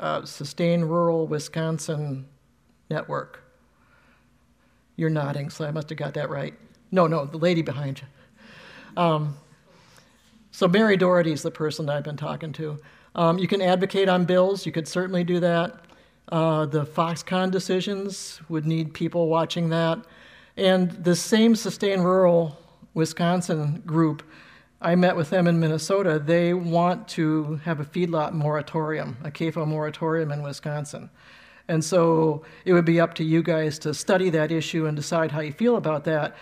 uh, 0.00 0.24
Sustain 0.24 0.82
Rural 0.82 1.26
Wisconsin 1.26 2.26
Network. 2.90 3.44
You're 4.96 5.10
nodding, 5.10 5.50
so 5.50 5.64
I 5.64 5.70
must 5.70 5.88
have 5.90 5.98
got 5.98 6.14
that 6.14 6.28
right. 6.28 6.54
No, 6.90 7.06
no, 7.06 7.24
the 7.24 7.38
lady 7.38 7.62
behind 7.62 8.02
you. 8.02 9.02
Um, 9.02 9.36
so 10.50 10.66
Mary 10.66 10.96
Doherty 10.96 11.32
is 11.32 11.42
the 11.42 11.50
person 11.50 11.88
I've 11.88 12.04
been 12.04 12.16
talking 12.16 12.52
to. 12.54 12.78
Um, 13.14 13.38
you 13.38 13.46
can 13.46 13.62
advocate 13.62 14.08
on 14.08 14.24
bills. 14.24 14.66
You 14.66 14.72
could 14.72 14.88
certainly 14.88 15.24
do 15.24 15.40
that. 15.40 15.84
Uh, 16.30 16.66
the 16.66 16.84
Foxconn 16.84 17.50
decisions 17.50 18.40
would 18.48 18.66
need 18.66 18.92
people 18.94 19.28
watching 19.28 19.68
that. 19.70 19.98
And 20.56 20.90
the 20.90 21.16
same 21.16 21.54
Sustain 21.56 22.00
Rural 22.00 22.58
Wisconsin 22.94 23.82
group, 23.86 24.22
I 24.82 24.94
met 24.94 25.14
with 25.14 25.30
them 25.30 25.46
in 25.46 25.60
Minnesota. 25.60 26.18
They 26.18 26.54
want 26.54 27.06
to 27.08 27.60
have 27.64 27.80
a 27.80 27.84
feedlot 27.84 28.32
moratorium, 28.32 29.18
a 29.22 29.30
CAFO 29.30 29.66
moratorium 29.66 30.32
in 30.32 30.42
Wisconsin. 30.42 31.10
And 31.68 31.84
so 31.84 32.44
it 32.64 32.72
would 32.72 32.86
be 32.86 32.98
up 32.98 33.14
to 33.14 33.24
you 33.24 33.42
guys 33.42 33.78
to 33.80 33.92
study 33.92 34.30
that 34.30 34.50
issue 34.50 34.86
and 34.86 34.96
decide 34.96 35.30
how 35.30 35.40
you 35.40 35.52
feel 35.52 35.76
about 35.76 36.04
that. 36.04 36.34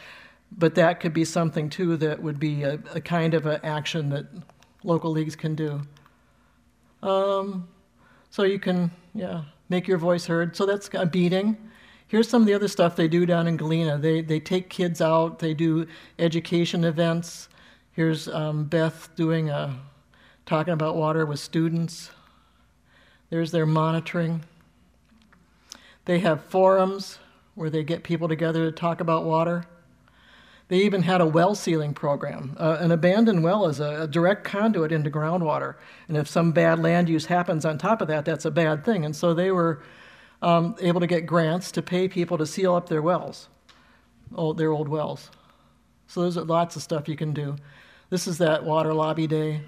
But 0.57 0.77
that 0.77 1.01
could 1.01 1.13
be 1.13 1.25
something 1.25 1.69
too 1.69 1.97
that 1.99 2.23
would 2.23 2.39
be 2.39 2.63
a, 2.63 2.79
a 2.95 3.01
kind 3.01 3.35
of 3.35 3.45
an 3.45 3.61
action 3.63 4.09
that 4.11 4.27
local 4.85 5.11
leagues 5.11 5.37
can 5.37 5.55
do. 5.55 5.83
Um, 7.03 7.69
so 8.31 8.45
you 8.45 8.59
can, 8.59 8.91
yeah, 9.15 9.43
make 9.69 9.89
your 9.89 9.99
voice 9.99 10.27
heard. 10.27 10.57
So 10.57 10.65
that's 10.65 10.89
a 10.95 11.05
beating. 11.05 11.57
Here's 12.07 12.29
some 12.29 12.43
of 12.43 12.47
the 12.47 12.55
other 12.55 12.69
stuff 12.69 12.97
they 12.97 13.09
do 13.09 13.27
down 13.27 13.47
in 13.47 13.57
Galena. 13.57 13.99
They, 13.99 14.23
they 14.23 14.41
take 14.41 14.71
kids 14.71 15.03
out, 15.03 15.41
they 15.41 15.53
do 15.53 15.87
education 16.19 16.85
events. 16.85 17.48
Here's 17.99 18.29
um, 18.29 18.67
Beth 18.67 19.11
doing 19.17 19.51
a, 19.51 19.77
talking 20.47 20.73
about 20.73 20.95
water 20.95 21.27
with 21.27 21.41
students. 21.41 22.13
There's 23.29 23.51
their 23.51 23.67
monitoring. 23.67 24.45
They 26.05 26.21
have 26.21 26.45
forums 26.45 27.19
where 27.57 27.71
they 27.71 27.83
get 27.83 28.05
people 28.05 28.29
together 28.29 28.67
to 28.67 28.71
talk 28.71 29.01
about 29.01 29.25
water. 29.25 29.65
They 30.69 30.79
even 30.83 31.03
had 31.03 31.21
a 31.21 31.27
well 31.27 31.57
sealing 31.57 31.93
program. 31.93 32.55
Uh, 32.57 32.77
an 32.79 32.93
abandoned 32.93 33.43
well 33.43 33.67
is 33.67 33.81
a, 33.81 34.03
a, 34.03 34.07
direct 34.07 34.45
conduit 34.45 34.93
into 34.93 35.11
groundwater. 35.11 35.75
And 36.07 36.17
if 36.17 36.29
some 36.29 36.53
bad 36.53 36.79
land 36.79 37.09
use 37.09 37.27
happens 37.27 37.65
on 37.65 37.79
top 37.79 38.01
of 38.01 38.07
that, 38.07 38.25
that's 38.25 38.45
a 38.45 38.53
bad 38.53 38.85
thing. 38.85 39.05
And 39.05 39.17
so 39.17 39.35
they 39.35 39.51
were 39.51 39.83
um, 40.41 40.77
able 40.81 41.01
to 41.01 41.09
get 41.09 41.27
grants 41.27 41.73
to 41.73 41.83
pay 41.83 42.07
people 42.07 42.39
to 42.39 42.47
seal 42.47 42.77
up 42.77 42.89
their 42.89 43.03
wells, 43.03 43.49
old, 44.37 44.57
their 44.57 44.71
old 44.71 44.89
wells. 44.89 45.33
So 46.07 46.23
there's 46.23 46.37
lots 46.37 46.77
of 46.77 46.83
stuff 46.83 47.09
you 47.09 47.17
can 47.17 47.33
do. 47.33 47.57
This 48.11 48.27
is 48.27 48.39
that 48.39 48.65
water 48.65 48.95
lobby 48.95 49.27
day. 49.27 49.61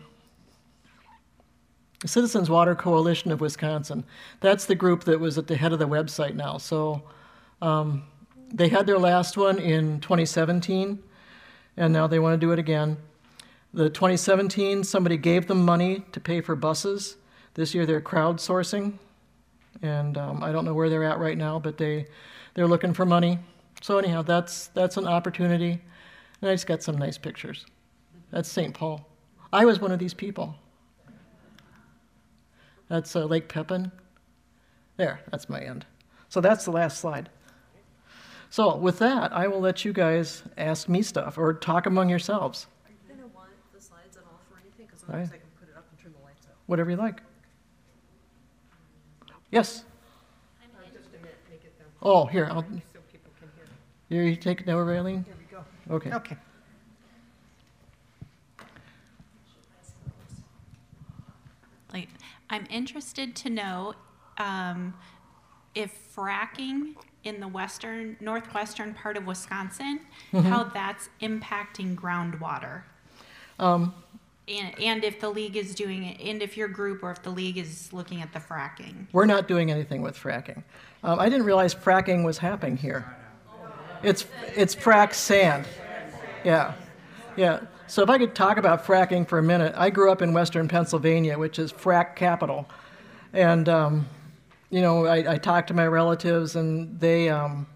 The 2.01 2.09
Citizens 2.09 2.49
Water 2.49 2.75
Coalition 2.75 3.31
of 3.31 3.43
Wisconsin. 3.43 4.05
That's 4.41 4.65
the 4.65 4.75
group 4.75 5.05
that 5.05 5.21
was 5.21 5.37
at 5.37 5.47
the 5.47 5.57
head 5.57 5.75
of 5.75 5.79
the 5.79 5.89
website 5.89 6.35
now. 6.35 6.57
So 6.57 7.03
um, 7.61 8.05
they 8.51 8.69
had 8.69 8.87
their 8.87 8.99
last 8.99 9.37
one 9.37 9.59
in 9.59 10.01
2017, 10.01 11.03
and 11.77 11.93
now 11.93 12.07
they 12.07 12.19
want 12.19 12.41
to 12.41 12.47
do 12.47 12.53
it 12.53 12.59
again. 12.59 12.97
The 13.75 13.91
2017, 13.91 14.85
somebody 14.85 15.19
gave 15.19 15.47
them 15.47 15.63
money 15.63 16.07
to 16.13 16.21
pay 16.21 16.41
for 16.41 16.57
buses. 16.57 17.19
This 17.55 17.75
year 17.75 17.85
they're 17.85 18.01
crowdsourcing, 18.01 18.95
and 19.83 20.17
um, 20.17 20.43
I 20.43 20.51
don't 20.51 20.65
know 20.65 20.73
where 20.73 20.89
they're 20.89 21.05
at 21.05 21.19
right 21.19 21.37
now, 21.37 21.59
but 21.59 21.77
they 21.77 22.07
they're 22.55 22.67
looking 22.67 22.95
for 22.95 23.05
money. 23.05 23.39
So 23.83 23.99
anyhow, 23.99 24.23
that's 24.23 24.69
that's 24.69 24.97
an 24.97 25.07
opportunity, 25.07 25.83
and 26.41 26.51
I 26.51 26.55
just 26.55 26.67
got 26.67 26.83
some 26.83 26.97
nice 26.97 27.19
pictures. 27.19 27.67
That's 28.31 28.49
St. 28.49 28.75
Paul. 28.75 29.07
I 29.53 29.65
was 29.65 29.81
one 29.81 29.91
of 29.91 29.99
these 29.99 30.15
people. 30.15 30.55
That's 32.89 33.15
uh, 33.15 33.25
Lake 33.25 33.49
Pepin. 33.49 33.91
There, 34.97 35.21
that's 35.31 35.49
my 35.49 35.61
end. 35.61 35.87
So 36.29 36.41
that's 36.41 36.65
the 36.65 36.71
last 36.73 36.99
slide. 37.01 37.29
So 38.51 38.77
with 38.77 38.99
that, 38.99 39.33
I 39.33 39.47
will 39.47 39.61
let 39.61 39.85
you 39.85 39.93
guys 39.93 40.43
ask 40.59 40.89
me 40.89 41.03
stuff 41.03 41.39
or 41.39 41.55
talk 41.55 41.87
among 41.87 42.09
yourselves. 42.09 42.67
Are 42.85 42.91
you 42.91 43.15
gonna 43.15 43.29
want 43.35 43.51
the 43.73 43.81
slides 43.81 44.17
at 44.17 44.25
all 44.25 44.41
for 44.51 44.59
anything? 44.61 44.87
Because 44.87 45.05
Right. 45.09 45.23
I 45.23 45.39
can 45.39 45.49
put 45.59 45.69
it 45.69 45.77
up 45.77 45.85
and 45.91 46.01
turn 46.01 46.13
the 46.19 46.25
lights 46.25 46.47
out. 46.49 46.57
Whatever 46.67 46.91
you 46.91 46.97
like. 46.97 47.23
Yes. 49.53 49.85
Just 50.93 51.09
a 51.09 51.17
minute, 51.19 51.37
make 51.49 51.65
it 51.65 51.73
Oh, 52.03 52.27
here. 52.27 52.47
I'll, 52.51 52.63
so 52.63 52.99
people 53.13 53.31
can 53.39 53.49
hear. 53.57 53.67
Here, 54.09 54.29
you 54.29 54.37
take 54.37 54.61
it 54.61 54.69
over, 54.69 54.95
Eileen. 54.97 55.25
Here 55.25 55.35
we 55.39 55.45
go. 55.57 55.97
Okay. 55.97 56.13
Okay. 56.13 56.37
Like, 61.93 62.09
I'm 62.51 62.67
interested 62.69 63.35
to 63.37 63.51
know 63.51 63.95
um, 64.39 64.95
if 65.75 65.93
fracking 66.15 66.95
in 67.25 67.41
the 67.41 67.49
western, 67.49 68.17
northwestern 68.21 68.95
part 68.95 69.17
of 69.17 69.27
Wisconsin, 69.27 70.01
how 70.33 70.65
that's 70.65 71.09
impacting 71.23 71.95
groundwater. 71.95 72.83
Um, 73.59 73.95
And, 74.49 74.81
and 74.81 75.05
if 75.05 75.21
the 75.21 75.29
league 75.31 75.57
is 75.57 75.75
doing 75.77 76.03
it, 76.05 76.21
and 76.21 76.43
if 76.43 76.57
your 76.57 76.67
group 76.67 77.05
or 77.05 77.13
if 77.13 77.23
the 77.23 77.31
league 77.31 77.57
is 77.57 77.93
looking 77.93 78.21
at 78.21 78.33
the 78.33 78.41
fracking. 78.41 79.07
we're 79.13 79.27
not 79.27 79.47
doing 79.47 79.71
anything 79.71 80.03
with 80.03 80.19
fracking. 80.19 80.65
Um, 81.05 81.21
I 81.21 81.29
didn't 81.29 81.47
realize 81.47 81.73
fracking 81.73 82.25
was 82.25 82.39
happening 82.39 82.77
here. 82.77 83.05
It's 84.03 84.27
it's 84.57 84.75
frack 84.75 85.15
sand. 85.15 85.67
Yeah, 86.43 86.73
yeah. 87.37 87.61
So 87.91 88.05
if 88.05 88.09
I 88.09 88.19
could 88.19 88.37
talk 88.37 88.57
about 88.57 88.85
fracking 88.85 89.27
for 89.27 89.39
a 89.39 89.43
minute, 89.43 89.75
I 89.77 89.91
grew 89.91 90.13
up 90.13 90.23
in 90.23 90.33
Western 90.33 90.69
Pennsylvania, 90.69 91.37
which 91.37 91.59
is 91.59 91.73
frack 91.73 92.15
capital, 92.15 92.69
and 93.33 93.69
um, 93.69 94.09
you 94.71 94.81
know 94.81 95.07
I, 95.07 95.33
I 95.33 95.39
talked 95.39 95.67
to 95.69 95.75
my 95.75 95.89
relatives, 95.89 96.55
and 96.55 97.01
they 97.01 97.29
um, 97.31 97.67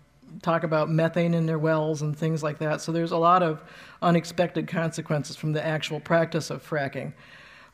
talk 0.41 0.63
about 0.63 0.89
methane 0.89 1.35
in 1.35 1.47
their 1.47 1.59
wells 1.59 2.03
and 2.03 2.17
things 2.17 2.45
like 2.45 2.59
that. 2.59 2.81
So 2.81 2.93
there's 2.93 3.11
a 3.11 3.17
lot 3.17 3.43
of 3.43 3.61
unexpected 4.03 4.69
consequences 4.69 5.35
from 5.35 5.53
the 5.53 5.67
actual 5.67 5.99
practice 5.99 6.49
of 6.49 6.65
fracking. 6.65 7.13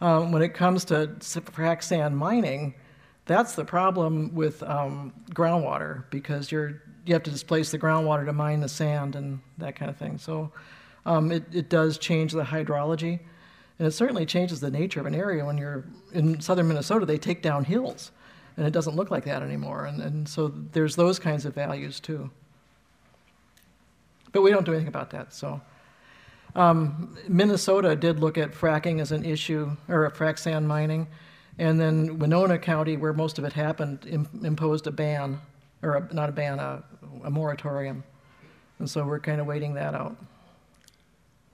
Um, 0.01 0.33
when 0.33 0.41
it 0.41 0.55
comes 0.55 0.87
to 0.87 1.09
frac 1.19 1.83
sand 1.83 2.17
mining, 2.17 2.73
that's 3.27 3.55
the 3.55 3.67
problem 3.67 4.35
with 4.35 4.63
um, 4.63 5.13
groundwater 5.35 6.05
because 6.09 6.51
you're 6.51 6.81
you 7.05 7.13
have 7.13 7.23
to 7.25 7.31
displace 7.31 7.71
the 7.71 7.79
groundwater 7.79 8.25
to 8.25 8.33
mine 8.33 8.61
the 8.61 8.69
sand 8.69 9.15
and 9.15 9.41
that 9.59 9.77
kind 9.77 9.91
of 9.91 9.99
thing. 9.99 10.17
So 10.17 10.51
um, 11.07 11.33
it, 11.33 11.45
it 11.53 11.69
does 11.69 11.99
change 11.99 12.33
the 12.33 12.43
hydrology, 12.43 13.21
and 13.79 13.89
it 13.89 13.93
certainly 13.93 14.27
changes 14.27 14.61
the 14.61 14.71
nature 14.71 15.01
of 15.01 15.07
an 15.07 15.15
area. 15.15 15.45
When 15.45 15.59
you're 15.59 15.85
in 16.13 16.41
southern 16.41 16.69
Minnesota, 16.69 17.07
they 17.07 17.19
take 17.19 17.43
down 17.43 17.65
hills, 17.65 18.11
and 18.57 18.67
it 18.67 18.73
doesn't 18.73 18.97
look 18.97 19.11
like 19.11 19.25
that 19.25 19.43
anymore. 19.43 19.87
And, 19.87 20.03
and 20.03 20.29
so 20.29 20.49
there's 20.73 20.97
those 20.97 21.19
kinds 21.19 21.47
of 21.47 21.55
values 21.55 22.01
too. 22.01 22.31
But 24.33 24.43
we 24.43 24.51
don't 24.51 24.65
do 24.65 24.73
anything 24.73 24.89
about 24.89 25.11
that. 25.11 25.33
So 25.33 25.61
um, 26.55 27.17
Minnesota 27.29 27.97
did 27.97 28.21
look 28.21 28.39
at 28.39 28.53
fracking 28.53 29.01
as 29.01 29.13
an 29.13 29.25
issue, 29.25 29.77
or 29.89 30.11
frac 30.11 30.39
sand 30.39 30.69
mining, 30.69 31.07
and 31.59 31.81
then 31.81 32.19
Winona 32.19 32.59
County, 32.59 32.97
where 32.97 33.13
most 33.13 33.39
of 33.39 33.45
it 33.45 33.53
happened, 33.53 34.07
Im- 34.07 34.29
imposed 34.45 34.87
a 34.87 34.91
ban, 34.91 35.41
or 35.83 35.97
a, 35.97 36.15
not 36.15 36.29
a 36.29 36.33
ban, 36.33 36.59
a, 36.59 36.83
a 37.25 37.31
moratorium. 37.31 38.05
And 38.79 38.89
so 38.89 39.05
we're 39.05 39.21
kind 39.21 39.41
of 39.41 39.47
waiting 39.47 39.75
that 39.75 39.95
out. 39.95 40.17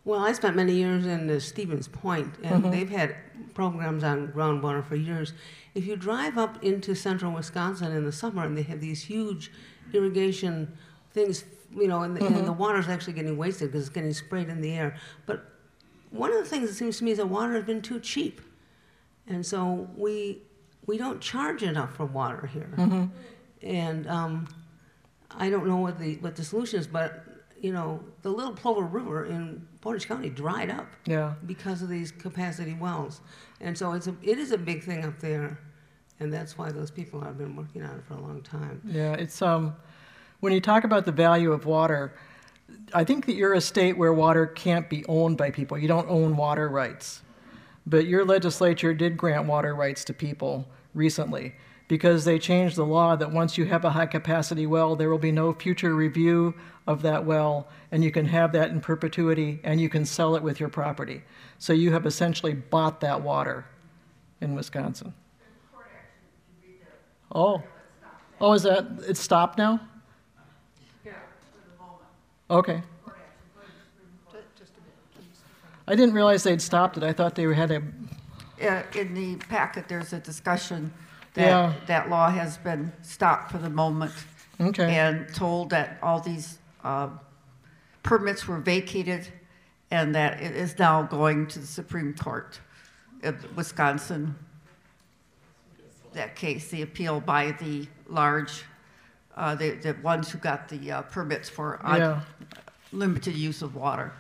Well, 0.07 0.21
I 0.21 0.33
spent 0.35 0.55
many 0.55 0.73
years 0.75 1.05
in 1.05 1.29
uh, 1.29 1.41
Stevens 1.41 1.89
Point, 1.89 2.33
and 2.45 2.73
they've 2.73 2.89
had 2.89 3.17
programs 3.55 4.05
on 4.05 4.29
groundwater 4.29 4.87
for 4.87 4.95
years. 4.95 5.33
If 5.75 5.85
you 5.85 5.97
drive 5.97 6.39
up 6.39 6.63
into 6.63 6.95
central 6.95 7.33
Wisconsin 7.33 7.91
in 7.91 8.05
the 8.05 8.13
summer, 8.13 8.45
and 8.45 8.57
they 8.57 8.63
have 8.63 8.81
these 8.81 9.03
huge 9.03 9.51
irrigation 9.93 10.73
things, 11.13 11.45
you 11.75 11.89
know, 11.89 12.03
and 12.03 12.17
the, 12.17 12.25
and 12.25 12.47
the 12.47 12.53
water's 12.53 12.87
actually 12.89 13.15
getting 13.15 13.37
wasted 13.37 13.73
because 13.73 13.89
it's 13.89 13.95
getting 13.95 14.13
sprayed 14.13 14.49
in 14.49 14.61
the 14.61 14.73
air. 14.75 14.95
But 15.27 15.45
one 16.11 16.31
of 16.33 16.39
the 16.39 16.49
things 16.49 16.69
that 16.69 16.77
seems 16.77 16.99
to 16.99 17.05
me 17.05 17.11
is 17.11 17.19
that 17.19 17.27
water 17.27 17.55
has 17.55 17.65
been 17.65 17.83
too 17.83 17.99
cheap, 17.99 18.41
and 19.27 19.45
so 19.45 19.89
we 19.97 20.41
we 20.87 20.99
don't 20.99 21.21
charge 21.21 21.65
enough 21.65 21.97
for 21.97 22.07
water 22.07 22.47
here. 22.47 22.71
And 23.61 24.07
um, 24.07 24.47
I 25.33 25.51
don't 25.51 25.67
know 25.67 25.79
what 25.79 25.99
the 25.99 26.15
what 26.19 26.37
the 26.37 26.45
solution 26.45 26.79
is, 26.79 26.87
but 26.87 27.25
you 27.61 27.73
know, 27.73 28.01
the 28.23 28.29
Little 28.31 28.53
Plover 28.53 28.83
River 28.83 29.25
in 29.25 29.67
Portage 29.87 30.09
County 30.09 30.31
dried 30.31 30.69
up 30.69 30.89
Yeah. 31.05 31.35
because 31.47 31.81
of 31.81 31.89
these 31.89 32.11
capacity 32.11 32.75
wells, 32.75 33.21
and 33.61 33.79
so 33.79 33.93
it's 33.93 34.09
a 34.09 34.17
it 34.21 34.37
is 34.37 34.51
a 34.51 34.59
big 34.59 34.83
thing 34.83 35.05
up 35.05 35.21
there, 35.21 35.61
and 36.19 36.33
that's 36.33 36.59
why 36.59 36.73
those 36.73 36.91
people 36.91 37.21
have 37.21 37.39
been 37.39 37.55
working 37.55 37.85
on 37.85 37.95
it 37.99 38.05
for 38.05 38.15
a 38.15 38.21
long 38.21 38.43
time. 38.43 38.81
Yeah, 38.85 39.13
it's 39.13 39.41
um, 39.43 39.77
when 40.41 40.53
you 40.53 40.61
talk 40.61 40.83
about 40.83 41.05
the 41.05 41.13
value 41.13 41.53
of 41.53 41.67
water, 41.67 42.17
I 42.95 43.05
think 43.05 43.27
that 43.27 43.35
you're 43.35 43.53
a 43.55 43.61
state 43.61 43.97
where 43.97 44.13
water 44.13 44.45
can't 44.45 44.91
be 44.91 45.05
owned 45.07 45.37
by 45.37 45.53
people. 45.53 45.79
You 45.79 45.87
don't 45.87 46.11
own 46.11 46.37
water 46.37 46.69
rights, 46.69 47.23
but 47.87 48.09
your 48.09 48.25
legislature 48.25 48.93
did 48.93 49.17
grant 49.17 49.47
water 49.47 49.73
rights 49.77 50.05
to 50.07 50.13
people 50.13 50.67
recently 50.95 51.55
because 51.89 52.25
they 52.25 52.39
changed 52.39 52.77
the 52.77 52.85
law 52.85 53.15
that 53.17 53.31
once 53.31 53.57
you 53.57 53.65
have 53.67 53.85
a 53.85 53.91
high 53.91 54.07
capacity 54.07 54.67
well, 54.67 54.97
there 54.97 55.09
will 55.09 55.19
be 55.19 55.33
no 55.33 55.53
future 55.53 55.95
review 55.95 56.55
of 56.87 57.03
that 57.03 57.25
well, 57.25 57.69
and 57.93 58.03
you 58.03 58.11
can 58.11 58.27
have 58.27 58.53
that 58.53 58.71
in 58.71 58.81
perpetuity, 58.81 59.61
and 59.65 59.81
you 59.81 59.89
can 59.89 60.05
sell 60.05 60.37
it 60.37 60.43
with 60.43 60.59
your 60.59 60.69
property. 60.69 61.23
So 61.59 61.73
you 61.73 61.93
have 61.93 62.07
essentially 62.07 62.55
bought 62.55 63.01
that 63.01 63.23
water 63.23 63.67
in 64.41 64.55
Wisconsin. 64.55 65.15
Oh, 67.33 67.63
oh, 68.41 68.53
is 68.53 68.63
that 68.63 68.87
it's 69.09 69.21
stopped 69.21 69.59
now? 69.59 69.81
Yeah, 71.05 71.13
Okay. 72.51 72.83
I 75.89 75.95
didn't 75.95 76.15
realize 76.15 76.43
they'd 76.43 76.61
stopped 76.63 76.97
it. 76.97 77.05
I 77.05 77.13
thought 77.13 77.35
they 77.37 77.53
had 77.55 77.71
a. 77.71 77.83
Uh, 78.61 78.83
In 78.95 79.15
the 79.15 79.37
packet, 79.37 79.87
there's 79.89 80.13
a 80.13 80.19
discussion 80.19 80.93
Yeah. 81.37 81.73
that 81.79 81.87
that 81.87 82.11
law 82.11 82.31
has 82.31 82.57
been 82.59 82.93
stopped 83.03 83.51
for 83.53 83.59
the 83.59 83.71
moment 83.71 84.13
Okay. 84.61 84.97
and 84.97 85.33
told 85.35 85.71
that 85.71 85.99
all 86.03 86.21
these 86.21 86.59
uh, 86.83 87.09
permits 88.03 88.49
were 88.49 88.59
vacated 88.59 89.29
and 89.91 90.15
that 90.15 90.41
it 90.41 90.57
is 90.57 90.79
now 90.79 91.03
going 91.03 91.47
to 91.49 91.59
the 91.59 91.67
Supreme 91.67 92.15
Court 92.15 92.59
of 93.23 93.57
Wisconsin. 93.57 94.35
That 96.15 96.35
case, 96.37 96.69
the 96.71 96.83
appeal 96.83 97.21
by 97.21 97.53
the 97.53 97.87
large, 98.09 98.65
uh, 99.37 99.55
the 99.55 99.73
the 99.73 99.95
ones 100.03 100.31
who 100.31 100.39
got 100.39 100.69
the 100.69 100.91
uh, 100.91 101.03
permits 101.03 101.49
for 101.51 101.79
Yeah. 101.85 102.21
limited 102.93 103.35
use 103.35 103.61
of 103.63 103.75
water. 103.77 104.13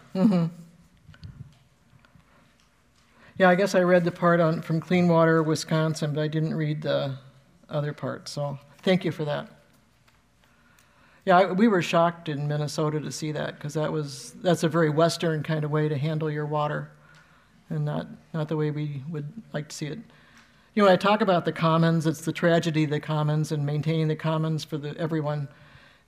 Yeah, 3.38 3.50
I 3.50 3.54
guess 3.54 3.74
I 3.74 3.80
read 3.80 4.04
the 4.04 4.12
part 4.12 4.40
on 4.40 4.62
from 4.62 4.80
Clean 4.80 5.06
Water, 5.08 5.42
Wisconsin, 5.42 6.14
but 6.14 6.22
I 6.22 6.28
didn't 6.28 6.54
read 6.54 6.80
the 6.80 7.18
other 7.68 7.92
part. 7.92 8.28
So 8.28 8.58
thank 8.82 9.04
you 9.04 9.12
for 9.12 9.26
that. 9.26 9.48
Yeah, 11.26 11.38
I, 11.38 11.52
we 11.52 11.68
were 11.68 11.82
shocked 11.82 12.28
in 12.28 12.48
Minnesota 12.48 13.00
to 13.00 13.10
see 13.12 13.32
that 13.32 13.56
because 13.56 13.74
that 13.74 13.92
was 13.92 14.32
that's 14.42 14.62
a 14.62 14.68
very 14.68 14.88
Western 14.88 15.42
kind 15.42 15.64
of 15.64 15.70
way 15.70 15.88
to 15.88 15.98
handle 15.98 16.30
your 16.30 16.46
water, 16.46 16.92
and 17.68 17.84
not 17.84 18.06
not 18.32 18.48
the 18.48 18.56
way 18.56 18.70
we 18.70 19.02
would 19.10 19.30
like 19.52 19.68
to 19.68 19.74
see 19.74 19.86
it. 19.86 19.98
You 20.74 20.82
know, 20.82 20.84
when 20.84 20.92
I 20.92 20.96
talk 20.96 21.20
about 21.20 21.44
the 21.44 21.52
commons, 21.52 22.06
it's 22.06 22.20
the 22.20 22.32
tragedy 22.32 22.84
of 22.84 22.90
the 22.90 23.00
commons 23.00 23.50
and 23.50 23.66
maintaining 23.66 24.08
the 24.08 24.16
commons 24.16 24.62
for 24.62 24.78
the, 24.78 24.96
everyone. 24.98 25.48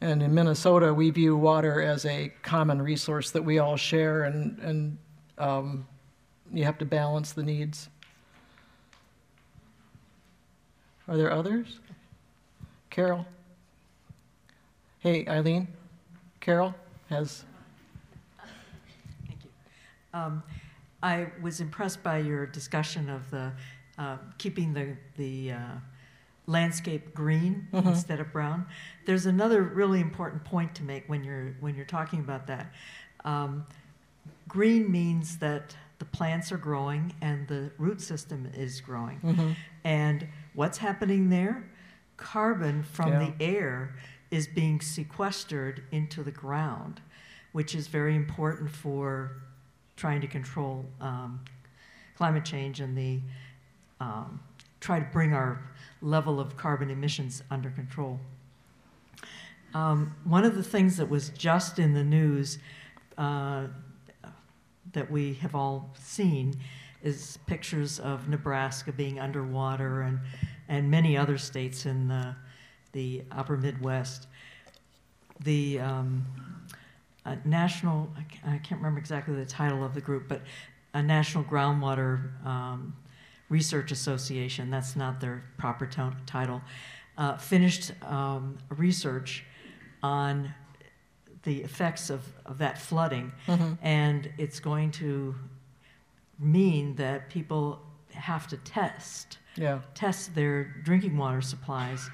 And 0.00 0.22
in 0.22 0.32
Minnesota, 0.32 0.94
we 0.94 1.10
view 1.10 1.36
water 1.36 1.82
as 1.82 2.04
a 2.04 2.32
common 2.42 2.80
resource 2.80 3.32
that 3.32 3.42
we 3.42 3.58
all 3.58 3.76
share, 3.76 4.24
and 4.24 4.58
and 4.60 4.98
um, 5.36 5.86
you 6.52 6.64
have 6.64 6.78
to 6.78 6.84
balance 6.84 7.32
the 7.32 7.42
needs. 7.42 7.88
Are 11.06 11.16
there 11.16 11.32
others? 11.32 11.80
Carol? 12.90 13.26
Hey, 15.00 15.26
Eileen? 15.26 15.68
Carol 16.40 16.74
has, 17.08 17.44
Thank 19.26 19.40
Um, 20.12 20.42
I 21.02 21.28
was 21.40 21.60
impressed 21.60 22.02
by 22.02 22.18
your 22.18 22.46
discussion 22.46 23.08
of 23.08 23.30
the, 23.30 23.52
uh, 23.98 24.16
keeping 24.38 24.74
the, 24.74 24.96
the 25.16 25.52
uh, 25.52 25.74
landscape 26.46 27.14
green 27.14 27.68
instead 27.72 28.20
of 28.20 28.32
brown. 28.32 28.66
There's 29.06 29.26
another 29.26 29.62
really 29.62 30.00
important 30.00 30.44
point 30.44 30.74
to 30.76 30.82
make 30.82 31.08
when 31.08 31.22
you're, 31.22 31.54
when 31.60 31.74
you're 31.76 31.86
talking 31.86 32.20
about 32.20 32.46
that. 32.48 32.72
Um, 33.24 33.66
Green 34.48 34.90
means 34.90 35.36
that 35.38 35.76
the 35.98 36.04
plants 36.04 36.52
are 36.52 36.58
growing 36.58 37.12
and 37.20 37.46
the 37.48 37.70
root 37.78 38.00
system 38.00 38.48
is 38.54 38.80
growing. 38.80 39.56
And 39.84 40.28
what's 40.54 40.78
happening 40.78 41.28
there? 41.30 41.64
Carbon 42.16 42.82
from 42.82 43.12
Yeah. 43.12 43.18
the 43.38 43.44
air 43.44 43.94
is 44.30 44.46
being 44.46 44.80
sequestered 44.80 45.82
into 45.90 46.22
the 46.22 46.30
ground, 46.30 47.00
which 47.52 47.74
is 47.74 47.88
very 47.88 48.14
important 48.14 48.70
for 48.70 49.32
trying 49.96 50.20
to 50.20 50.26
control 50.28 50.84
um, 51.00 51.40
climate 52.16 52.44
change 52.44 52.80
and 52.80 52.96
the 52.96 53.20
um, 54.00 54.40
try 54.80 55.00
to 55.00 55.06
bring 55.12 55.32
our 55.32 55.60
level 56.00 56.38
of 56.38 56.56
carbon 56.56 56.90
emissions 56.90 57.42
under 57.50 57.70
control. 57.70 58.20
Um, 59.74 60.14
one 60.24 60.44
of 60.44 60.54
the 60.54 60.62
things 60.62 60.96
that 60.98 61.08
was 61.10 61.30
just 61.30 61.78
in 61.78 61.92
the 61.94 62.04
news 62.04 62.58
uh, 63.16 63.66
that 64.92 65.10
we 65.10 65.34
have 65.34 65.54
all 65.54 65.94
seen 65.98 66.54
is 67.02 67.38
pictures 67.46 67.98
of 67.98 68.28
Nebraska 68.28 68.92
being 68.92 69.20
underwater 69.20 70.02
and, 70.02 70.18
and 70.68 70.90
many 70.90 71.16
other 71.16 71.38
states 71.38 71.86
in 71.86 72.08
the, 72.08 72.34
the 72.92 73.22
upper 73.30 73.56
Midwest. 73.56 74.26
The 75.40 75.78
um, 75.80 76.26
national, 77.44 78.10
I 78.16 78.22
ca- 78.22 78.50
I 78.50 78.58
can't 78.58 78.80
remember 78.80 78.98
exactly 78.98 79.34
the 79.34 79.46
title 79.46 79.84
of 79.84 79.94
the 79.94 80.00
group, 80.00 80.28
but 80.28 80.42
a 80.94 81.02
National 81.02 81.44
Groundwater 81.44 82.44
um, 82.44 82.96
Research 83.48 83.92
Association, 83.92 84.70
that's 84.70 84.96
not 84.96 85.20
their 85.20 85.44
proper 85.56 85.86
title, 86.26 86.60
uh, 87.16 87.36
finished 87.36 87.92
um, 88.02 88.58
research 88.70 89.44
on 90.02 90.52
the 91.44 91.62
effects 91.62 92.10
of, 92.10 92.22
of 92.46 92.58
that 92.58 92.78
flooding. 92.78 93.32
And 93.82 94.30
it's 94.38 94.60
going 94.60 94.90
to 94.92 95.34
mean 96.38 96.94
that 96.96 97.28
people 97.30 97.80
have 98.12 98.46
to 98.48 98.56
test 98.58 99.38
yeah, 99.56 99.80
test 99.94 100.34
their 100.36 100.64
drinking 100.84 101.16
water 101.16 101.40
supplies 101.40 102.08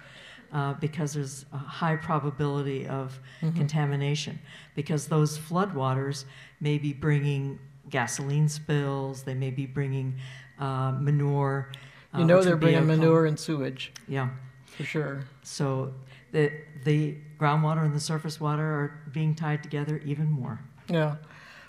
uh, 0.53 0.73
because 0.75 1.13
there's 1.13 1.45
a 1.53 1.59
high 1.59 1.97
probability 1.97 2.87
of 2.87 3.19
contamination 3.55 4.39
because 4.75 5.09
those 5.09 5.39
floodwaters 5.39 6.25
may 6.61 6.79
be 6.79 6.93
bringing 6.95 7.59
gasoline 7.91 8.49
spills, 8.49 9.25
they 9.25 9.35
may 9.35 9.51
be 9.51 9.67
bringing 9.67 10.15
uh, 10.59 10.93
manure. 10.99 11.71
uh, 12.15 12.21
you 12.21 12.25
know 12.25 12.43
they're 12.43 12.57
be 12.57 12.69
a 12.75 12.81
bringing 12.81 12.87
manure 12.87 13.27
and 13.27 13.39
sewage, 13.39 13.93
Yeah. 14.09 14.31
for 14.65 14.85
sure. 14.85 15.25
So 15.43 15.93
the, 16.35 16.51
the 16.83 17.17
groundwater 17.39 17.85
and 17.85 17.95
the 17.95 18.01
surface 18.01 18.41
water 18.41 18.65
are 18.65 19.01
being 19.13 19.37
tied 19.37 19.63
together 19.63 19.99
even 20.05 20.29
more. 20.29 20.59
Yeah. 20.89 21.15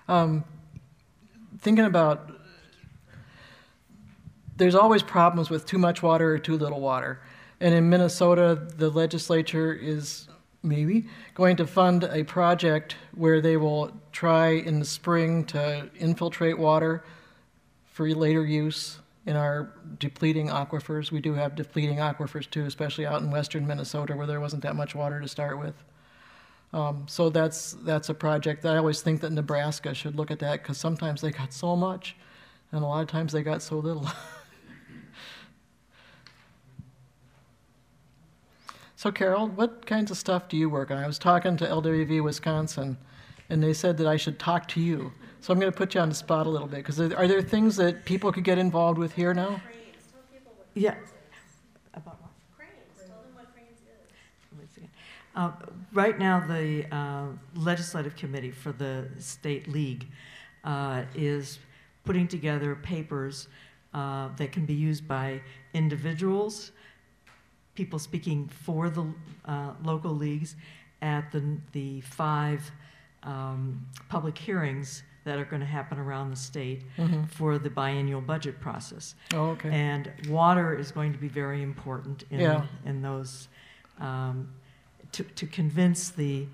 Um, 0.08 0.44
thinking 1.60 1.86
about, 1.86 2.32
there's 4.58 4.74
always 4.74 5.04
problems 5.04 5.52
with 5.52 5.68
too 5.68 5.78
much 5.78 6.02
water 6.02 6.34
or 6.34 6.40
too 6.40 6.58
little 6.58 6.82
water. 6.82 7.22
And 7.60 7.76
in 7.76 7.92
Minnesota, 7.92 8.68
the 8.76 8.90
legislature 8.90 9.72
is 9.72 10.28
maybe 10.64 11.06
going 11.36 11.58
to 11.58 11.68
fund 11.68 12.04
a 12.04 12.24
project 12.24 12.96
where 13.14 13.42
they 13.42 13.58
will 13.58 13.92
try 14.12 14.50
in 14.50 14.80
the 14.80 14.86
spring 14.86 15.46
to 15.46 15.92
infiltrate 16.00 16.58
water 16.58 17.04
for 17.86 18.10
later 18.10 18.44
use 18.44 18.98
in 19.26 19.36
our 19.36 19.74
depleting 20.00 20.48
aquifers. 20.48 21.12
We 21.12 21.20
do 21.20 21.34
have 21.34 21.56
depleting 21.56 21.98
aquifers 21.98 22.50
too, 22.50 22.66
especially 22.66 23.06
out 23.06 23.22
in 23.22 23.32
western 23.32 23.66
Minnesota 23.66 24.16
where 24.16 24.28
there 24.28 24.40
wasn't 24.40 24.64
that 24.64 24.76
much 24.76 24.94
water 24.96 25.20
to 25.20 25.28
start 25.28 25.60
with. 25.60 25.76
Um, 26.74 27.06
so 27.08 27.30
that's 27.30 27.74
that's 27.84 28.10
a 28.10 28.14
project 28.14 28.62
that 28.64 28.74
I 28.74 28.78
always 28.78 29.02
think 29.02 29.22
that 29.22 29.32
Nebraska 29.32 29.94
should 29.94 30.18
look 30.18 30.30
at 30.30 30.40
that 30.40 30.62
because 30.62 30.78
sometimes 30.78 31.22
they 31.22 31.32
got 31.32 31.54
so 31.54 31.76
much, 31.76 32.18
and 32.72 32.84
a 32.84 32.88
lot 32.88 33.02
of 33.02 33.08
times 33.08 33.32
they 33.32 33.44
got 33.44 33.62
so 33.62 33.78
little. 33.78 34.10
so 38.96 39.12
Carol, 39.12 39.48
what 39.48 39.86
kinds 39.86 40.12
of 40.12 40.18
stuff 40.18 40.50
do 40.50 40.58
you 40.58 40.70
work 40.70 40.92
on? 40.92 40.98
I 40.98 41.08
was 41.08 41.18
talking 41.18 41.56
to 41.58 41.66
LWV 41.66 42.22
Wisconsin, 42.22 42.98
and 43.50 43.64
they 43.64 43.74
said 43.74 43.98
that 43.98 44.08
I 44.08 44.18
should 44.18 44.38
talk 44.38 44.68
to 44.70 44.82
you. 44.82 45.14
So 45.46 45.54
I'm 45.54 45.60
going 45.60 45.72
to 45.72 45.78
put 45.78 45.94
you 45.94 46.02
on 46.02 46.10
the 46.10 46.16
spot 46.16 46.48
a 46.48 46.50
little 46.50 46.68
bit 46.68 46.78
because 46.78 47.00
are 47.00 47.28
there 47.28 47.40
things 47.40 47.76
that 47.76 48.04
people 48.04 48.32
could 48.32 48.44
get 48.44 48.58
involved 48.58 48.98
with 48.98 49.14
here 49.14 49.32
now? 49.32 49.62
Yeah. 50.74 50.96
Uh, 55.36 55.52
Right 55.94 56.18
now, 56.18 56.40
the 56.40 56.88
uh, 56.92 57.28
legislative 57.56 58.16
committee 58.16 58.50
for 58.50 58.72
the 58.72 59.08
state 59.20 59.68
league 59.68 60.08
uh, 60.64 61.04
is 61.14 61.60
putting 62.06 62.28
together 62.28 62.74
papers 62.74 63.48
uh, 63.94 64.30
that 64.38 64.52
can 64.52 64.66
be 64.66 64.74
used 64.74 65.08
by 65.08 65.42
individuals, 65.76 66.72
people 67.76 68.00
speaking 68.00 68.48
for 68.48 68.90
the 68.90 69.06
uh, 69.46 69.74
local 69.84 70.12
leagues 70.12 70.56
at 71.04 71.32
the, 71.32 71.60
the 71.72 72.02
five 72.02 72.72
um, 73.22 73.86
public 74.10 74.36
hearings 74.36 75.04
that 75.26 75.38
are 75.40 75.44
going 75.46 75.60
to 75.60 75.66
happen 75.66 75.98
around 76.00 76.30
the 76.30 76.36
state 76.36 76.84
Mhm. 76.98 77.28
for 77.30 77.58
the 77.58 77.70
biennial 77.70 78.22
budget 78.22 78.62
process. 78.62 79.16
Oh, 79.34 79.50
okay. 79.50 79.70
And 79.72 80.12
water 80.30 80.74
is 80.74 80.92
going 80.92 81.12
to 81.14 81.20
be 81.20 81.28
very 81.28 81.62
important 81.62 82.24
in, 82.30 82.40
Yeah. 82.40 82.66
in 82.86 83.02
those, 83.02 83.50
um, 84.00 84.50
to, 85.12 85.24
to 85.24 85.48
convince 85.48 86.10
the, 86.12 86.48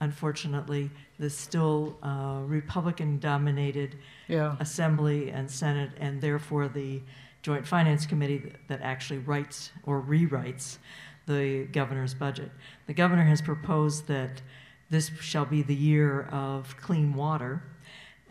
unfortunately, 0.00 0.90
the 1.18 1.28
still 1.28 1.96
uh, 2.02 2.40
Republican-dominated 2.44 3.98
Yeah. 4.28 4.56
Assembly 4.60 5.30
and 5.30 5.50
Senate, 5.50 5.90
and 5.98 6.20
therefore 6.20 6.68
the 6.68 7.02
Joint 7.42 7.66
Finance 7.66 8.06
Committee 8.06 8.38
that- 8.38 8.68
that 8.68 8.82
actually 8.82 9.18
writes 9.18 9.72
or 9.84 10.00
rewrites 10.00 10.78
the 11.26 11.64
governor's 11.66 12.14
budget. 12.14 12.52
The 12.86 12.94
governor 12.94 13.24
has 13.24 13.42
proposed 13.42 14.06
that 14.06 14.42
this 14.90 15.10
shall 15.20 15.44
be 15.46 15.62
the 15.62 15.74
year 15.74 16.22
of 16.32 16.76
clean 16.76 17.14
water 17.14 17.62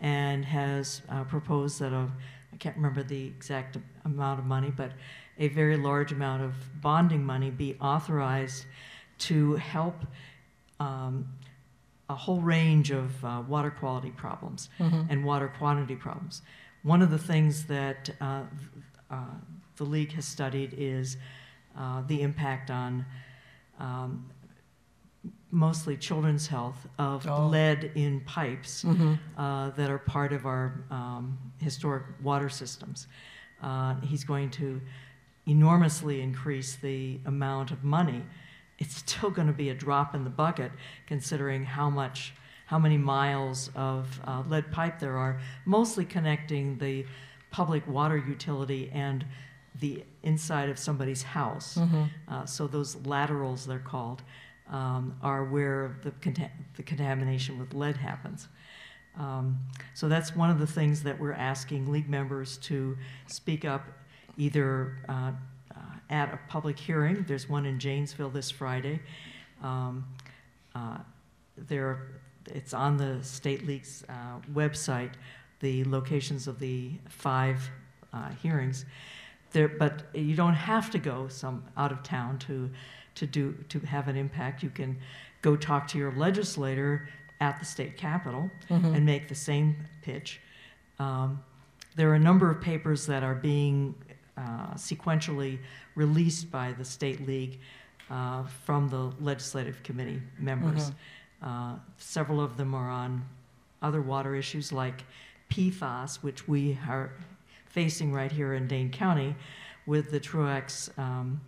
and 0.00 0.44
has 0.44 1.02
uh, 1.08 1.24
proposed 1.24 1.80
that 1.80 1.92
a, 1.92 2.08
I 2.52 2.56
can't 2.58 2.76
remember 2.76 3.02
the 3.02 3.24
exact 3.26 3.76
amount 4.04 4.40
of 4.40 4.46
money, 4.46 4.70
but 4.74 4.92
a 5.38 5.48
very 5.48 5.76
large 5.76 6.12
amount 6.12 6.42
of 6.42 6.54
bonding 6.80 7.24
money 7.24 7.50
be 7.50 7.76
authorized 7.80 8.64
to 9.18 9.54
help 9.56 10.04
um, 10.80 11.26
a 12.08 12.14
whole 12.14 12.40
range 12.40 12.90
of 12.90 13.22
uh, 13.24 13.42
water 13.48 13.70
quality 13.70 14.10
problems 14.10 14.68
Mhm. 14.78 15.06
and 15.10 15.24
water 15.24 15.48
quantity 15.58 15.96
problems. 15.96 16.42
One 16.82 17.02
of 17.02 17.10
the 17.10 17.18
things 17.18 17.64
that 17.66 18.10
uh, 18.20 18.42
uh, 19.10 19.16
the 19.76 19.84
league 19.84 20.12
has 20.12 20.24
studied 20.24 20.74
is 20.76 21.16
uh, 21.76 22.02
the 22.06 22.22
impact 22.22 22.70
on 22.70 23.04
um, 23.78 24.30
mostly 25.50 25.96
children's 25.96 26.46
health 26.48 26.86
of 26.98 27.26
Oh. 27.26 27.46
lead 27.48 27.92
in 27.94 28.20
pipes 28.20 28.82
Mhm. 28.84 29.18
uh, 29.36 29.70
that 29.70 29.90
are 29.90 29.98
part 29.98 30.32
of 30.32 30.44
our 30.46 30.80
um, 30.90 31.38
historic 31.58 32.04
water 32.22 32.48
systems. 32.48 33.06
Uh, 33.62 33.94
he's 34.00 34.24
going 34.24 34.50
to 34.50 34.80
enormously 35.46 36.20
increase 36.20 36.76
the 36.76 37.20
amount 37.24 37.70
of 37.70 37.84
money. 37.84 38.22
It's 38.78 38.96
still 38.96 39.30
going 39.30 39.46
to 39.46 39.54
be 39.54 39.70
a 39.70 39.74
drop 39.74 40.14
in 40.14 40.24
the 40.24 40.30
bucket 40.30 40.72
considering 41.06 41.64
how 41.64 41.88
much, 41.88 42.34
how 42.66 42.78
many 42.78 42.98
miles 42.98 43.70
of 43.74 44.20
uh, 44.26 44.42
lead 44.48 44.70
pipe 44.72 44.98
there 44.98 45.16
are, 45.16 45.38
mostly 45.64 46.04
connecting 46.04 46.78
the 46.78 47.06
public 47.50 47.86
water 47.86 48.16
utility 48.18 48.90
and 48.92 49.24
the 49.80 50.04
inside 50.22 50.68
of 50.68 50.78
somebody's 50.78 51.22
house. 51.22 51.76
Mhm. 51.78 52.10
Uh, 52.28 52.44
so 52.44 52.66
those 52.66 52.96
laterals, 53.06 53.66
they're 53.66 53.78
called, 53.78 54.22
um, 54.70 55.16
are 55.22 55.44
where 55.44 55.96
the, 56.02 56.12
the 56.76 56.82
contamination 56.82 57.58
with 57.58 57.74
lead 57.74 57.96
happens. 57.96 58.48
Um, 59.18 59.58
so 59.94 60.08
that's 60.08 60.36
one 60.36 60.50
of 60.50 60.58
the 60.58 60.66
things 60.66 61.02
that 61.04 61.18
we're 61.18 61.32
asking 61.32 61.90
league 61.90 62.08
members 62.08 62.58
to 62.58 62.96
speak 63.26 63.64
up 63.64 63.86
either 64.36 64.98
uh, 65.08 65.32
uh, 65.74 65.78
at 66.10 66.34
a 66.34 66.38
public 66.48 66.78
hearing. 66.78 67.24
There's 67.26 67.48
one 67.48 67.64
in 67.64 67.78
Janesville 67.78 68.30
this 68.30 68.50
Friday. 68.50 69.00
Um, 69.62 70.04
uh, 70.74 70.98
there, 71.56 72.20
it's 72.46 72.74
on 72.74 72.98
the 72.98 73.22
state 73.22 73.66
league's 73.66 74.04
uh, 74.08 74.40
website, 74.52 75.12
the 75.60 75.84
locations 75.84 76.46
of 76.46 76.58
the 76.58 76.92
five 77.08 77.70
uh, 78.12 78.30
hearings. 78.42 78.84
There, 79.52 79.68
but 79.68 80.04
you 80.12 80.36
don't 80.36 80.54
have 80.54 80.90
to 80.90 80.98
go 80.98 81.28
some 81.28 81.64
out 81.78 81.92
of 81.92 82.02
town 82.02 82.38
to 82.40 82.68
to 83.16 83.26
do 83.26 83.52
to 83.68 83.80
have 83.80 84.08
an 84.08 84.16
impact. 84.16 84.62
You 84.62 84.70
can 84.70 84.96
go 85.42 85.56
talk 85.56 85.88
to 85.88 85.98
your 85.98 86.12
legislator 86.12 87.08
at 87.40 87.58
the 87.58 87.64
state 87.64 87.96
capitol 87.96 88.50
Mhm. 88.70 88.94
and 88.96 89.04
make 89.04 89.28
the 89.28 89.34
same 89.34 89.76
pitch. 90.02 90.40
Um, 90.98 91.42
there 91.96 92.10
are 92.10 92.14
a 92.14 92.18
number 92.20 92.50
of 92.50 92.60
papers 92.60 93.06
that 93.06 93.22
are 93.22 93.34
being 93.34 93.94
uh, 94.38 94.74
sequentially 94.74 95.58
released 95.94 96.50
by 96.50 96.72
the 96.72 96.84
state 96.84 97.26
league 97.26 97.58
uh, 98.10 98.44
from 98.64 98.88
the 98.90 99.10
legislative 99.18 99.82
committee 99.82 100.20
members. 100.38 100.92
Uh, 101.42 101.76
several 101.96 102.40
of 102.40 102.56
them 102.58 102.74
are 102.74 102.90
on 102.90 103.24
other 103.82 104.02
water 104.02 104.34
issues 104.34 104.72
like 104.72 105.04
PFAS, 105.48 106.22
which 106.22 106.46
we 106.46 106.78
are 106.86 107.12
facing 107.66 108.12
right 108.12 108.30
here 108.30 108.52
in 108.54 108.66
Dane 108.68 108.90
County 108.90 109.34
with 109.86 110.10
the 110.10 110.20
Truax 110.20 110.90
um, 110.98 111.40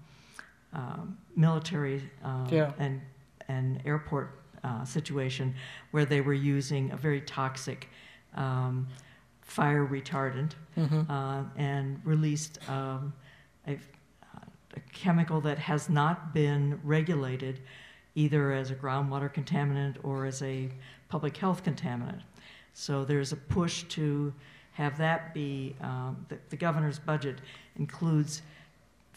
um, 0.73 1.19
military 1.39 2.03
uh, 2.25 2.47
Yeah. 2.51 2.73
and, 2.79 3.01
and 3.49 3.81
airport 3.87 4.41
uh, 4.65 4.85
situation 4.85 5.55
where 5.93 6.05
they 6.05 6.21
were 6.21 6.35
using 6.35 6.91
a 6.91 6.97
very 6.97 7.21
toxic 7.21 7.89
um, 8.35 8.87
fire 9.43 9.87
retardant 9.87 10.53
Mhm. 10.77 11.09
uh, 11.09 11.45
and 11.57 12.01
released 12.05 12.59
um, 12.69 13.13
a, 13.67 13.79
a 14.77 14.81
chemical 14.93 15.41
that 15.41 15.59
has 15.59 15.89
not 15.89 16.35
been 16.35 16.79
regulated 16.85 17.61
either 18.15 18.53
as 18.53 18.71
a 18.71 18.75
groundwater 18.75 19.33
contaminant 19.33 19.97
or 20.03 20.27
as 20.27 20.43
a 20.43 20.69
public 21.09 21.37
health 21.37 21.63
contaminant. 21.65 22.21
So 22.75 23.05
there's 23.05 23.33
a 23.33 23.37
push 23.37 23.85
to 23.85 24.35
have 24.73 24.99
that 24.99 25.33
be, 25.35 25.75
um, 25.81 26.25
the, 26.29 26.39
the 26.51 26.57
governor's 26.57 26.99
budget 26.99 27.39
includes 27.77 28.43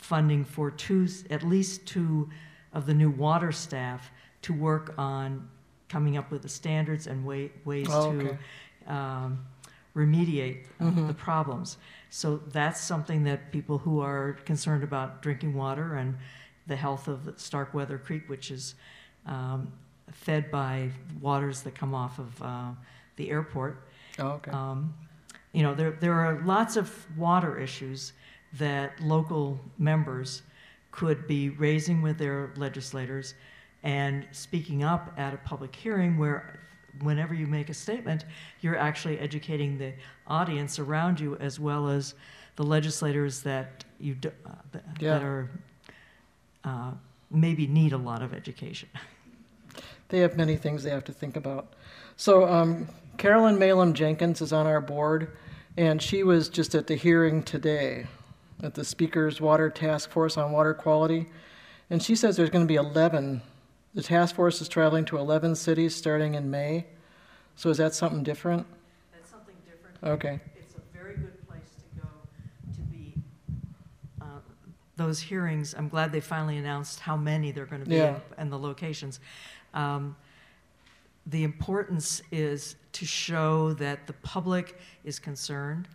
funding 0.06 0.44
for 0.44 0.70
two, 0.72 1.08
at 1.30 1.44
least 1.44 1.86
two 1.86 2.30
of 2.74 2.86
the 2.86 2.94
new 2.94 3.10
water 3.10 3.52
staff 3.52 4.12
to 4.42 4.52
work 4.54 4.94
on 4.98 5.48
coming 5.88 6.18
up 6.18 6.32
with 6.32 6.42
the 6.42 6.50
standards 6.50 7.08
and 7.08 7.24
wa- 7.24 7.48
ways 7.66 7.88
Oh, 7.90 8.12
to 8.12 8.38
um, 8.92 9.46
remediate 9.96 10.66
Mhm. 10.80 11.08
the 11.08 11.14
problems. 11.14 11.78
So 12.10 12.38
that's 12.38 12.82
something 12.82 13.24
that 13.26 13.52
people 13.52 13.78
who 13.78 14.00
are 14.02 14.34
concerned 14.46 14.84
about 14.84 15.22
drinking 15.22 15.54
water 15.54 15.96
and 15.96 16.18
the 16.68 16.76
health 16.76 17.08
of 17.08 17.34
Starkweather 17.38 17.98
Creek, 17.98 18.28
which 18.28 18.50
is 18.52 18.76
um, 19.28 19.72
fed 20.12 20.50
by 20.50 20.90
waters 21.20 21.62
that 21.62 21.76
come 21.76 21.94
off 21.94 22.18
of 22.18 22.42
uh, 22.42 22.72
the 23.18 23.30
airport. 23.30 23.88
Oh, 24.18 24.30
okay. 24.30 24.50
Um, 24.52 24.94
you 25.54 25.62
know, 25.62 25.76
there, 25.76 25.92
there 25.92 26.14
are 26.16 26.42
lots 26.44 26.76
of 26.76 27.06
water 27.18 27.60
issues 27.60 28.14
that 28.54 29.00
local 29.02 29.60
members 29.78 30.42
could 30.92 31.28
be 31.28 31.50
raising 31.50 32.02
with 32.02 32.18
their 32.18 32.52
legislators 32.58 33.34
and 33.84 34.28
speaking 34.32 34.84
up 34.84 35.14
at 35.18 35.34
a 35.34 35.38
public 35.38 35.76
hearing 35.76 36.18
where 36.18 36.60
whenever 37.02 37.34
you 37.34 37.48
make 37.48 37.70
a 37.70 37.74
statement, 37.74 38.26
you're 38.60 38.78
actually 38.78 39.18
educating 39.20 39.78
the 39.78 39.94
audience 40.28 40.78
around 40.78 41.20
you 41.20 41.36
as 41.38 41.60
well 41.60 41.88
as 41.90 42.14
the 42.58 42.64
legislators 42.64 43.42
that 43.42 43.86
you 44.00 44.14
do, 44.16 44.32
uh, 44.46 44.52
that, 44.74 44.84
Yeah. 45.00 45.14
that 45.14 45.24
are 45.24 45.50
uh, 46.64 46.92
maybe 47.32 47.66
need 47.66 47.94
a 47.94 47.98
lot 47.98 48.22
of 48.22 48.34
education. 48.34 48.90
They 50.10 50.20
have 50.20 50.36
many 50.36 50.58
things 50.58 50.84
they 50.84 50.90
have 50.90 51.06
to 51.06 51.14
think 51.14 51.38
about. 51.38 51.72
So 52.18 52.46
um, 52.46 52.90
Carolyn 53.18 53.58
Malum 53.58 53.94
Jenkins 53.94 54.42
is 54.42 54.52
on 54.52 54.68
our 54.68 54.82
board, 54.82 55.32
and 55.78 56.02
she 56.02 56.24
was 56.24 56.50
just 56.50 56.76
at 56.76 56.88
the 56.88 56.96
hearing 56.96 57.44
today 57.44 58.08
at 58.62 58.74
the 58.76 58.84
Speaker's 58.86 59.42
Water 59.42 59.70
Task 59.70 60.10
Force 60.10 60.38
on 60.38 60.52
Water 60.52 60.74
Quality, 60.74 61.28
and 61.90 62.02
she 62.02 62.16
says 62.16 62.38
there's 62.38 62.50
going 62.50 62.66
to 62.66 62.72
be 62.72 62.76
11. 62.76 63.42
The 63.94 64.04
task 64.04 64.36
force 64.36 64.62
is 64.62 64.70
traveling 64.70 65.04
to 65.06 65.18
11 65.18 65.56
cities 65.56 65.94
starting 65.96 66.36
in 66.36 66.50
May. 66.50 66.86
So 67.58 67.70
is 67.70 67.78
that 67.78 67.94
something 67.94 68.24
different? 68.24 68.66
That's 69.12 69.30
something 69.30 69.56
different. 69.66 69.98
Okay. 70.04 70.40
It's 70.56 70.76
a 70.76 70.98
very 70.98 71.16
good 71.16 71.46
place 71.50 71.68
to 71.78 72.02
go 72.02 72.08
to 72.76 72.82
be. 72.84 73.14
uh, 74.22 74.26
Those 74.96 75.20
hearings, 75.20 75.76
I'm 75.78 75.90
glad 75.90 76.14
they 76.14 76.22
finally 76.22 76.58
announced 76.58 77.02
how 77.02 77.18
many 77.18 77.52
they're 77.52 77.66
going 77.66 77.84
to 77.84 77.90
be 77.90 77.98
Yeah. 77.98 78.20
and 78.38 78.52
the 78.52 78.58
locations. 78.60 79.20
Um, 79.74 80.16
The 81.28 81.44
importance 81.44 82.22
is 82.32 82.76
to 82.94 83.06
show 83.06 83.74
that 83.74 84.08
the 84.08 84.14
public 84.14 84.80
is 85.04 85.20
concerned, 85.20 85.88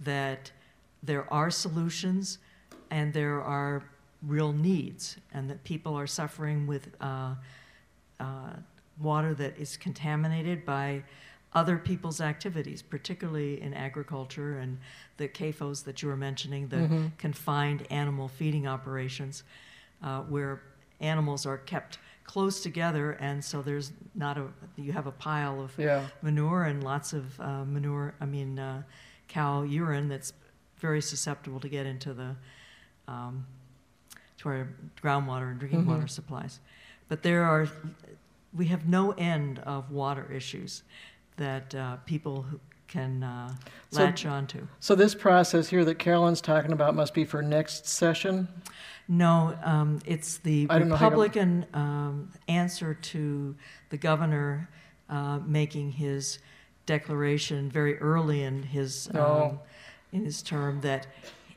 that 0.00 0.50
there 1.04 1.32
are 1.32 1.50
solutions, 1.50 2.38
and 2.90 3.12
there 3.12 3.42
are 3.42 3.84
real 4.22 4.52
needs, 4.52 5.16
and 5.32 5.50
that 5.50 5.62
people 5.64 5.94
are 5.94 6.06
suffering 6.06 6.66
with 6.66 6.88
uh, 7.00 7.34
uh, 8.20 8.24
water 9.00 9.34
that 9.34 9.58
is 9.58 9.76
contaminated 9.76 10.64
by 10.64 11.02
other 11.52 11.76
people's 11.78 12.20
activities, 12.20 12.82
particularly 12.82 13.60
in 13.60 13.74
agriculture 13.74 14.58
and 14.58 14.78
the 15.18 15.28
CAFOs 15.28 15.84
that 15.84 16.02
you 16.02 16.08
were 16.08 16.16
mentioning, 16.16 16.68
the 16.68 16.76
Mm-hmm. 16.76 17.06
confined 17.18 17.86
animal 17.90 18.28
feeding 18.28 18.66
operations, 18.66 19.44
uh, 20.02 20.20
where 20.22 20.62
animals 21.00 21.46
are 21.46 21.58
kept 21.58 21.98
close 22.24 22.60
together, 22.62 23.12
and 23.20 23.44
so 23.44 23.62
there's 23.62 23.92
not 24.14 24.38
a 24.38 24.46
you 24.76 24.92
have 24.92 25.06
a 25.06 25.12
pile 25.12 25.60
of 25.60 25.72
Yeah. 25.78 26.02
manure 26.22 26.64
and 26.64 26.82
lots 26.82 27.12
of 27.12 27.38
uh, 27.40 27.64
manure. 27.64 28.14
I 28.20 28.24
mean, 28.26 28.58
uh, 28.58 28.82
cow 29.28 29.62
urine 29.62 30.08
that's 30.08 30.32
very 30.84 31.00
susceptible 31.00 31.58
to 31.60 31.68
get 31.70 31.86
into 31.86 32.12
the 32.12 32.36
um, 33.08 33.46
to 34.36 34.48
our 34.50 34.68
groundwater 35.02 35.50
and 35.50 35.58
drinking 35.58 35.84
Mhm. 35.84 35.92
water 35.94 36.06
supplies. 36.06 36.60
But 37.08 37.22
there 37.22 37.42
are 37.44 37.66
we 38.52 38.66
have 38.66 38.86
no 38.86 39.12
end 39.12 39.60
of 39.60 39.90
water 39.90 40.30
issues 40.30 40.82
that 41.38 41.74
uh, 41.74 41.96
people 42.04 42.42
who 42.42 42.60
can 42.86 43.22
uh, 43.22 43.48
So- 43.90 44.02
latch 44.04 44.26
onto. 44.26 44.66
So 44.78 44.94
this 44.94 45.14
process 45.14 45.68
here 45.68 45.84
that 45.86 45.98
Carolyn's 45.98 46.42
talking 46.42 46.70
about 46.72 46.94
must 46.94 47.14
be 47.14 47.24
for 47.24 47.40
next 47.42 47.86
session? 47.88 48.46
No, 49.08 49.58
um, 49.64 50.00
it's 50.04 50.36
the 50.38 50.66
I 50.70 50.78
don't 50.78 50.88
know 50.90 50.96
how 50.96 51.06
you- 51.06 51.10
Republican 51.10 51.66
um, 51.72 52.30
answer 52.46 52.92
to 52.94 53.56
the 53.88 53.96
governor 53.96 54.68
uh, 55.08 55.38
making 55.46 55.92
his 55.92 56.38
declaration 56.86 57.70
very 57.70 57.98
early 57.98 58.42
in 58.42 58.62
his 58.62 59.08
um, 59.14 59.16
Oh. 59.16 59.60
In 60.14 60.24
his 60.24 60.42
term 60.42 60.80
that 60.80 61.06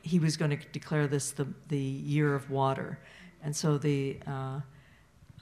he 0.02 0.18
was 0.18 0.36
going 0.36 0.50
to 0.50 0.58
declare 0.72 1.06
this 1.06 1.30
the 1.30 1.46
the 1.68 1.78
year 1.78 2.34
of 2.34 2.50
water, 2.50 2.98
and 3.42 3.54
so 3.56 3.78
the. 3.78 4.18
Uh, 4.26 4.60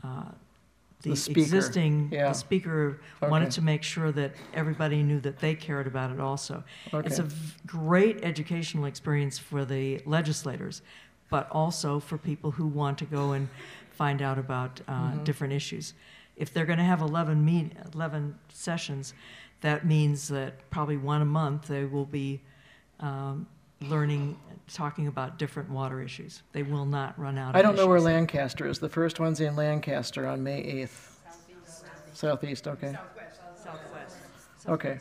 uh, 0.05 0.31
the, 1.03 1.11
The 1.11 1.17
speaker, 1.17 1.41
existing 1.41 2.09
yeah. 2.11 2.29
the 2.29 2.35
speaker 2.35 3.01
wanted 3.23 3.51
to 3.53 3.63
make 3.63 3.83
sure 3.83 4.11
that 4.13 4.33
everybody 4.55 5.03
knew 5.03 5.21
that 5.21 5.39
they 5.39 5.55
cared 5.55 5.87
about 5.87 6.11
it 6.11 6.19
also. 6.21 6.65
It's 6.93 7.19
a 7.19 7.29
great 7.67 8.25
educational 8.25 8.87
experience 8.87 9.39
for 9.39 9.65
the 9.65 10.01
legislators, 10.07 10.83
but 11.31 11.49
also 11.51 12.01
for 12.01 12.17
people 12.19 12.51
who 12.53 12.67
want 12.67 12.97
to 12.99 13.05
go 13.05 13.33
and 13.33 13.49
find 13.91 14.21
out 14.23 14.39
about 14.39 14.81
uh, 14.89 14.93
Mm-hmm. 14.93 15.25
different 15.25 15.53
issues. 15.53 15.93
If 16.35 16.53
they're 16.53 16.67
going 16.67 16.79
to 16.79 16.85
have 16.85 17.03
11, 17.03 17.45
meet, 17.45 17.73
11 17.95 18.39
sessions, 18.49 19.13
that 19.61 19.87
means 19.87 20.29
that 20.29 20.69
probably 20.71 20.97
one 20.97 21.21
a 21.23 21.27
month 21.27 21.69
they 21.69 21.85
will 21.85 22.07
be 22.07 22.41
um, 23.01 23.47
learning, 23.83 24.39
talking 24.73 25.07
about 25.07 25.39
different 25.39 25.71
water 25.71 26.01
issues. 26.01 26.43
They 26.53 26.63
will 26.63 26.87
not 26.87 27.19
run 27.19 27.39
out 27.39 27.51
of 27.51 27.57
I 27.57 27.63
don't 27.63 27.77
know 27.77 27.87
where 27.87 27.97
issues. 27.97 28.07
Lancaster 28.07 28.67
is. 28.67 28.79
The 28.79 28.89
first 28.89 29.21
one's 29.21 29.41
in 29.41 29.57
Lancaster 29.57 30.27
on 30.27 30.43
May 30.43 30.63
8th. 30.63 31.13
Southeast, 32.13 32.67
okay. 32.67 32.97
Southwest, 33.63 34.21
okay. 34.67 34.99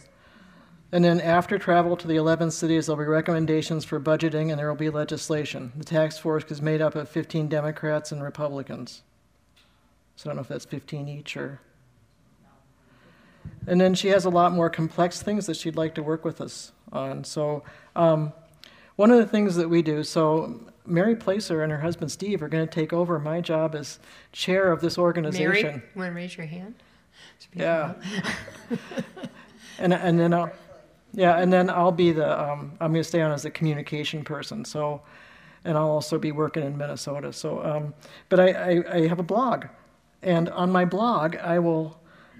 And 0.92 1.04
then 1.04 1.20
after 1.22 1.58
travel 1.58 1.98
to 1.98 2.08
the 2.08 2.16
11 2.16 2.52
cities, 2.52 2.86
there'll 2.86 3.02
be 3.02 3.08
recommendations 3.08 3.86
for 3.86 4.00
budgeting 4.00 4.50
and 4.50 4.60
there 4.60 4.70
will 4.70 4.76
be 4.76 4.90
legislation. 4.90 5.72
The 5.76 5.84
task 5.84 6.22
force 6.22 6.46
is 6.50 6.62
made 6.62 6.82
up 6.82 6.96
of 6.96 7.10
15 7.10 7.48
Democrats 7.48 8.12
and 8.12 8.22
Republicans. 8.22 9.04
So 10.16 10.30
I 10.30 10.30
don't 10.30 10.38
know 10.38 10.42
if 10.42 10.48
that's 10.48 10.66
15 10.66 11.10
each 11.10 11.36
or. 11.36 11.60
And 13.68 13.80
then 13.82 13.94
she 13.96 14.10
has 14.10 14.26
a 14.26 14.30
lot 14.30 14.52
more 14.52 14.70
complex 14.70 15.22
things 15.22 15.46
that 15.48 15.58
she'd 15.58 15.76
like 15.76 15.96
to 15.96 16.04
work 16.04 16.24
with 16.24 16.42
us 16.42 16.72
on. 16.92 17.24
So 17.24 17.64
um, 17.96 18.32
one 18.96 19.12
of 19.12 19.18
the 19.18 19.26
things 19.26 19.56
that 19.56 19.70
we 19.70 19.82
do, 19.82 20.04
so 20.04 20.60
Mary 20.86 21.16
Placer 21.16 21.64
and 21.64 21.72
her 21.72 21.80
husband 21.80 22.12
Steve 22.12 22.44
are 22.44 22.48
going 22.48 22.68
to 22.68 22.72
take 22.72 22.94
over 22.94 23.20
my 23.20 23.42
job 23.42 23.76
as 23.76 24.00
chair 24.32 24.72
of 24.72 24.82
this 24.82 24.98
organization. 24.98 25.64
Mary, 25.64 25.84
you 25.94 26.00
want 26.00 26.12
to 26.12 26.16
raise 26.16 26.38
your 26.38 26.48
hand? 26.48 26.76
Yeah. 27.54 27.94
And, 29.80 29.94
and 29.94 30.20
then 30.20 30.34
I'll, 30.34 30.52
yeah, 31.14 31.38
and 31.38 31.52
then 31.52 31.70
I'll 31.70 31.92
be 31.92 32.12
the, 32.12 32.40
um, 32.40 32.74
I'm 32.80 32.92
gonna 32.92 33.04
stay 33.04 33.22
on 33.22 33.32
as 33.32 33.44
the 33.44 33.52
communication 33.52 34.24
person, 34.24 34.66
so, 34.66 35.02
and 35.64 35.78
I'll 35.78 35.90
also 35.90 36.20
be 36.20 36.32
working 36.32 36.64
in 36.64 36.78
Minnesota, 36.78 37.34
so, 37.34 37.64
um, 37.64 37.94
but 38.30 38.40
I, 38.40 38.52
I, 38.52 38.96
I 38.96 39.08
have 39.08 39.20
a 39.20 39.24
blog. 39.24 39.66
And 40.22 40.50
on 40.50 40.72
my 40.72 40.86
blog, 40.86 41.36
I 41.38 41.60
will, 41.60 42.00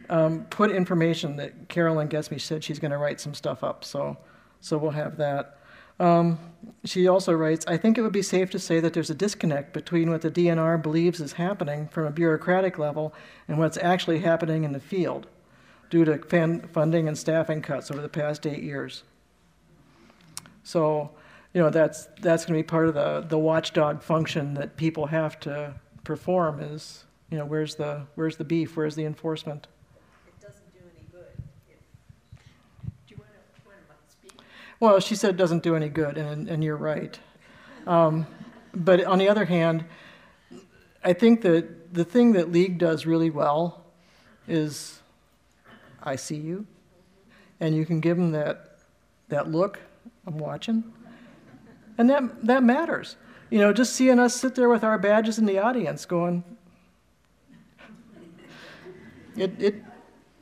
um, 0.10 0.46
put 0.46 0.72
information 0.72 1.36
that 1.38 1.70
Carolyn 1.70 2.08
gets 2.08 2.32
me, 2.32 2.38
said 2.38 2.64
she's 2.64 2.80
gonna 2.80 2.98
write 2.98 3.20
some 3.20 3.34
stuff 3.34 3.64
up, 3.64 3.84
so, 3.84 4.18
so 4.62 4.78
we'll 4.78 4.92
have 4.92 5.18
that. 5.18 5.60
Um, 6.00 6.40
she 6.84 7.08
also 7.08 7.32
writes, 7.32 7.66
I 7.68 7.78
think 7.78 7.98
it 7.98 8.02
would 8.02 8.12
be 8.12 8.22
safe 8.22 8.50
to 8.52 8.60
say 8.60 8.82
that 8.82 8.94
there's 8.94 9.10
a 9.10 9.16
disconnect 9.16 9.72
between 9.74 10.10
what 10.10 10.22
the 10.22 10.30
DNR 10.30 10.82
believes 10.82 11.22
is 11.22 11.34
happening 11.34 11.88
from 11.88 12.06
a 12.06 12.12
bureaucratic 12.12 12.78
level 12.78 13.14
and 13.48 13.58
what's 13.58 13.78
actually 13.78 14.20
happening 14.20 14.66
in 14.66 14.74
the 14.74 14.80
field 14.80 15.28
due 15.90 16.04
to 16.04 16.18
fan, 16.18 16.68
funding 16.74 17.08
and 17.08 17.18
staffing 17.18 17.62
cuts 17.62 17.92
over 17.92 18.02
the 18.02 18.10
past 18.10 18.46
eight 18.46 18.64
years. 18.64 19.04
So, 20.64 21.12
you 21.54 21.62
know, 21.62 21.70
that's, 21.70 22.08
that's 22.22 22.46
going 22.46 22.58
to 22.58 22.64
be 22.64 22.68
part 22.68 22.88
of 22.88 22.96
the, 22.96 23.26
the 23.28 23.38
watchdog 23.38 24.02
function 24.02 24.56
that 24.56 24.76
people 24.76 25.06
have 25.06 25.40
to 25.42 25.76
perform 26.04 26.60
is, 26.60 27.06
you 27.30 27.38
know, 27.38 27.46
where's 27.46 27.76
the, 27.76 28.06
where's 28.16 28.36
the 28.36 28.44
beef, 28.44 28.76
where's 28.76 28.96
the 28.96 29.06
enforcement? 29.06 29.68
It 30.28 30.42
doesn't 30.42 30.74
do 30.74 30.80
any 30.98 31.08
good 31.12 31.28
if. 31.70 31.80
Do 33.08 33.16
you 33.16 33.18
want 33.18 33.30
to, 33.32 33.70
want 33.70 33.80
to 34.08 34.12
speak? 34.12 34.32
Well, 34.86 35.00
she 35.00 35.16
said 35.16 35.32
it 35.32 35.38
doesn't 35.38 35.64
do 35.64 35.76
any 35.76 35.90
good, 35.90 36.16
and, 36.16 36.48
and 36.48 36.64
you're 36.64 36.78
right. 36.78 37.18
Um, 37.88 38.28
but 38.72 39.04
on 39.04 39.18
the 39.18 39.28
other 39.28 39.46
hand, 39.46 39.84
I 41.04 41.12
think 41.12 41.42
that 41.42 41.92
the 41.92 42.06
thing 42.06 42.34
that 42.34 42.52
League 42.52 42.78
does 42.78 43.08
really 43.08 43.32
well 43.32 43.84
is 44.48 45.00
I 46.04 46.16
see 46.18 46.36
you, 46.36 46.68
and 47.60 47.76
you 47.76 47.84
can 47.84 48.00
give 48.00 48.16
them 48.16 48.32
that, 48.34 48.78
that 49.30 49.52
look, 49.52 49.80
I'm 50.28 50.38
watching. 50.38 50.84
And 51.98 52.08
that, 52.12 52.46
that 52.46 52.62
matters. 52.62 53.16
You 53.50 53.58
know, 53.58 53.74
just 53.74 53.94
seeing 53.94 54.20
us 54.20 54.36
sit 54.36 54.54
there 54.54 54.70
with 54.70 54.84
our 54.84 55.00
badges 55.00 55.40
in 55.40 55.48
the 55.48 55.58
audience 55.58 56.06
going, 56.06 56.44
it, 59.36 59.60
it, 59.60 59.84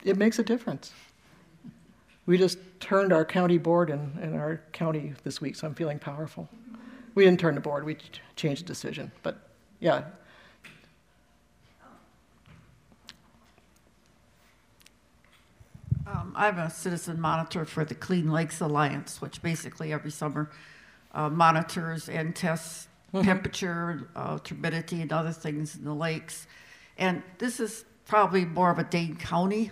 it 0.04 0.18
makes 0.18 0.38
a 0.38 0.42
difference. 0.42 0.92
We 2.26 2.36
just 2.36 2.58
turned 2.84 3.14
our 3.14 3.24
county 3.24 3.56
board 3.56 3.88
in, 3.88 4.12
in 4.20 4.34
our 4.34 4.60
county 4.72 5.14
this 5.24 5.40
week, 5.40 5.56
so 5.56 5.66
I'm 5.66 5.74
feeling 5.74 5.98
powerful. 5.98 6.50
We 7.14 7.24
didn't 7.24 7.40
turn 7.40 7.54
the 7.54 7.60
board, 7.62 7.84
we 7.84 7.96
changed 8.36 8.64
the 8.64 8.66
decision, 8.66 9.10
but 9.22 9.38
yeah. 9.80 10.02
Um, 16.06 16.34
I'm 16.36 16.58
a 16.58 16.68
citizen 16.68 17.18
monitor 17.18 17.64
for 17.64 17.86
the 17.86 17.94
Clean 17.94 18.30
Lakes 18.30 18.60
Alliance, 18.60 19.22
which 19.22 19.40
basically 19.40 19.90
every 19.90 20.10
summer 20.10 20.50
uh, 21.14 21.30
monitors 21.30 22.10
and 22.10 22.36
tests 22.36 22.88
temperature, 23.14 24.10
uh, 24.14 24.38
turbidity, 24.40 25.00
and 25.00 25.10
other 25.10 25.32
things 25.32 25.74
in 25.74 25.84
the 25.84 25.94
lakes. 25.94 26.46
And 26.98 27.22
this 27.38 27.60
is 27.60 27.86
probably 28.06 28.44
more 28.44 28.70
of 28.70 28.78
a 28.78 28.84
Dane 28.84 29.16
County 29.16 29.70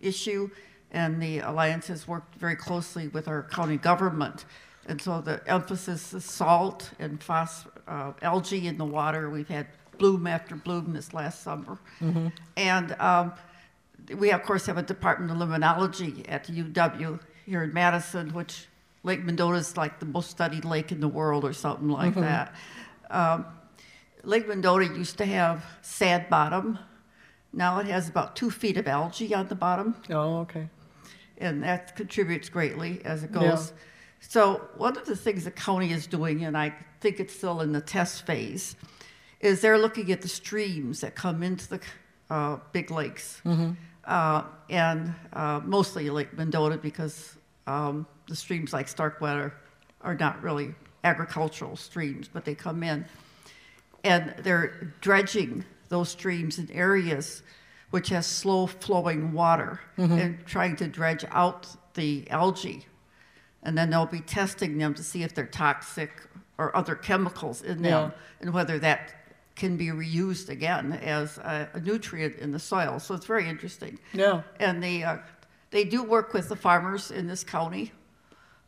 issue, 0.00 0.50
and 0.90 1.20
the 1.22 1.40
Alliance 1.40 1.86
has 1.88 2.08
worked 2.08 2.34
very 2.36 2.56
closely 2.56 3.08
with 3.08 3.28
our 3.28 3.42
county 3.44 3.76
government. 3.76 4.44
And 4.86 5.00
so 5.00 5.20
the 5.20 5.42
emphasis 5.46 6.14
is 6.14 6.24
salt 6.24 6.90
and 6.98 7.22
phos- 7.22 7.66
uh, 7.86 8.12
algae 8.22 8.66
in 8.66 8.78
the 8.78 8.84
water. 8.86 9.28
We've 9.28 9.48
had 9.48 9.66
bloom 9.98 10.26
after 10.26 10.56
bloom 10.56 10.92
this 10.94 11.12
last 11.12 11.42
summer. 11.42 11.78
And 12.56 12.92
um, 13.00 13.32
we, 14.16 14.30
of 14.30 14.42
course, 14.44 14.64
have 14.66 14.78
a 14.78 14.82
Department 14.82 15.30
of 15.30 15.36
Limnology 15.46 16.24
at 16.28 16.46
UW 16.46 17.20
here 17.44 17.62
in 17.64 17.72
Madison, 17.74 18.32
which 18.32 18.66
Lake 19.02 19.22
Mendota 19.24 19.58
is 19.58 19.76
like 19.76 20.00
the 20.00 20.06
most 20.06 20.30
studied 20.30 20.64
lake 20.64 20.90
in 20.92 21.00
the 21.00 21.08
world 21.08 21.44
or 21.44 21.52
something 21.52 21.88
like 21.88 22.14
that. 22.14 22.54
Um, 23.10 23.44
Lake 24.24 24.48
Mendota 24.48 24.86
used 24.86 25.18
to 25.18 25.26
have 25.26 25.64
sand 25.82 26.26
bottom. 26.30 26.78
Now 27.52 27.78
it 27.78 27.86
has 27.86 28.08
about 28.08 28.36
two 28.36 28.50
feet 28.50 28.76
of 28.76 28.86
algae 28.88 29.34
on 29.34 29.48
the 29.48 29.54
bottom, 29.54 29.96
Oh, 30.10 30.38
okay. 30.40 30.68
And 31.40 31.62
that 31.62 31.96
contributes 31.96 32.48
greatly 32.48 33.00
as 33.04 33.22
it 33.24 33.30
Yeah. 33.30 33.50
goes. 33.50 33.72
So 34.20 34.68
one 34.76 34.96
of 34.96 35.06
the 35.06 35.16
things 35.16 35.44
the 35.44 35.50
county 35.50 35.92
is 35.92 36.06
doing, 36.06 36.44
and 36.44 36.56
I 36.56 36.74
think 37.00 37.20
it's 37.20 37.34
still 37.34 37.60
in 37.60 37.72
the 37.72 37.80
test 37.80 38.26
phase, 38.26 38.74
is 39.40 39.60
they're 39.60 39.78
looking 39.78 40.10
at 40.10 40.22
the 40.22 40.28
streams 40.28 41.00
that 41.00 41.14
come 41.14 41.42
into 41.42 41.68
the 41.68 41.80
uh, 42.28 42.58
big 42.72 42.90
lakes, 42.90 43.40
uh, 44.04 44.42
and 44.68 45.14
uh, 45.32 45.60
mostly 45.64 46.10
Lake 46.10 46.36
Mendota 46.36 46.76
because 46.76 47.36
um, 47.66 48.06
the 48.26 48.36
streams 48.36 48.72
like 48.72 48.88
Starkweather 48.88 49.54
are 50.02 50.14
not 50.14 50.42
really 50.42 50.74
agricultural 51.04 51.76
streams, 51.76 52.28
but 52.28 52.44
they 52.44 52.54
come 52.54 52.82
in, 52.82 53.04
and 54.04 54.34
they're 54.40 54.92
dredging 55.00 55.64
those 55.88 56.08
streams 56.08 56.58
in 56.58 56.70
areas 56.72 57.42
which 57.90 58.08
has 58.10 58.26
slow 58.26 58.66
flowing 58.66 59.32
water 59.32 59.80
and 59.96 60.44
trying 60.46 60.76
to 60.76 60.86
dredge 60.88 61.24
out 61.30 61.66
the 61.94 62.28
algae 62.30 62.86
and 63.62 63.76
then 63.76 63.90
they'll 63.90 64.06
be 64.06 64.20
testing 64.20 64.78
them 64.78 64.94
to 64.94 65.02
see 65.02 65.22
if 65.22 65.34
they're 65.34 65.46
toxic 65.46 66.10
or 66.58 66.74
other 66.76 66.94
chemicals 66.94 67.62
in 67.62 67.82
them 67.82 68.12
and 68.40 68.52
whether 68.52 68.78
that 68.78 69.14
can 69.56 69.76
be 69.76 69.86
reused 69.88 70.48
again 70.48 70.92
as 70.92 71.38
a, 71.38 71.68
a 71.74 71.80
nutrient 71.80 72.36
in 72.36 72.52
the 72.52 72.58
soil. 72.60 73.00
So 73.00 73.14
it's 73.14 73.26
very 73.26 73.48
interesting. 73.48 73.98
Yeah. 74.12 74.42
And 74.60 74.80
they, 74.82 75.02
uh, 75.02 75.18
they 75.70 75.84
do 75.84 76.02
work 76.04 76.32
with 76.32 76.48
the 76.48 76.56
farmers 76.56 77.10
in 77.10 77.26
this 77.26 77.42
county. 77.42 77.92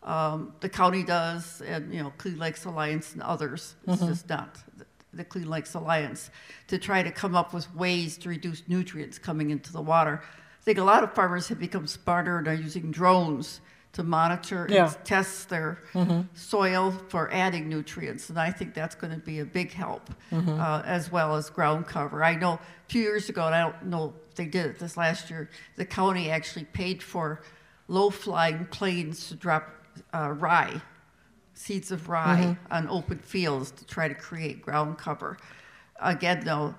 Um, 0.03 0.55
the 0.61 0.69
county 0.69 1.05
does, 1.05 1.63
and 1.65 1.93
you 1.95 2.03
know, 2.03 2.13
Clean 2.19 2.39
Lakes 2.39 2.65
Alliance 2.65 3.13
and 3.13 3.23
others. 3.23 3.77
It's 3.87 4.03
just 4.03 4.29
not 4.29 4.57
the, 5.13 5.25
Clean 5.25 5.49
Lakes 5.49 5.75
Alliance 5.75 6.31
to 6.69 6.79
try 6.79 7.03
to 7.03 7.11
come 7.11 7.35
up 7.35 7.53
with 7.53 7.73
ways 7.75 8.17
to 8.19 8.29
reduce 8.29 8.63
nutrients 8.69 9.19
coming 9.19 9.51
into 9.51 9.73
the 9.73 9.81
water. 9.83 10.23
I 10.23 10.63
think 10.63 10.79
a 10.79 10.85
lot 10.85 11.03
of 11.03 11.15
farmers 11.15 11.49
have 11.49 11.59
become 11.59 11.87
smarter 11.87 12.39
and 12.39 12.47
are 12.47 12.55
using 12.55 12.91
drones 12.91 13.61
to 13.93 14.05
monitor 14.05 14.69
Yeah. 14.71 14.87
and 14.87 15.05
test 15.05 15.49
their 15.49 15.79
soil 16.35 16.93
for 17.09 17.33
adding 17.33 17.69
nutrients, 17.69 18.31
and 18.31 18.39
I 18.39 18.53
think 18.53 18.73
that's 18.73 18.95
going 18.95 19.13
to 19.13 19.19
be 19.19 19.41
a 19.41 19.45
big 19.45 19.73
help, 19.73 20.11
uh, 20.31 20.83
as 20.85 21.11
well 21.11 21.35
as 21.35 21.51
ground 21.51 21.87
cover. 21.89 22.23
I 22.23 22.37
know 22.37 22.53
a 22.53 22.61
few 22.89 23.03
years 23.03 23.29
ago, 23.29 23.47
and 23.47 23.55
I 23.55 23.63
don't 23.63 23.87
know 23.87 24.15
if 24.29 24.37
they 24.37 24.47
did 24.47 24.67
it 24.67 24.79
this 24.79 24.97
last 24.97 25.29
year, 25.29 25.51
the 25.75 25.85
county 25.85 26.31
actually 26.31 26.67
paid 26.67 27.03
for 27.03 27.43
low-flying 27.89 28.67
planes 28.67 29.27
to 29.29 29.35
drop 29.35 29.69
uh, 30.15 30.31
rye, 30.31 30.81
seeds 31.61 31.91
of 31.93 32.09
rye, 32.09 32.57
on 32.71 32.89
open 32.89 33.19
fields 33.19 33.71
to 33.73 33.85
try 33.87 34.09
to 34.09 34.15
create 34.15 34.63
ground 34.63 34.97
cover. 34.97 35.37
Again, 36.01 36.41
though, 36.43 36.75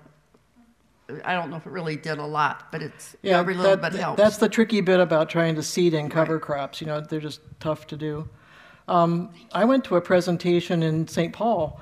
I 1.24 1.34
don't 1.36 1.52
know 1.52 1.58
if 1.58 1.68
it 1.68 1.72
really 1.72 1.98
did 1.98 2.18
a 2.18 2.26
lot, 2.26 2.72
but 2.72 2.82
it's 2.82 3.16
Yeah, 3.22 3.38
every 3.40 3.54
little 3.54 3.78
that- 3.78 3.92
bit 3.92 4.00
helps. 4.00 4.18
That's 4.20 4.38
the 4.38 4.50
tricky 4.50 4.82
bit 4.82 5.00
about 5.00 5.30
trying 5.30 5.54
to 5.56 5.64
seed 5.64 5.94
and 5.94 6.10
cover 6.10 6.40
crops. 6.40 6.82
You 6.82 6.88
know, 6.88 7.00
they're 7.00 7.20
just 7.20 7.42
tough 7.60 7.86
to 7.88 7.98
do. 7.98 8.28
Um, 8.88 9.30
I 9.54 9.66
went 9.66 9.84
to 9.86 9.98
a 9.98 10.02
presentation 10.02 10.82
in 10.82 11.08
St. 11.08 11.32
Paul 11.32 11.80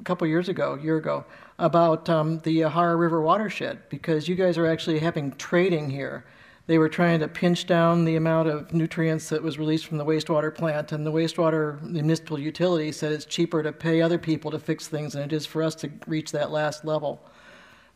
a 0.00 0.04
couple 0.04 0.24
years 0.28 0.48
ago, 0.48 0.74
a 0.74 0.80
year 0.80 0.96
ago, 0.98 1.24
about 1.58 2.08
um, 2.08 2.38
the 2.40 2.60
Yahara 2.60 2.96
River 2.96 3.20
watershed 3.20 3.80
because 3.88 4.28
you 4.28 4.36
guys 4.36 4.56
are 4.58 4.66
actually 4.66 5.00
having 5.00 5.32
trading 5.32 5.90
here. 5.90 6.24
They 6.66 6.78
were 6.78 6.88
trying 6.88 7.20
to 7.20 7.28
pinch 7.28 7.66
down 7.66 8.04
the 8.04 8.16
amount 8.16 8.48
of 8.48 8.72
nutrients 8.72 9.28
that 9.30 9.42
was 9.42 9.58
released 9.58 9.86
from 9.86 9.98
the 9.98 10.04
wastewater 10.04 10.54
plant, 10.54 10.92
and 10.92 11.04
the 11.04 11.10
wastewater 11.10 11.80
the 11.80 12.02
municipal 12.02 12.38
utility 12.38 12.92
said 12.92 13.12
it's 13.12 13.24
cheaper 13.24 13.62
to 13.62 13.72
pay 13.72 14.00
other 14.00 14.18
people 14.18 14.50
to 14.52 14.58
fix 14.58 14.86
things 14.86 15.14
than 15.14 15.22
it 15.22 15.32
is 15.32 15.44
for 15.44 15.62
us 15.62 15.74
to 15.76 15.90
reach 16.06 16.30
that 16.32 16.50
last 16.50 16.84
level. 16.84 17.20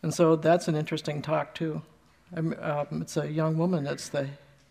And 0.03 0.13
so 0.13 0.37
that's 0.37 0.69
an 0.69 0.75
interesting 0.75 1.23
talk 1.23 1.55
too. 1.55 1.81
Um, 2.37 2.55
um, 2.61 3.03
it's 3.03 3.17
a 3.17 3.31
young 3.31 3.57
woman 3.57 3.85
that's 3.85 4.09
the 4.09 4.29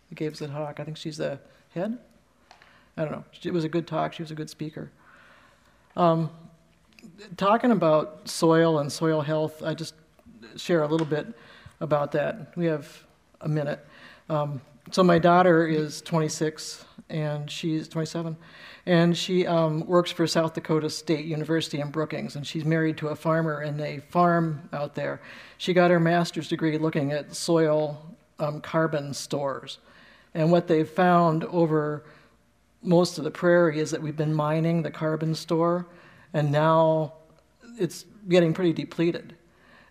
that 0.08 0.14
gave 0.14 0.36
the 0.36 0.48
talk. 0.48 0.78
I 0.78 0.84
think 0.84 0.96
she's 0.96 1.16
the 1.16 1.38
head. 1.74 1.98
I 2.96 3.02
don't 3.02 3.12
know. 3.12 3.24
It 3.42 3.52
was 3.52 3.64
a 3.64 3.68
good 3.68 3.86
talk. 3.86 4.12
She 4.12 4.22
was 4.22 4.30
a 4.30 4.34
good 4.34 4.50
speaker. 4.50 4.90
Um, 5.96 6.30
talking 7.36 7.70
about 7.70 8.28
soil 8.28 8.78
and 8.78 8.92
soil 8.92 9.20
health, 9.22 9.62
I 9.62 9.74
just 9.74 9.94
share 10.56 10.82
a 10.82 10.86
little 10.86 11.06
bit 11.06 11.26
about 11.80 12.12
that. 12.12 12.56
We 12.56 12.66
have 12.66 13.05
a 13.40 13.48
minute. 13.48 13.84
Um, 14.28 14.60
so 14.90 15.02
my 15.02 15.18
daughter 15.18 15.66
is 15.66 16.00
26 16.02 16.84
and 17.08 17.50
she's 17.50 17.86
27, 17.88 18.36
and 18.86 19.16
she 19.16 19.46
um, 19.46 19.86
works 19.86 20.10
for 20.10 20.26
South 20.26 20.54
Dakota 20.54 20.90
State 20.90 21.24
University 21.24 21.80
in 21.80 21.90
Brookings, 21.90 22.34
and 22.34 22.44
she's 22.44 22.64
married 22.64 22.96
to 22.98 23.08
a 23.08 23.16
farmer 23.16 23.62
in 23.62 23.80
a 23.80 24.00
farm 24.00 24.68
out 24.72 24.94
there. 24.94 25.20
She 25.58 25.72
got 25.72 25.90
her 25.90 26.00
master's 26.00 26.48
degree 26.48 26.78
looking 26.78 27.12
at 27.12 27.34
soil 27.34 28.16
um, 28.40 28.60
carbon 28.60 29.14
stores, 29.14 29.78
and 30.34 30.50
what 30.50 30.66
they've 30.66 30.88
found 30.88 31.44
over 31.44 32.04
most 32.82 33.18
of 33.18 33.24
the 33.24 33.30
prairie 33.30 33.78
is 33.78 33.90
that 33.92 34.02
we've 34.02 34.16
been 34.16 34.34
mining 34.34 34.82
the 34.82 34.90
carbon 34.90 35.34
store, 35.34 35.86
and 36.32 36.50
now 36.50 37.12
it's 37.78 38.04
getting 38.28 38.52
pretty 38.52 38.72
depleted. 38.72 39.36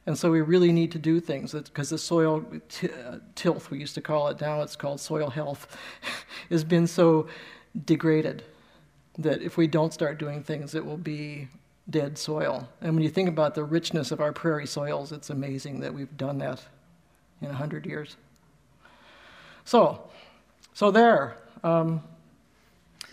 And 0.08 0.18
so 0.18 0.30
we 0.30 0.42
really 0.42 0.72
need 0.72 0.92
to 0.92 1.00
do 1.00 1.20
things 1.20 1.54
because 1.54 1.90
the 1.90 1.98
soil 1.98 2.46
t- 2.70 2.90
uh, 2.90 3.18
tilth, 3.34 3.72
we 3.72 3.80
used 3.80 3.96
to 3.96 4.02
call 4.02 4.28
it, 4.28 4.40
now 4.40 4.62
it's 4.62 4.76
called 4.76 5.00
soil 5.00 5.30
health, 5.32 5.76
has 6.50 6.64
been 6.64 6.86
so 6.86 7.28
degraded 7.86 8.44
that 9.18 9.42
if 9.42 9.58
we 9.58 9.66
don't 9.66 9.94
start 9.94 10.20
doing 10.20 10.44
things, 10.44 10.76
it 10.76 10.86
will 10.86 10.98
be 10.98 11.48
dead 11.90 12.18
soil. 12.18 12.68
And 12.82 12.94
when 12.94 13.04
you 13.04 13.10
think 13.10 13.30
about 13.30 13.56
the 13.56 13.64
richness 13.64 14.12
of 14.12 14.20
our 14.20 14.32
prairie 14.32 14.68
soils, 14.68 15.12
it's 15.12 15.30
amazing 15.30 15.80
that 15.80 15.94
we've 15.94 16.16
done 16.18 16.38
that 16.40 16.62
in 17.42 17.48
100 17.48 17.86
years. 17.86 18.16
So, 19.64 20.04
so 20.74 20.92
there. 20.92 21.38
Um, 21.64 22.04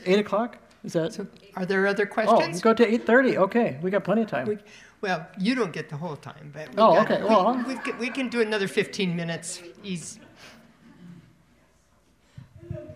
8 0.04 0.18
o'clock? 0.18 0.58
Is 0.84 0.92
that? 0.94 1.14
So 1.14 1.26
Are 1.56 1.64
there 1.64 1.86
other 1.86 2.06
questions? 2.06 2.58
oh, 2.58 2.60
go 2.60 2.74
to 2.74 2.84
8.30. 2.86 3.36
Okay, 3.36 3.78
we 3.82 3.90
got 3.90 4.04
plenty 4.04 4.22
of 4.22 4.28
time. 4.28 4.46
We- 4.48 4.58
Well, 5.02 5.26
you 5.38 5.54
don't 5.56 5.72
get 5.72 5.88
the 5.90 5.96
whole 5.96 6.16
time, 6.16 6.50
but. 6.54 6.68
we 6.70 6.74
Oh, 6.78 6.94
got- 6.94 7.10
okay, 7.10 7.22
well- 7.24 7.62
We 7.66 7.74
can, 7.74 7.98
we 7.98 8.08
can 8.08 8.28
do 8.28 8.40
another 8.40 8.68
15 8.68 9.14
minutes, 9.14 9.60
easy. 9.82 10.20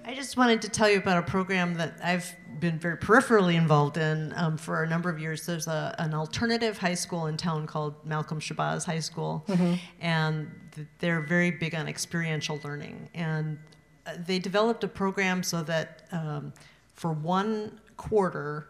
I 0.04 0.14
just 0.14 0.36
wanted 0.36 0.62
to 0.62 0.68
tell 0.68 0.88
you 0.88 0.98
about 0.98 1.18
a 1.18 1.22
program 1.22 1.74
that 1.74 1.94
I've 2.02 2.32
been 2.60 2.78
very 2.78 2.96
peripherally 2.96 3.56
involved 3.56 3.96
in 3.96 4.32
um, 4.36 4.56
for 4.56 4.84
a 4.84 4.88
number 4.88 5.10
of 5.10 5.18
years. 5.18 5.44
There's 5.44 5.66
a, 5.66 5.96
an 5.98 6.14
alternative 6.14 6.78
high 6.78 6.94
school 6.94 7.26
in 7.26 7.36
town 7.36 7.66
called 7.66 7.94
Malcolm 8.06 8.38
Shabazz 8.38 8.84
High 8.86 9.00
School, 9.00 9.44
and 10.00 10.48
they're 11.00 11.22
very 11.22 11.50
big 11.50 11.74
on 11.74 11.88
experiential 11.88 12.60
learning. 12.62 13.08
And 13.14 13.58
uh, 14.06 14.12
they 14.24 14.38
developed 14.38 14.84
a 14.84 14.88
program 14.88 15.42
so 15.42 15.64
that 15.64 16.06
um, 16.12 16.52
for 16.94 17.10
one 17.12 17.80
quarter, 17.96 18.68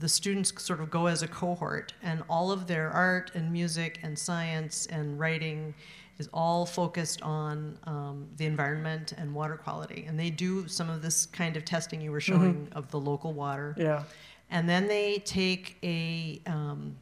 the 0.00 0.08
students 0.08 0.52
sort 0.62 0.80
of 0.80 0.90
go 0.90 1.06
as 1.06 1.22
a 1.22 1.28
cohort, 1.28 1.92
and 2.02 2.22
all 2.28 2.50
of 2.50 2.66
their 2.66 2.90
art 2.90 3.30
and 3.34 3.52
music 3.52 3.98
and 4.02 4.18
science 4.18 4.86
and 4.86 5.18
writing 5.20 5.74
is 6.18 6.28
all 6.34 6.66
focused 6.66 7.22
on 7.22 7.78
um, 7.84 8.26
the 8.36 8.44
environment 8.46 9.12
and 9.16 9.34
water 9.34 9.56
quality. 9.56 10.04
And 10.06 10.18
they 10.18 10.28
do 10.30 10.66
some 10.68 10.90
of 10.90 11.00
this 11.02 11.26
kind 11.26 11.56
of 11.56 11.64
testing 11.64 12.00
you 12.00 12.10
were 12.12 12.20
showing 12.20 12.68
of 12.72 12.90
the 12.90 13.00
local 13.00 13.32
water. 13.32 13.74
Yeah. 13.78 14.02
And 14.50 14.68
then 14.68 14.88
they 14.88 15.18
take 15.24 15.76
a 15.82 16.40
um, 16.46 16.96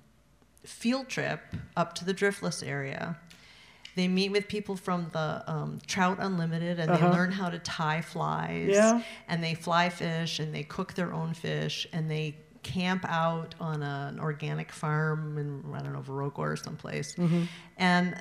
field 0.64 1.08
trip 1.08 1.40
up 1.76 1.94
to 1.96 2.04
the 2.04 2.14
Driftless 2.14 2.64
area. 2.66 3.16
They 3.96 4.06
meet 4.06 4.30
with 4.30 4.46
people 4.46 4.76
from 4.76 5.08
the 5.12 5.42
um, 5.48 5.80
Trout 5.88 6.18
Unlimited 6.20 6.78
and 6.78 6.90
Uh-huh. 6.90 7.08
they 7.10 7.16
learn 7.16 7.32
how 7.32 7.48
to 7.50 7.58
tie 7.58 8.00
flies. 8.02 8.68
Yeah. 8.70 9.02
And 9.26 9.42
they 9.42 9.54
fly 9.54 9.88
fish 9.88 10.38
and 10.38 10.54
they 10.54 10.62
cook 10.62 10.94
their 10.94 11.12
own 11.12 11.34
fish 11.34 11.88
and 11.92 12.08
they 12.08 12.36
camp 12.72 13.04
out 13.08 13.54
on 13.60 13.82
an 13.82 14.20
organic 14.20 14.70
farm 14.70 15.38
in, 15.38 15.64
I 15.74 15.80
don't 15.82 15.92
know, 15.94 16.00
Viroqua 16.02 16.38
or 16.38 16.56
someplace. 16.56 17.14
Mm-hmm. 17.14 17.44
And 17.78 18.14
uh, 18.14 18.20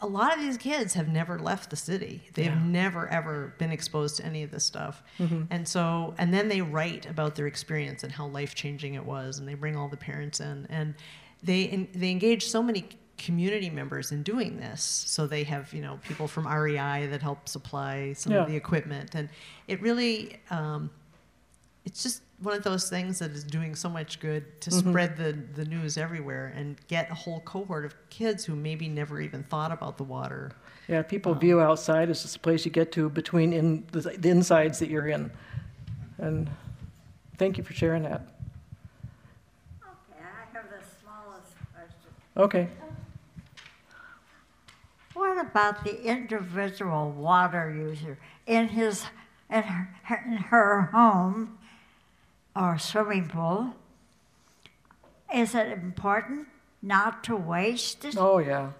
a 0.00 0.06
lot 0.06 0.32
of 0.36 0.40
these 0.40 0.56
kids 0.56 0.94
have 0.94 1.08
never 1.08 1.38
left 1.38 1.70
the 1.70 1.76
city. 1.76 2.22
They've 2.34 2.46
Yeah. 2.46 2.64
never, 2.64 3.08
ever 3.08 3.52
been 3.58 3.72
exposed 3.72 4.16
to 4.18 4.24
any 4.24 4.42
of 4.44 4.50
this 4.52 4.64
stuff. 4.64 5.02
Mm-hmm. 5.18 5.42
And 5.50 5.66
so, 5.66 6.14
and 6.18 6.32
then 6.32 6.48
they 6.48 6.60
write 6.60 7.06
about 7.10 7.34
their 7.34 7.46
experience 7.48 8.04
and 8.04 8.12
how 8.12 8.26
life 8.28 8.54
changing 8.54 8.94
it 8.94 9.04
was, 9.04 9.38
and 9.38 9.48
they 9.48 9.54
bring 9.54 9.76
all 9.76 9.88
the 9.88 9.96
parents 9.96 10.38
in, 10.40 10.66
and 10.70 10.94
they 11.42 11.88
they 11.94 12.10
engage 12.10 12.46
so 12.46 12.62
many 12.62 12.86
community 13.18 13.70
members 13.70 14.12
in 14.12 14.22
doing 14.22 14.56
this. 14.56 14.82
So 14.82 15.26
they 15.26 15.44
have 15.44 15.72
you 15.74 15.82
know 15.82 15.98
people 16.08 16.28
from 16.28 16.46
REI 16.46 17.06
that 17.08 17.22
help 17.22 17.48
supply 17.48 18.12
some 18.14 18.32
Yeah. 18.32 18.42
of 18.42 18.48
the 18.48 18.56
equipment, 18.56 19.14
and 19.16 19.28
it 19.66 19.82
really. 19.82 20.38
Um, 20.50 20.90
it's 21.86 22.02
just 22.02 22.22
one 22.44 22.54
of 22.54 22.62
those 22.62 22.88
things 22.88 23.18
that 23.18 23.30
is 23.30 23.42
doing 23.42 23.74
so 23.74 23.88
much 23.88 24.20
good 24.20 24.60
to 24.60 24.70
mm-hmm. 24.70 24.90
spread 24.90 25.16
the, 25.16 25.32
the 25.54 25.64
news 25.64 25.96
everywhere 25.96 26.52
and 26.54 26.76
get 26.88 27.10
a 27.10 27.14
whole 27.14 27.40
cohort 27.40 27.84
of 27.84 27.94
kids 28.10 28.44
who 28.44 28.54
maybe 28.54 28.88
never 28.88 29.20
even 29.20 29.42
thought 29.42 29.72
about 29.72 29.96
the 29.96 30.04
water. 30.04 30.52
Yeah, 30.86 31.02
people 31.02 31.32
um, 31.32 31.40
view 31.40 31.60
outside 31.60 32.10
as 32.10 32.22
just 32.22 32.36
a 32.36 32.38
place 32.38 32.64
you 32.64 32.70
get 32.70 32.92
to 32.92 33.08
between 33.08 33.52
in 33.52 33.86
the, 33.92 34.00
the 34.00 34.28
insides 34.28 34.78
that 34.80 34.90
you're 34.90 35.08
in. 35.08 35.30
And 36.18 36.50
thank 37.38 37.56
you 37.56 37.64
for 37.64 37.72
sharing 37.72 38.02
that. 38.02 38.22
Okay, 39.82 40.20
I 40.20 40.56
have 40.56 40.66
the 40.68 40.84
smallest 41.00 41.54
question. 41.72 42.10
Okay. 42.36 42.68
What 45.14 45.38
about 45.38 45.84
the 45.84 46.02
individual 46.04 47.10
water 47.12 47.72
user 47.72 48.18
in 48.46 48.68
his, 48.68 49.04
in 49.50 49.62
her, 49.62 49.88
in 50.26 50.36
her 50.36 50.82
home 50.92 51.58
or 52.56 52.78
swimming 52.78 53.28
pool? 53.28 53.74
Is 55.34 55.54
it 55.54 55.68
important 55.72 56.46
not 56.82 57.24
to 57.24 57.36
waste 57.36 58.04
it? 58.04 58.16
Oh, 58.16 58.38
yeah. 58.38 58.70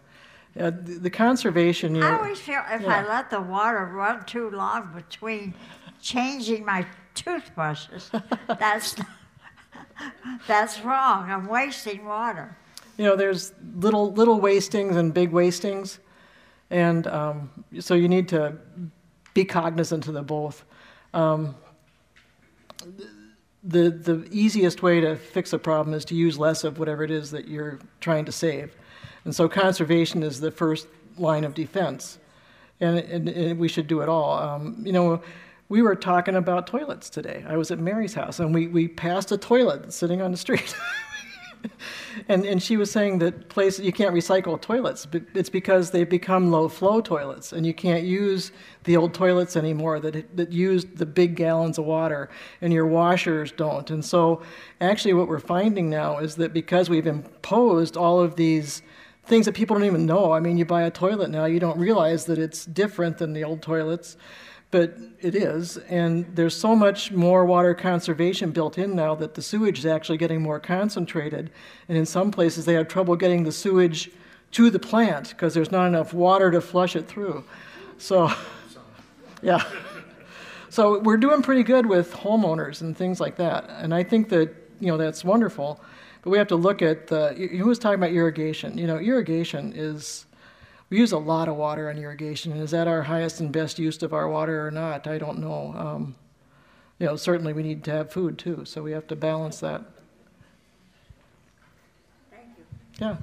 Yeah, 0.56 0.70
the, 0.70 0.94
the 0.94 1.10
conservation, 1.10 1.96
you 1.96 2.04
I 2.04 2.16
always 2.16 2.38
feel 2.38 2.62
if 2.70 2.86
I 2.86 3.04
let 3.04 3.28
the 3.28 3.40
water 3.40 3.86
run 3.86 4.24
too 4.24 4.50
long 4.50 4.92
between 4.94 5.52
changing 6.00 6.64
my 6.64 6.86
toothbrushes, 7.16 8.12
that's 8.46 8.94
that's 10.46 10.80
wrong. 10.82 11.28
I'm 11.28 11.48
wasting 11.48 12.04
water. 12.04 12.56
you 12.96 13.04
know, 13.04 13.16
there's 13.16 13.52
little 13.74 14.12
little 14.12 14.40
wastings 14.40 14.94
and 14.94 15.12
big 15.12 15.32
wastings, 15.32 15.98
and 16.70 17.08
um, 17.08 17.50
so 17.80 17.94
you 17.94 18.08
need 18.08 18.28
to 18.28 18.56
be 19.34 19.44
cognizant 19.44 20.06
of 20.06 20.14
the 20.14 20.22
both. 20.22 20.64
Um, 21.12 21.56
the 23.64 23.90
the 23.90 24.28
easiest 24.30 24.82
way 24.82 25.00
to 25.00 25.16
fix 25.16 25.52
a 25.52 25.58
problem 25.58 25.94
is 25.94 26.04
to 26.06 26.14
use 26.14 26.38
less 26.38 26.64
of 26.64 26.78
whatever 26.78 27.02
it 27.02 27.10
is 27.10 27.30
that 27.30 27.48
you're 27.48 27.78
trying 28.00 28.24
to 28.26 28.32
save, 28.32 28.76
and 29.24 29.34
so 29.34 29.48
conservation 29.48 30.22
is 30.22 30.40
the 30.40 30.50
first 30.50 30.86
line 31.16 31.44
of 31.44 31.54
defense, 31.54 32.18
and, 32.80 32.98
and, 32.98 33.28
and 33.28 33.58
we 33.58 33.68
should 33.68 33.86
do 33.86 34.00
it 34.00 34.08
all. 34.08 34.38
Um, 34.38 34.82
you 34.84 34.92
know. 34.92 35.22
We 35.70 35.80
were 35.80 35.96
talking 35.96 36.36
about 36.36 36.66
toilets 36.66 37.08
today. 37.08 37.42
I 37.48 37.56
was 37.56 37.70
at 37.70 37.78
Mary's 37.78 38.12
house 38.12 38.38
and 38.38 38.54
we, 38.54 38.66
we 38.66 38.86
passed 38.86 39.32
a 39.32 39.38
toilet 39.38 39.94
sitting 39.94 40.20
on 40.20 40.30
the 40.30 40.36
street. 40.36 40.76
and, 42.28 42.44
and 42.44 42.62
she 42.62 42.76
was 42.76 42.90
saying 42.90 43.18
that 43.20 43.48
places 43.48 43.84
you 43.84 43.92
can't 43.92 44.14
recycle 44.14 44.60
toilets. 44.60 45.06
but 45.06 45.22
It's 45.34 45.50
because 45.50 45.90
they've 45.90 46.08
become 46.08 46.50
low 46.50 46.68
flow 46.68 47.00
toilets, 47.00 47.52
and 47.52 47.66
you 47.66 47.74
can't 47.74 48.04
use 48.04 48.52
the 48.84 48.96
old 48.96 49.14
toilets 49.14 49.56
anymore 49.56 50.00
that 50.00 50.36
that 50.36 50.52
used 50.52 50.96
the 50.96 51.06
big 51.06 51.36
gallons 51.36 51.78
of 51.78 51.84
water, 51.84 52.30
and 52.60 52.72
your 52.72 52.86
washers 52.86 53.52
don't. 53.52 53.90
And 53.90 54.04
so, 54.04 54.42
actually, 54.80 55.14
what 55.14 55.28
we're 55.28 55.38
finding 55.38 55.90
now 55.90 56.18
is 56.18 56.36
that 56.36 56.52
because 56.52 56.90
we've 56.90 57.06
imposed 57.06 57.96
all 57.96 58.20
of 58.20 58.36
these 58.36 58.82
things 59.26 59.46
that 59.46 59.54
people 59.54 59.74
don't 59.74 59.86
even 59.86 60.06
know. 60.06 60.32
I 60.32 60.40
mean, 60.40 60.58
you 60.58 60.64
buy 60.64 60.82
a 60.82 60.90
toilet 60.90 61.30
now, 61.30 61.46
you 61.46 61.58
don't 61.58 61.78
realize 61.78 62.26
that 62.26 62.38
it's 62.38 62.66
different 62.66 63.18
than 63.18 63.32
the 63.32 63.44
old 63.44 63.62
toilets 63.62 64.16
but 64.74 64.98
it 65.20 65.36
is. 65.36 65.76
And 65.76 66.26
there's 66.34 66.56
so 66.56 66.74
much 66.74 67.12
more 67.12 67.44
water 67.44 67.74
conservation 67.74 68.50
built 68.50 68.76
in 68.76 68.96
now 68.96 69.14
that 69.14 69.34
the 69.34 69.40
sewage 69.40 69.78
is 69.78 69.86
actually 69.86 70.18
getting 70.18 70.42
more 70.42 70.58
concentrated. 70.58 71.52
And 71.88 71.96
in 71.96 72.04
some 72.04 72.32
places, 72.32 72.64
they 72.64 72.74
have 72.74 72.88
trouble 72.88 73.14
getting 73.14 73.44
the 73.44 73.52
sewage 73.52 74.10
to 74.50 74.70
the 74.70 74.80
plant 74.80 75.28
because 75.28 75.54
there's 75.54 75.70
not 75.70 75.86
enough 75.86 76.12
water 76.12 76.50
to 76.50 76.60
flush 76.60 76.96
it 76.96 77.06
through. 77.06 77.44
So, 77.98 78.32
yeah. 79.42 79.62
So 80.70 80.98
we're 80.98 81.18
doing 81.18 81.40
pretty 81.40 81.62
good 81.62 81.86
with 81.86 82.12
homeowners 82.12 82.80
and 82.80 82.96
things 82.96 83.20
like 83.20 83.36
that. 83.36 83.70
And 83.70 83.94
I 83.94 84.02
think 84.02 84.28
that, 84.30 84.52
you 84.80 84.88
know, 84.88 84.96
that's 84.96 85.22
wonderful. 85.22 85.80
But 86.22 86.30
we 86.30 86.38
have 86.38 86.48
to 86.48 86.56
look 86.56 86.82
at 86.82 87.06
the, 87.06 87.32
who 87.32 87.66
was 87.66 87.78
talking 87.78 88.00
about 88.00 88.10
irrigation? 88.10 88.76
You 88.76 88.88
know, 88.88 88.98
irrigation 88.98 89.72
is, 89.72 90.26
we 90.95 91.01
use 91.01 91.11
a 91.11 91.18
lot 91.18 91.49
of 91.49 91.57
water 91.57 91.90
on 91.90 91.99
irrigation. 91.99 92.53
And 92.53 92.61
is 92.62 92.70
that 92.70 92.86
our 92.86 93.03
highest 93.03 93.40
and 93.40 93.51
best 93.51 93.80
use 93.80 94.01
of 94.05 94.14
our 94.14 94.28
water 94.28 94.64
or 94.64 94.70
not? 94.70 95.09
I 95.09 95.18
don't 95.18 95.40
know. 95.40 95.74
Um, 95.76 96.14
you 97.01 97.07
know, 97.07 97.16
certainly 97.16 97.53
we 97.53 97.64
need 97.64 97.82
to 97.84 97.90
have 97.90 98.12
food 98.12 98.38
too, 98.38 98.64
so 98.64 98.80
we 98.80 98.92
have 98.92 99.09
to 99.09 99.16
balance 99.16 99.59
that. 99.59 99.82
Thank 102.30 102.47
you. 102.57 102.64
Yeah. 103.01 103.16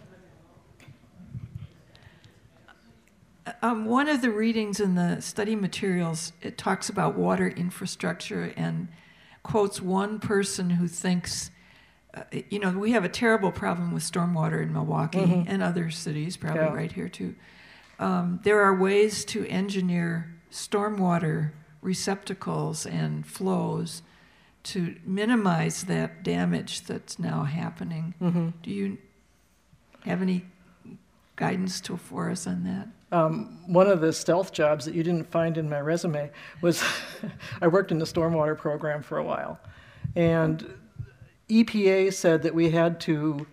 Um, 3.61 3.85
one 3.85 4.09
of 4.09 4.21
the 4.21 4.31
readings 4.31 4.81
in 4.81 4.95
the 4.95 5.21
study 5.21 5.55
materials, 5.55 6.33
it 6.41 6.57
talks 6.57 6.89
about 6.89 7.15
water 7.15 7.47
infrastructure 7.47 8.53
and 8.57 8.89
quotes 9.43 9.81
one 9.81 10.19
person 10.19 10.71
who 10.71 10.89
thinks, 10.89 11.51
uh, 12.13 12.23
you 12.49 12.59
know, 12.59 12.71
we 12.71 12.91
have 12.91 13.05
a 13.05 13.09
terrible 13.09 13.53
problem 13.53 13.93
with 13.93 14.03
stormwater 14.03 14.61
in 14.61 14.73
Milwaukee 14.73 15.19
Mhm. 15.19 15.45
and 15.47 15.63
other 15.63 15.89
cities, 15.89 16.35
probably 16.35 16.63
Yeah. 16.63 16.73
right 16.75 16.91
here 16.91 17.07
too. 17.07 17.33
Um, 18.01 18.39
there 18.43 18.59
are 18.61 18.75
ways 18.75 19.23
to 19.25 19.45
engineer 19.47 20.33
stormwater 20.51 21.51
receptacles 21.81 22.85
and 22.85 23.25
flows 23.25 24.01
to 24.63 24.95
minimize 25.05 25.83
that 25.83 26.23
damage 26.23 26.81
that's 26.81 27.17
now 27.19 27.43
happening. 27.43 28.13
Mhm. 28.21 28.53
Do 28.63 28.71
you 28.71 28.97
have 30.05 30.21
any 30.21 30.45
guidance 31.35 31.79
to 31.81 31.95
for 31.97 32.29
us 32.29 32.45
on 32.47 32.63
that? 32.63 32.87
Um, 33.15 33.59
one 33.67 33.87
of 33.87 34.01
the 34.01 34.13
stealth 34.13 34.51
jobs 34.51 34.85
that 34.85 34.95
you 34.95 35.03
didn't 35.03 35.29
find 35.29 35.57
in 35.57 35.69
my 35.69 35.79
resume 35.79 36.31
was 36.61 36.83
I 37.61 37.67
worked 37.67 37.91
in 37.91 37.99
the 37.99 38.05
stormwater 38.05 38.57
program 38.57 39.01
for 39.03 39.17
a 39.17 39.23
while. 39.23 39.59
And 40.15 40.73
EPA 41.49 42.13
said 42.13 42.41
that 42.43 42.55
we 42.55 42.71
had 42.71 42.99
to 43.01 43.45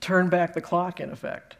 turn 0.00 0.28
back 0.28 0.54
the 0.54 0.60
clock, 0.60 1.00
in 1.00 1.10
effect. 1.10 1.55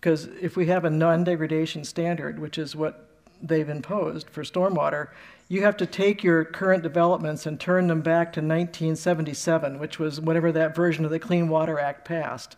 Because 0.00 0.28
if 0.40 0.56
we 0.56 0.66
have 0.66 0.84
a 0.84 0.90
non 0.90 1.24
degradation 1.24 1.84
standard, 1.84 2.38
which 2.38 2.56
is 2.56 2.74
what 2.74 3.06
they've 3.42 3.68
imposed 3.68 4.30
for 4.30 4.42
stormwater, 4.42 5.08
you 5.48 5.62
have 5.62 5.76
to 5.78 5.86
take 5.86 6.22
your 6.22 6.44
current 6.44 6.82
developments 6.82 7.44
and 7.44 7.58
turn 7.58 7.88
them 7.88 8.00
back 8.00 8.32
to 8.34 8.40
1977, 8.40 9.78
which 9.78 9.98
was 9.98 10.20
whatever 10.20 10.52
that 10.52 10.74
version 10.74 11.04
of 11.04 11.10
the 11.10 11.18
Clean 11.18 11.48
Water 11.48 11.78
Act 11.78 12.04
passed. 12.04 12.56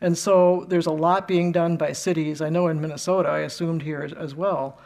And 0.00 0.18
so 0.18 0.64
there's 0.68 0.86
a 0.86 0.92
lot 0.92 1.28
being 1.28 1.52
done 1.52 1.76
by 1.76 1.92
cities. 1.92 2.40
I 2.40 2.48
know 2.48 2.66
in 2.66 2.80
Minnesota, 2.80 3.28
I 3.28 3.40
assumed 3.40 3.82
here 3.82 4.10
as 4.16 4.34
well, 4.34 4.80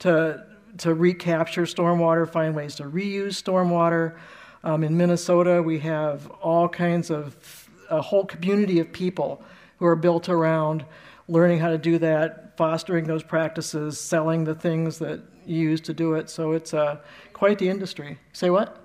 to 0.00 0.46
to 0.78 0.94
recapture 0.94 1.62
stormwater, 1.62 2.26
find 2.26 2.54
ways 2.54 2.76
to 2.76 2.84
reuse 2.84 3.42
stormwater. 3.42 4.16
Um, 4.64 4.84
in 4.84 4.96
Minnesota, 4.96 5.62
we 5.62 5.80
have 5.80 6.30
all 6.40 6.66
kinds 6.66 7.10
of 7.10 7.68
a 7.90 8.00
whole 8.00 8.24
community 8.24 8.78
of 8.78 8.90
people 8.90 9.42
who 9.78 9.86
are 9.86 9.96
built 9.96 10.30
around 10.30 10.84
learning 11.28 11.58
how 11.58 11.68
to 11.68 11.78
do 11.78 11.98
that, 11.98 12.56
fostering 12.56 13.06
those 13.06 13.22
practices, 13.22 13.98
selling 14.00 14.44
the 14.44 14.54
things 14.54 14.98
that 14.98 15.20
you 15.46 15.58
use 15.70 15.80
to 15.82 15.94
do 15.94 16.14
it. 16.14 16.30
So 16.30 16.52
it's 16.52 16.74
uh, 16.74 16.98
quite 17.32 17.58
the 17.58 17.68
industry. 17.68 18.18
Say 18.32 18.50
what? 18.50 18.78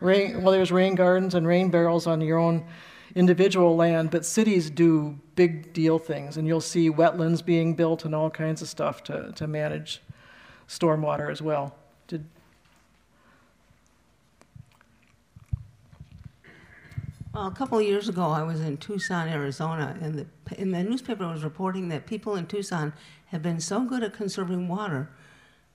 Rain, 0.00 0.42
well, 0.42 0.52
there's 0.52 0.72
rain 0.72 0.94
gardens 0.94 1.34
and 1.34 1.46
rain 1.46 1.70
barrels 1.70 2.06
on 2.06 2.20
your 2.20 2.38
own 2.38 2.66
individual 3.14 3.76
land, 3.76 4.10
but 4.10 4.24
cities 4.26 4.70
do 4.70 5.18
big 5.36 5.72
deal 5.72 5.98
things, 5.98 6.36
and 6.36 6.46
you'll 6.46 6.60
see 6.60 6.90
wetlands 6.90 7.44
being 7.44 7.74
built 7.74 8.04
and 8.04 8.14
all 8.14 8.28
kinds 8.28 8.60
of 8.60 8.68
stuff 8.68 9.04
to, 9.04 9.32
to 9.32 9.46
manage 9.46 10.02
stormwater 10.68 11.30
as 11.30 11.40
well. 11.40 11.74
Did, 12.08 12.26
Well, 17.34 17.48
a 17.48 17.50
couple 17.50 17.78
of 17.78 17.84
years 17.84 18.08
ago, 18.08 18.30
I 18.30 18.44
was 18.44 18.60
in 18.60 18.76
Tucson, 18.76 19.28
Arizona, 19.28 19.98
and 20.00 20.14
the, 20.14 20.26
and 20.56 20.72
the 20.72 20.84
newspaper 20.84 21.26
was 21.26 21.42
reporting 21.42 21.88
that 21.88 22.06
people 22.06 22.36
in 22.36 22.46
Tucson 22.46 22.92
have 23.26 23.42
been 23.42 23.58
so 23.58 23.82
good 23.82 24.04
at 24.04 24.12
conserving 24.12 24.68
water 24.68 25.10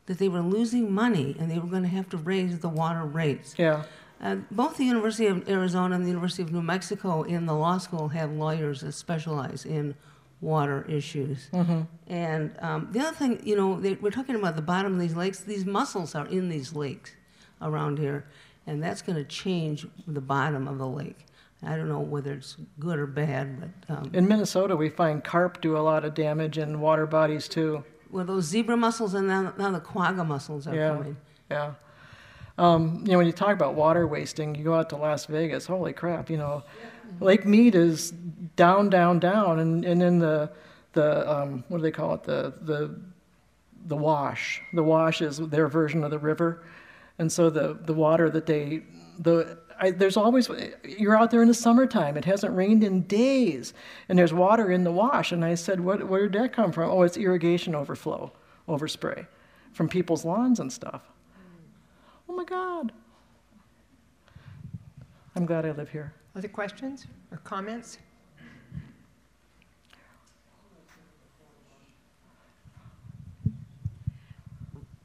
that 0.06 0.20
they 0.20 0.30
were 0.30 0.40
losing 0.40 0.90
money 0.90 1.36
and 1.38 1.52
they 1.52 1.60
were 1.60 1.68
going 1.68 1.84
to 1.84 1.90
have 1.90 2.08
to 2.10 2.18
raise 2.18 2.60
the 2.60 2.70
water 2.70 3.04
rates. 3.04 3.56
yeah, 3.58 3.84
Uh, 4.22 4.38
both 4.52 4.78
the 4.78 4.86
University 4.86 5.28
of 5.28 5.50
Arizona 5.50 5.96
and 5.96 6.06
the 6.06 6.08
University 6.08 6.44
of 6.44 6.54
New 6.54 6.62
Mexico 6.62 7.24
in 7.24 7.46
the 7.46 7.54
law 7.54 7.78
school 7.78 8.08
have 8.08 8.32
lawyers 8.32 8.80
that 8.80 8.94
specialize 8.94 9.66
in 9.66 9.96
water 10.40 10.86
issues. 10.88 11.50
Mm-hmm. 11.52 11.82
And 12.08 12.56
um, 12.60 12.88
the 12.92 13.02
other 13.02 13.16
thing, 13.18 13.42
you 13.46 13.58
know, 13.58 13.82
they, 13.82 13.96
we're 13.96 14.12
talking 14.12 14.36
about 14.36 14.56
the 14.56 14.62
bottom 14.62 14.94
of 14.94 15.00
these 15.00 15.16
lakes. 15.16 15.42
These 15.42 15.66
mussels 15.66 16.16
are 16.16 16.28
in 16.28 16.48
these 16.48 16.74
lakes 16.74 17.12
around 17.62 18.00
here, 18.00 18.26
and 18.66 18.82
that's 18.82 19.02
going 19.02 19.18
to 19.18 19.26
change 19.26 19.86
the 20.08 20.22
bottom 20.22 20.66
of 20.66 20.78
the 20.78 20.88
lake. 20.88 21.26
I 21.64 21.76
don't 21.76 21.90
know 21.90 22.00
whether 22.00 22.34
it's 22.34 22.56
good 22.80 23.00
or 23.00 23.06
bad, 23.08 23.60
but 23.88 23.96
um, 23.98 24.12
in 24.14 24.28
Minnesota, 24.28 24.76
we 24.76 24.90
find 24.90 25.24
carp 25.24 25.60
do 25.62 25.76
a 25.78 25.80
lot 25.80 26.06
of 26.06 26.14
damage 26.14 26.58
in 26.58 26.80
water 26.80 27.06
bodies 27.06 27.48
too. 27.50 27.84
well, 28.10 28.24
those 28.26 28.46
zebra 28.46 28.78
mussels 28.78 29.14
and 29.14 29.28
now, 29.28 29.54
now 29.58 29.70
the 29.72 29.80
quagga 29.80 30.24
mussels 30.24 30.68
are 30.68 30.76
Yeah. 30.76 30.96
coming. 30.96 31.18
Yeah. 31.52 31.74
Um, 32.58 33.04
you 33.06 33.12
know, 33.12 33.18
when 33.18 33.28
you 33.28 33.34
talk 33.34 33.52
about 33.54 33.76
water 33.76 34.08
wasting, 34.08 34.56
you 34.56 34.64
go 34.64 34.74
out 34.74 34.90
to 34.90 34.96
Las 34.98 35.26
Vegas, 35.26 35.66
holy 35.66 35.94
crap, 35.94 36.30
you 36.30 36.38
know, 36.38 36.64
Lake 37.20 37.46
Mead 37.46 37.76
is 37.76 38.12
down, 38.56 38.90
down, 38.90 39.20
down, 39.20 39.60
and, 39.60 39.84
and 39.86 40.02
then 40.02 40.20
the, 40.20 40.50
the 40.94 41.30
um, 41.30 41.64
what 41.68 41.78
do 41.78 41.84
they 41.84 41.92
call 41.92 42.14
it? 42.16 42.24
The, 42.24 42.54
the, 42.62 43.00
the 43.86 43.96
wash. 43.96 44.62
The 44.74 44.84
wash 44.84 45.22
is 45.22 45.38
their 45.38 45.68
version 45.68 46.04
of 46.04 46.12
the 46.12 46.20
river. 46.20 46.64
And 47.18 47.32
so 47.32 47.50
the, 47.50 47.78
the 47.82 47.94
water 47.94 48.30
that 48.30 48.46
they, 48.46 48.84
the, 49.20 49.58
I, 49.80 49.92
there's 49.92 50.18
always, 50.18 50.50
you're 50.84 51.18
out 51.18 51.32
there 51.32 51.42
in 51.42 51.48
the 51.48 51.54
summertime, 51.54 52.18
it 52.18 52.26
hasn't 52.26 52.56
rained 52.56 52.84
in 52.84 53.04
days, 53.04 53.74
and 54.10 54.20
there's 54.20 54.34
water 54.34 54.72
in 54.72 54.84
the 54.84 54.92
wash. 54.92 55.32
And 55.32 55.44
I 55.46 55.56
said, 55.56 55.80
what, 55.80 56.08
where 56.08 56.28
did 56.28 56.42
that 56.42 56.54
come 56.54 56.72
from? 56.72 56.90
Oh, 56.90 57.04
it's 57.04 57.18
irrigation 57.18 57.74
overflow, 57.74 58.34
overspray 58.68 59.26
from 59.72 59.88
people's 59.88 60.26
lawns 60.26 60.60
and 60.60 60.72
stuff. 60.72 61.02
Oh 62.28 62.34
my 62.34 62.44
God. 62.44 62.92
I'm 65.36 65.46
glad 65.46 65.66
I 65.66 65.72
live 65.72 65.90
here. 65.90 66.14
Other 66.36 66.50
questions 66.50 67.08
or 67.32 67.38
comments? 67.38 68.00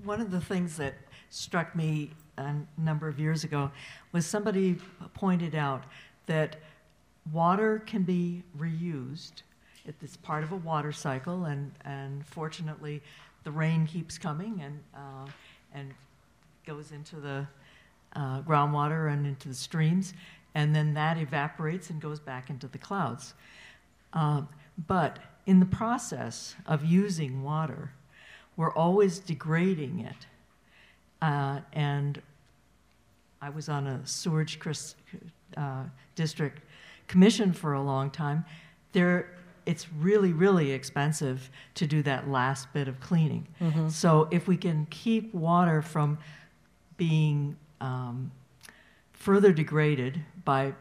One 0.03 0.21
of 0.21 0.31
the 0.31 0.41
things 0.41 0.77
that 0.77 0.95
struck 1.31 1.75
me 1.75 2.11
a 2.39 2.55
number 2.79 3.09
of 3.09 3.19
years 3.19 3.45
ago 3.45 3.71
was 4.13 4.27
somebody 4.27 4.77
pointed 5.15 5.55
out 5.55 5.85
that 6.27 6.57
water 7.33 7.83
can 7.87 8.03
be 8.03 8.43
reused. 8.59 9.43
It's 9.87 10.17
part 10.17 10.45
of 10.45 10.53
a 10.53 10.57
water 10.57 10.93
cycle, 10.93 11.45
and, 11.45 11.73
and 11.85 12.27
fortunately, 12.27 13.03
the 13.45 13.51
rain 13.51 13.87
keeps 13.87 14.19
coming 14.19 14.63
and, 14.63 14.81
uh, 14.95 15.31
and 15.75 15.93
goes 16.67 16.93
into 16.93 17.17
the 17.17 17.47
uh, 18.17 18.41
groundwater 18.43 19.13
and 19.13 19.27
into 19.27 19.49
the 19.49 19.55
streams, 19.55 20.15
and 20.55 20.75
then 20.75 20.95
that 20.95 21.19
evaporates 21.19 21.91
and 21.91 22.01
goes 22.01 22.21
back 22.21 22.49
into 22.49 22.69
the 22.69 22.79
clouds. 22.79 23.35
Um, 24.13 24.49
but 24.87 25.19
in 25.47 25.61
the 25.61 25.67
process 25.67 26.55
of 26.67 26.85
using 26.85 27.43
water, 27.43 27.93
we're 28.57 28.73
always 28.73 29.19
degrading 29.19 30.01
it. 30.01 30.27
Uh, 31.25 31.61
and 31.73 32.21
I 33.41 33.49
was 33.49 33.71
on 33.71 33.87
a 33.87 34.07
sewage 34.07 34.59
uh, 35.57 35.85
district 36.15 36.61
commission 37.09 37.53
for 37.53 37.73
a 37.73 37.83
long 37.83 38.11
time. 38.11 38.45
There, 38.93 39.31
it's 39.65 39.87
really, 39.93 40.35
really 40.35 40.71
expensive 40.73 41.49
to 41.77 41.87
do 41.87 42.03
that 42.03 42.29
last 42.29 42.71
bit 42.75 42.89
of 42.89 43.01
cleaning. 43.01 43.47
So 43.91 44.29
if 44.31 44.47
we 44.47 44.59
can 44.59 44.87
keep 44.91 45.33
water 45.33 45.81
from 45.81 46.19
being 46.99 47.57
um, 47.81 48.31
further 49.15 49.51
degraded 49.53 50.21
by, 50.45 50.75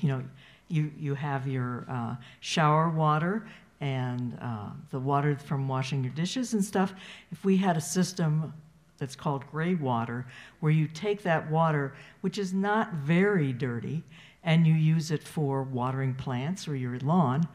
you 0.00 0.08
know, 0.08 0.22
you, 0.68 0.92
you 0.98 1.14
have 1.14 1.48
your 1.48 1.86
uh, 1.88 2.16
shower 2.40 2.90
water 2.90 3.48
and 3.80 4.36
uh, 4.42 4.70
the 4.90 4.98
water 4.98 5.38
from 5.38 5.66
washing 5.66 6.04
your 6.04 6.12
dishes 6.12 6.52
and 6.52 6.62
stuff. 6.62 6.92
If 7.32 7.42
we 7.42 7.56
had 7.56 7.78
a 7.78 7.80
system 7.80 8.52
that's 8.98 9.14
called 9.16 9.44
gray 9.50 9.74
water, 9.74 10.26
where 10.60 10.72
you 10.72 10.86
take 10.88 11.22
that 11.22 11.50
water, 11.50 11.94
which 12.20 12.36
is 12.38 12.52
not 12.52 12.92
very 12.94 13.52
dirty, 13.52 14.02
and 14.44 14.66
you 14.66 14.74
use 14.74 15.10
it 15.10 15.22
for 15.22 15.62
watering 15.62 16.14
plants 16.14 16.66
or 16.68 16.74
your 16.76 16.98
lawn, 17.00 17.46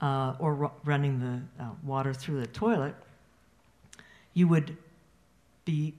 uh, 0.00 0.34
or 0.38 0.54
ru- 0.54 0.70
running 0.84 1.18
the 1.20 1.62
uh, 1.62 1.68
water 1.82 2.12
through 2.14 2.40
the 2.40 2.46
toilet, 2.46 2.94
you 4.34 4.46
would 4.48 4.76
be 5.64 5.94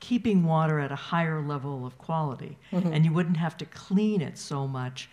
keeping 0.00 0.44
water 0.44 0.78
at 0.78 0.92
a 0.92 0.96
higher 0.96 1.40
level 1.40 1.86
of 1.86 1.96
quality, 1.98 2.56
and 2.72 3.04
you 3.04 3.12
wouldn't 3.12 3.36
have 3.38 3.56
to 3.58 3.64
clean 3.66 4.20
it 4.20 4.36
so 4.38 4.66
much 4.68 5.08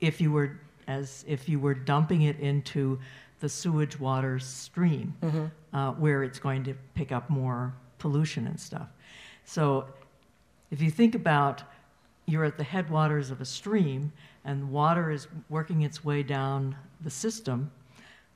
if 0.00 0.20
you 0.20 0.30
were 0.32 0.58
as 0.88 1.24
if 1.26 1.48
you 1.48 1.58
were 1.58 1.74
dumping 1.74 2.22
it 2.22 2.38
into 2.38 2.98
the 3.40 3.48
sewage 3.48 3.98
water 3.98 4.38
stream, 4.38 5.14
uh, 5.72 5.92
where 5.92 6.22
it's 6.22 6.38
going 6.38 6.62
to 6.64 6.74
pick 6.94 7.10
up 7.12 7.28
more 7.28 7.74
pollution 8.06 8.46
and 8.46 8.58
stuff. 8.60 8.88
So, 9.44 9.86
if 10.70 10.80
you 10.80 10.90
think 10.90 11.14
about 11.14 11.62
you're 12.26 12.44
at 12.44 12.56
the 12.56 12.64
headwaters 12.64 13.30
of 13.30 13.40
a 13.40 13.44
stream 13.44 14.12
and 14.44 14.70
water 14.70 15.10
is 15.10 15.28
working 15.48 15.82
its 15.82 16.04
way 16.04 16.22
down 16.22 16.76
the 17.02 17.10
system. 17.10 17.70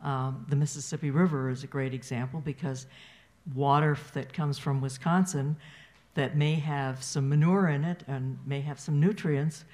Um, 0.03 0.47
the 0.49 0.57
Mississippi 0.57 1.11
River 1.11 1.51
is 1.51 1.65
a 1.65 1.67
great 1.67 1.93
example 1.93 2.41
because 2.41 2.87
water 3.55 3.99
that 4.15 4.33
comes 4.33 4.59
from 4.59 4.81
Wisconsin 4.81 5.57
that 6.15 6.37
may 6.37 6.55
have 6.55 7.03
some 7.03 7.29
manure 7.29 7.69
in 7.69 7.85
it 7.85 8.03
and 8.07 8.39
may 8.47 8.61
have 8.61 8.79
some 8.81 9.01
nutrients 9.01 9.65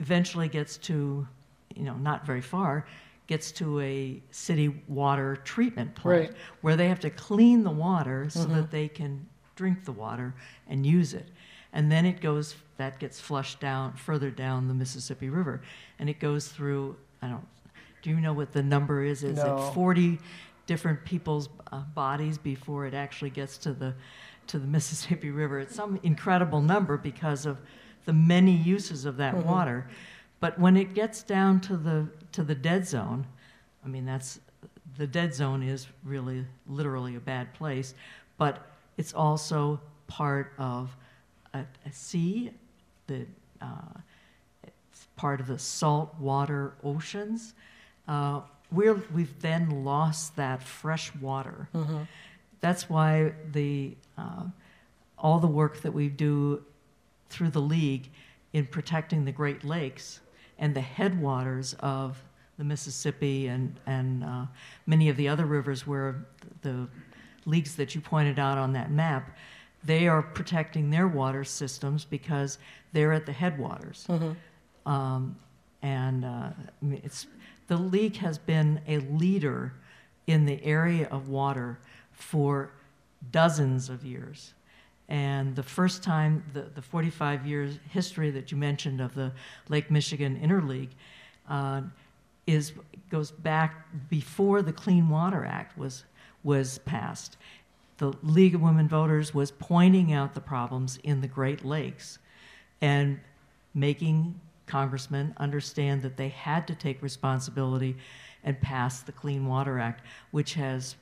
eventually 0.00 0.48
gets 0.48 0.76
to, 0.76 1.26
you 1.74 1.84
know, 1.84 1.94
not 1.94 2.26
very 2.26 2.40
far, 2.40 2.86
gets 3.26 3.52
to 3.52 3.80
a 3.80 4.22
city 4.30 4.82
water 4.88 5.36
treatment 5.44 5.94
plant 5.94 6.28
Right. 6.30 6.36
where 6.60 6.76
they 6.76 6.88
have 6.88 7.00
to 7.00 7.10
clean 7.10 7.62
the 7.64 7.70
water 7.70 8.28
so 8.28 8.44
that 8.44 8.70
they 8.70 8.88
can 8.88 9.26
drink 9.56 9.84
the 9.84 9.92
water 9.92 10.34
and 10.68 10.84
use 10.84 11.14
it. 11.14 11.28
And 11.72 11.90
then 11.90 12.04
it 12.06 12.20
goes, 12.20 12.54
that 12.76 12.98
gets 12.98 13.18
flushed 13.20 13.60
down, 13.60 13.94
further 13.94 14.30
down 14.30 14.68
the 14.68 14.74
Mississippi 14.74 15.28
River. 15.30 15.62
And 15.98 16.08
it 16.10 16.20
goes 16.20 16.48
through, 16.48 16.96
I 17.22 17.28
don't, 17.28 17.46
do 18.02 18.10
you 18.10 18.20
know 18.20 18.32
what 18.32 18.52
the 18.52 18.62
number 18.62 19.02
is? 19.02 19.24
Is 19.24 19.36
No. 19.38 19.56
it 19.68 19.72
40 19.74 20.18
different 20.66 21.04
people's 21.04 21.48
uh, 21.72 21.80
bodies 21.94 22.36
before 22.38 22.86
it 22.86 22.94
actually 22.94 23.30
gets 23.30 23.56
to 23.58 23.72
the, 23.72 23.94
to 24.48 24.58
the 24.58 24.66
Mississippi 24.76 25.30
River? 25.30 25.60
It's 25.60 25.74
some 25.74 25.98
incredible 26.02 26.60
number 26.60 26.96
because 26.98 27.46
of 27.46 27.58
the 28.04 28.12
many 28.12 28.52
uses 28.54 29.04
of 29.06 29.16
that 29.16 29.34
water. 29.46 29.86
But 30.44 30.58
when 30.58 30.76
it 30.76 30.92
gets 30.92 31.22
down 31.22 31.60
to 31.60 31.76
the, 31.78 32.06
to 32.32 32.42
the 32.42 32.54
dead 32.54 32.86
zone, 32.86 33.26
I 33.82 33.88
mean, 33.88 34.04
that's, 34.04 34.40
the 34.98 35.06
dead 35.06 35.34
zone 35.34 35.62
is 35.62 35.86
really 36.04 36.44
literally 36.66 37.16
a 37.16 37.20
bad 37.20 37.54
place, 37.54 37.94
but 38.36 38.58
it's 38.98 39.14
also 39.14 39.80
part 40.06 40.52
of 40.58 40.94
a, 41.54 41.60
a 41.86 41.92
sea, 41.92 42.50
the, 43.06 43.24
uh, 43.62 43.98
it's 44.64 45.06
part 45.16 45.40
of 45.40 45.46
the 45.46 45.58
saltwater 45.58 46.74
oceans. 46.84 47.54
Uh, 48.06 48.42
we're, 48.70 49.02
we've 49.14 49.40
then 49.40 49.82
lost 49.82 50.36
that 50.36 50.62
fresh 50.62 51.10
water. 51.22 51.70
That's 52.60 52.90
why 52.90 53.32
the, 53.50 53.96
uh, 54.18 54.42
all 55.18 55.38
the 55.38 55.46
work 55.46 55.80
that 55.80 55.94
we 55.94 56.10
do 56.10 56.62
through 57.30 57.48
the 57.48 57.62
league 57.62 58.10
in 58.52 58.66
protecting 58.66 59.24
the 59.24 59.32
Great 59.32 59.64
Lakes 59.64 60.20
and 60.58 60.74
the 60.74 60.80
headwaters 60.80 61.74
of 61.80 62.22
the 62.58 62.64
Mississippi 62.64 63.48
and, 63.48 63.78
and 63.86 64.24
uh, 64.24 64.46
many 64.86 65.08
of 65.08 65.16
the 65.16 65.28
other 65.28 65.44
rivers 65.46 65.86
where 65.86 66.24
the 66.62 66.88
leagues 67.46 67.74
that 67.76 67.94
you 67.94 68.00
pointed 68.00 68.38
out 68.38 68.58
on 68.58 68.72
that 68.72 68.90
map, 68.90 69.36
they 69.82 70.06
are 70.08 70.22
protecting 70.22 70.90
their 70.90 71.08
water 71.08 71.44
systems 71.44 72.04
because 72.04 72.58
they're 72.92 73.12
at 73.12 73.26
the 73.26 73.32
headwaters. 73.32 74.06
Um, 74.86 75.36
and 75.82 76.24
uh, 76.24 76.50
it's, 77.02 77.26
the 77.66 77.76
league 77.76 78.16
has 78.16 78.38
been 78.38 78.80
a 78.86 78.98
leader 78.98 79.74
in 80.26 80.46
the 80.46 80.62
area 80.64 81.08
of 81.10 81.28
water 81.28 81.78
for 82.12 82.70
dozens 83.30 83.90
of 83.90 84.04
years. 84.04 84.54
And 85.08 85.54
the 85.54 85.62
first 85.62 86.02
time, 86.02 86.42
the, 86.54 86.62
the 86.74 86.82
45 86.82 87.46
years 87.46 87.78
history 87.90 88.30
that 88.30 88.50
you 88.50 88.56
mentioned 88.56 89.00
of 89.00 89.14
the 89.14 89.32
Lake 89.68 89.90
Michigan 89.90 90.40
Interleague 90.42 90.90
uh, 91.48 91.82
is, 92.46 92.72
goes 93.10 93.30
back 93.30 93.86
before 94.08 94.62
the 94.62 94.72
Clean 94.72 95.08
Water 95.08 95.44
Act 95.44 95.76
was, 95.76 96.04
was 96.42 96.78
passed. 96.78 97.36
The 97.98 98.12
League 98.22 98.54
of 98.54 98.62
Women 98.62 98.88
Voters 98.88 99.34
was 99.34 99.50
pointing 99.50 100.12
out 100.12 100.34
the 100.34 100.40
problems 100.40 100.98
in 101.04 101.20
the 101.20 101.28
Great 101.28 101.64
Lakes 101.64 102.18
and 102.80 103.20
making 103.74 104.40
congressmen 104.66 105.34
understand 105.36 106.02
that 106.02 106.16
they 106.16 106.28
had 106.28 106.66
to 106.66 106.74
take 106.74 107.02
responsibility 107.02 107.96
and 108.42 108.60
pass 108.60 109.00
the 109.00 109.12
Clean 109.12 109.46
Water 109.46 109.78
Act, 109.78 110.02
which 110.30 110.54
has 110.54 110.96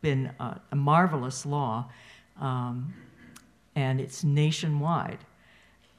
been 0.00 0.30
a, 0.40 0.60
a 0.70 0.76
marvelous 0.76 1.46
law, 1.46 1.90
um, 2.40 2.92
and 3.74 4.00
it's 4.00 4.24
nationwide. 4.24 5.18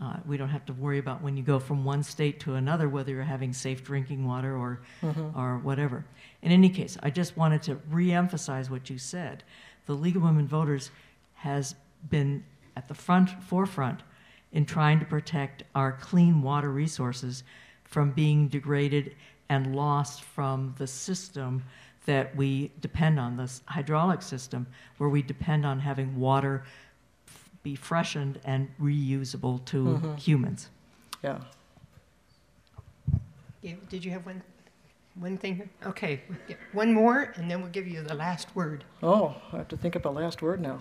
Uh, 0.01 0.17
we 0.25 0.35
don't 0.37 0.49
have 0.49 0.65
to 0.65 0.73
worry 0.73 0.97
about 0.97 1.21
when 1.21 1.37
you 1.37 1.43
go 1.43 1.59
from 1.59 1.85
one 1.85 2.03
state 2.03 2.39
to 2.39 2.55
another 2.55 2.89
whether 2.89 3.11
you're 3.11 3.23
having 3.23 3.53
safe 3.53 3.83
drinking 3.83 4.25
water 4.25 4.57
or, 4.57 4.81
or 5.35 5.59
whatever. 5.59 6.03
In 6.41 6.51
any 6.51 6.69
case, 6.69 6.97
I 7.01 7.09
just 7.09 7.37
wanted 7.37 7.61
to 7.63 7.75
reemphasize 7.91 8.69
what 8.69 8.89
you 8.89 8.97
said. 8.97 9.43
The 9.85 9.93
League 9.93 10.17
of 10.17 10.23
Women 10.23 10.47
Voters 10.47 10.91
has 11.35 11.75
been 12.09 12.43
at 12.75 12.87
the 12.87 12.93
front 12.93 13.29
forefront 13.43 14.01
in 14.51 14.65
trying 14.65 14.99
to 14.99 15.05
protect 15.05 15.63
our 15.73 15.93
clean 15.93 16.41
water 16.41 16.69
resources 16.69 17.43
from 17.85 18.11
being 18.11 18.47
degraded 18.47 19.15
and 19.49 19.75
lost 19.75 20.23
from 20.23 20.73
the 20.77 20.87
system 20.87 21.63
that 22.05 22.35
we 22.35 22.71
depend 22.81 23.19
on, 23.19 23.37
this 23.37 23.61
hydraulic 23.67 24.21
system, 24.21 24.67
where 24.97 25.09
we 25.09 25.21
depend 25.21 25.65
on 25.65 25.79
having 25.79 26.19
water 26.19 26.65
be 27.63 27.75
freshened 27.75 28.39
and 28.43 28.69
reusable 28.79 29.63
to 29.65 29.83
mm-hmm. 29.85 30.15
humans. 30.15 30.69
Yeah. 31.23 31.39
Yeah, 33.61 33.75
Did 33.89 34.03
you 34.03 34.11
have 34.11 34.25
one, 34.25 34.43
one 35.15 35.37
thing 35.37 35.55
here? 35.55 35.69
Okay, 35.85 36.21
yeah, 36.49 36.57
one 36.73 36.93
more, 36.93 37.31
and 37.37 37.49
then 37.49 37.61
we'll 37.61 37.71
give 37.71 37.87
you 37.87 38.03
the 38.03 38.13
last 38.13 38.53
word. 38.53 38.83
Oh, 39.01 39.35
I 39.53 39.57
have 39.57 39.69
to 39.69 39.77
think 39.77 39.95
of 39.95 40.05
a 40.05 40.09
last 40.09 40.41
word 40.41 40.59
now. 40.59 40.79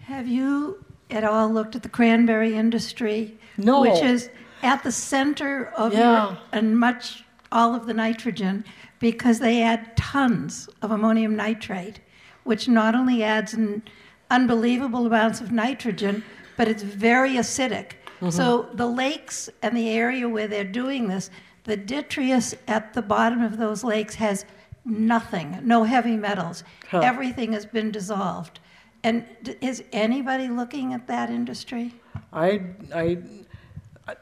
Have 0.00 0.26
you 0.26 0.82
at 1.10 1.24
all 1.24 1.52
looked 1.52 1.76
at 1.76 1.82
the 1.82 1.90
cranberry 1.90 2.54
industry? 2.54 3.36
No. 3.58 3.82
Which 3.82 4.02
is 4.02 4.30
at 4.62 4.82
the 4.82 4.92
center 4.92 5.66
of 5.76 5.92
Yeah. 5.92 6.28
your, 6.28 6.38
and 6.52 6.78
much, 6.78 7.24
all 7.52 7.74
of 7.74 7.86
the 7.86 7.92
nitrogen, 7.92 8.64
because 8.98 9.40
they 9.40 9.62
add 9.62 9.94
tons 9.96 10.70
of 10.80 10.90
ammonium 10.90 11.36
nitrate, 11.36 12.00
which 12.46 12.68
not 12.68 12.94
only 12.94 13.22
adds 13.22 13.54
an 13.54 13.82
unbelievable 14.30 15.06
amounts 15.06 15.40
of 15.40 15.52
nitrogen, 15.52 16.24
but 16.56 16.68
it's 16.68 16.82
very 16.82 17.34
acidic. 17.34 17.92
Mm-hmm. 18.20 18.30
So 18.30 18.68
the 18.72 18.86
lakes 18.86 19.50
and 19.62 19.76
the 19.76 19.90
area 19.90 20.28
where 20.28 20.48
they're 20.48 20.64
doing 20.64 21.08
this, 21.08 21.30
the 21.64 21.76
detritus 21.76 22.54
at 22.66 22.94
the 22.94 23.02
bottom 23.02 23.42
of 23.42 23.58
those 23.58 23.84
lakes 23.84 24.14
has 24.14 24.44
nothing, 24.84 25.58
no 25.62 25.84
heavy 25.84 26.16
metals. 26.16 26.64
Huh. 26.88 27.00
Everything 27.00 27.52
has 27.52 27.66
been 27.66 27.90
dissolved. 27.90 28.60
And 29.02 29.26
d- 29.42 29.56
is 29.60 29.84
anybody 29.92 30.48
looking 30.48 30.94
at 30.94 31.06
that 31.08 31.28
industry? 31.28 31.94
I, 32.32 32.62
I, 32.94 33.18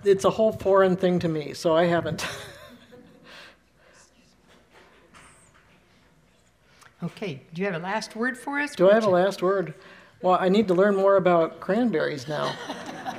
it's 0.05 0.25
a 0.25 0.31
whole 0.31 0.53
foreign 0.53 0.97
thing 0.97 1.19
to 1.21 1.29
me, 1.29 1.55
so 1.55 1.77
I 1.77 1.85
haven't. 1.85 2.27
Okay, 7.05 7.43
do 7.53 7.61
you 7.61 7.67
have 7.71 7.75
a 7.81 7.85
last 7.85 8.17
word 8.17 8.39
for 8.39 8.59
us? 8.59 8.75
Do 8.75 8.91
I 8.91 8.95
have 8.95 9.05
a 9.05 9.11
last 9.11 9.43
word? 9.43 9.75
Well, 10.23 10.39
I 10.41 10.49
need 10.49 10.69
to 10.69 10.75
learn 10.75 10.97
more 10.97 11.17
about 11.17 11.61
cranberries 11.61 12.27
now. 12.29 12.55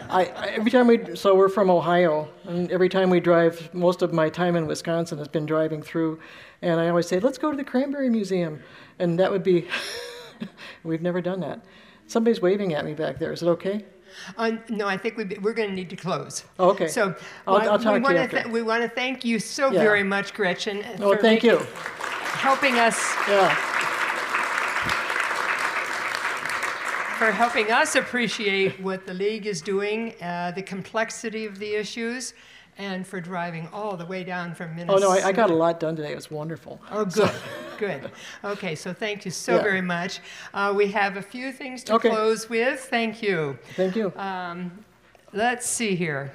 I, 0.09 0.25
I 0.35 0.47
every 0.47 0.71
time 0.71 0.87
we 0.87 1.15
so 1.15 1.35
we're 1.35 1.49
from 1.49 1.69
Ohio, 1.69 2.27
and 2.45 2.71
every 2.71 2.89
time 2.89 3.11
we 3.11 3.19
drive, 3.19 3.71
most 3.73 4.01
of 4.01 4.11
my 4.11 4.27
time 4.29 4.55
in 4.55 4.65
Wisconsin 4.65 5.19
has 5.19 5.27
been 5.27 5.45
driving 5.45 5.83
through, 5.83 6.19
and 6.63 6.79
I 6.79 6.89
always 6.89 7.07
say, 7.07 7.19
"Let's 7.19 7.37
go 7.37 7.51
to 7.51 7.57
the 7.57 7.63
Cranberry 7.63 8.09
Museum," 8.09 8.61
and 8.97 9.19
that 9.19 9.29
would 9.31 9.43
be. 9.43 9.67
we've 10.83 11.01
never 11.01 11.21
done 11.21 11.39
that. 11.41 11.63
Somebody's 12.07 12.41
waving 12.41 12.73
at 12.73 12.85
me 12.85 12.93
back 12.93 13.19
there. 13.19 13.31
Is 13.31 13.41
it 13.43 13.47
okay? 13.47 13.85
Uh, 14.37 14.53
no, 14.69 14.87
I 14.87 14.97
think 14.97 15.17
we, 15.17 15.25
we're 15.41 15.53
going 15.53 15.69
to 15.69 15.75
need 15.75 15.89
to 15.89 15.95
close. 15.95 16.43
Oh, 16.59 16.69
okay. 16.71 16.87
So 16.87 17.15
I'll- 17.47 17.57
I'll 17.57 17.79
talk 17.79 17.93
we 17.93 17.99
to 17.99 18.03
want 18.03 18.15
you 18.15 18.21
after. 18.21 18.41
th- 18.43 18.47
we 18.53 18.61
want 18.61 18.83
to 18.83 18.89
thank 18.89 19.25
you 19.25 19.39
so 19.39 19.71
Yeah. 19.71 19.81
very 19.81 20.03
much, 20.03 20.33
Gretchen. 20.33 20.83
Oh, 20.99 21.11
thank 21.17 21.43
making- 21.43 21.51
you. 21.51 21.67
Helping 22.37 22.75
us 22.79 22.97
Yeah. 23.27 23.53
for 27.17 27.31
helping 27.31 27.71
us 27.71 27.95
appreciate 27.95 28.79
what 28.81 29.05
the 29.07 29.13
league 29.13 29.47
is 29.47 29.61
doing, 29.61 30.13
uh, 30.21 30.51
the 30.51 30.61
complexity 30.61 31.45
of 31.45 31.57
the 31.59 31.73
issues, 31.75 32.33
and 32.77 33.07
for 33.07 33.21
driving 33.21 33.69
all 33.71 33.95
the 33.95 34.05
way 34.05 34.23
down 34.23 34.53
from 34.53 34.75
Minnesota. 34.75 35.05
Oh 35.07 35.13
no, 35.13 35.19
I, 35.19 35.27
I 35.29 35.31
got 35.31 35.49
a 35.49 35.55
lot 35.55 35.79
done 35.79 35.95
today. 35.95 36.11
It 36.11 36.15
was 36.15 36.29
wonderful. 36.29 36.79
Oh, 36.91 37.07
So- 37.07 37.25
good, 37.25 37.31
good. 38.03 38.11
Okay, 38.43 38.75
so 38.75 38.93
thank 38.93 39.23
you 39.25 39.31
so 39.31 39.55
Yeah. 39.55 39.63
very 39.63 39.81
much. 39.81 40.19
Uh, 40.53 40.73
we 40.75 40.87
have 40.91 41.15
a 41.17 41.21
few 41.21 41.51
things 41.53 41.83
to 41.85 41.93
Okay. 41.95 42.09
close 42.09 42.49
with. 42.49 42.81
Thank 42.81 43.23
you. 43.23 43.57
Thank 43.75 43.95
you. 43.95 44.11
Um, 44.17 44.83
let's 45.31 45.65
see 45.67 45.95
here. 45.95 46.31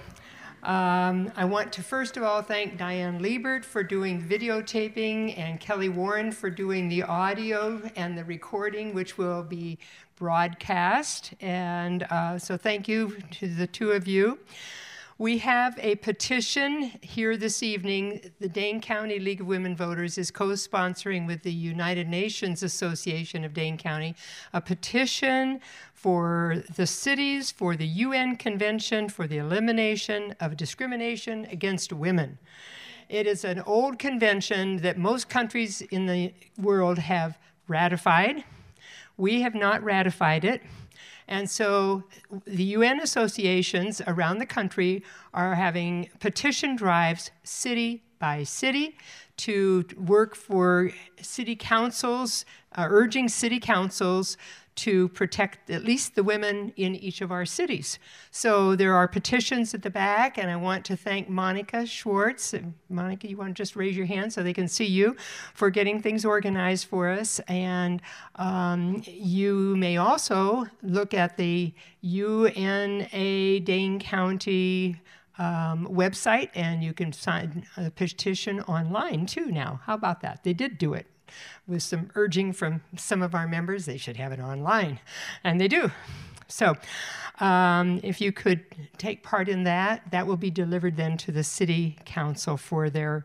Um, 0.62 1.32
I 1.36 1.46
want 1.46 1.72
to 1.74 1.82
first 1.82 2.18
of 2.18 2.22
all 2.22 2.42
thank 2.42 2.76
Diane 2.76 3.20
Liebert 3.20 3.64
for 3.64 3.82
doing 3.82 4.22
videotaping 4.22 5.38
and 5.38 5.58
Kelly 5.58 5.88
Warren 5.88 6.32
for 6.32 6.50
doing 6.50 6.88
the 6.88 7.02
audio 7.02 7.80
and 7.96 8.16
the 8.16 8.24
recording, 8.24 8.92
which 8.92 9.16
will 9.16 9.42
be 9.42 9.78
broadcast. 10.16 11.32
And 11.40 12.02
uh, 12.04 12.38
so 12.38 12.58
thank 12.58 12.88
you 12.88 13.16
to 13.32 13.48
the 13.48 13.66
two 13.66 13.92
of 13.92 14.06
you. 14.06 14.38
We 15.20 15.36
have 15.36 15.78
a 15.78 15.96
petition 15.96 16.92
here 17.02 17.36
this 17.36 17.62
evening. 17.62 18.32
The 18.40 18.48
Dane 18.48 18.80
County 18.80 19.18
League 19.18 19.42
of 19.42 19.46
Women 19.46 19.76
Voters 19.76 20.16
is 20.16 20.30
co 20.30 20.46
sponsoring 20.52 21.26
with 21.26 21.42
the 21.42 21.52
United 21.52 22.08
Nations 22.08 22.62
Association 22.62 23.44
of 23.44 23.52
Dane 23.52 23.76
County 23.76 24.14
a 24.54 24.62
petition 24.62 25.60
for 25.92 26.64
the 26.74 26.86
cities 26.86 27.50
for 27.50 27.76
the 27.76 27.86
UN 27.86 28.36
Convention 28.36 29.10
for 29.10 29.26
the 29.26 29.36
Elimination 29.36 30.34
of 30.40 30.56
Discrimination 30.56 31.44
Against 31.50 31.92
Women. 31.92 32.38
It 33.10 33.26
is 33.26 33.44
an 33.44 33.60
old 33.66 33.98
convention 33.98 34.78
that 34.78 34.96
most 34.96 35.28
countries 35.28 35.82
in 35.82 36.06
the 36.06 36.32
world 36.56 36.98
have 36.98 37.36
ratified. 37.68 38.42
We 39.18 39.42
have 39.42 39.54
not 39.54 39.84
ratified 39.84 40.46
it. 40.46 40.62
And 41.30 41.48
so 41.48 42.02
the 42.44 42.64
UN 42.64 43.00
associations 43.00 44.02
around 44.06 44.38
the 44.38 44.46
country 44.46 45.04
are 45.32 45.54
having 45.54 46.10
petition 46.18 46.74
drives 46.74 47.30
city 47.44 48.02
by 48.20 48.44
city 48.44 48.96
to 49.38 49.84
work 49.96 50.36
for 50.36 50.92
city 51.20 51.56
councils, 51.56 52.44
uh, 52.76 52.86
urging 52.88 53.28
city 53.28 53.58
councils 53.58 54.36
to 54.76 55.08
protect 55.08 55.68
at 55.68 55.84
least 55.84 56.14
the 56.14 56.22
women 56.22 56.72
in 56.76 56.94
each 56.94 57.20
of 57.20 57.30
our 57.30 57.44
cities. 57.44 57.98
So 58.30 58.76
there 58.76 58.94
are 58.94 59.08
petitions 59.08 59.74
at 59.74 59.82
the 59.82 59.90
back, 59.90 60.38
and 60.38 60.50
I 60.50 60.56
want 60.56 60.84
to 60.86 60.96
thank 60.96 61.28
Monica 61.28 61.84
Schwartz. 61.84 62.54
Monica, 62.88 63.28
you 63.28 63.36
want 63.36 63.54
to 63.54 63.60
just 63.60 63.76
raise 63.76 63.96
your 63.96 64.06
hand 64.06 64.32
so 64.32 64.42
they 64.42 64.54
can 64.54 64.68
see 64.68 64.86
you 64.86 65.16
for 65.52 65.68
getting 65.68 66.00
things 66.00 66.24
organized 66.24 66.86
for 66.86 67.10
us. 67.10 67.40
And 67.40 68.00
um, 68.36 69.02
you 69.06 69.76
may 69.76 69.96
also 69.96 70.66
look 70.82 71.12
at 71.12 71.36
the 71.36 71.74
UNA 72.00 73.60
Dane 73.60 73.98
County 73.98 75.00
um, 75.38 75.86
website, 75.90 76.50
and 76.54 76.82
you 76.82 76.92
can 76.92 77.12
sign 77.12 77.66
a 77.76 77.90
petition 77.90 78.60
online 78.62 79.26
too 79.26 79.46
now. 79.46 79.80
How 79.84 79.94
about 79.94 80.20
that? 80.20 80.44
They 80.44 80.52
did 80.52 80.78
do 80.78 80.94
it 80.94 81.06
with 81.66 81.82
some 81.82 82.10
urging 82.14 82.52
from 82.52 82.82
some 82.96 83.22
of 83.22 83.34
our 83.34 83.46
members. 83.46 83.86
They 83.86 83.96
should 83.96 84.16
have 84.16 84.32
it 84.32 84.40
online, 84.40 85.00
and 85.44 85.60
they 85.60 85.68
do. 85.68 85.90
So, 86.48 86.74
um, 87.38 88.00
if 88.02 88.20
you 88.20 88.32
could 88.32 88.64
take 88.98 89.22
part 89.22 89.48
in 89.48 89.64
that, 89.64 90.10
that 90.10 90.26
will 90.26 90.36
be 90.36 90.50
delivered 90.50 90.96
then 90.96 91.16
to 91.18 91.32
the 91.32 91.44
city 91.44 91.96
council 92.04 92.56
for 92.56 92.90
their 92.90 93.24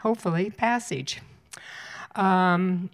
hopefully 0.00 0.50
passage. 0.50 1.22
Um, 2.14 2.90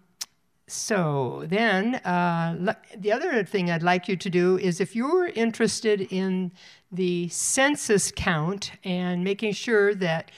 so 0.71 1.45
then, 1.47 1.97
uh, 1.97 2.75
the 2.97 3.13
other 3.13 3.45
thing 3.45 3.71
I'd 3.71 3.83
like 3.83 4.09
you 4.09 4.17
to 4.17 4.31
do 4.31 4.59
is 4.59 4.81
if 4.81 4.95
you're 4.95 5.27
interested 5.27 6.01
in 6.13 6.53
the 6.93 7.29
census 7.29 8.13
count 8.15 8.73
and 8.85 9.25
making 9.25 9.53
sure 9.53 9.95
that 9.95 10.31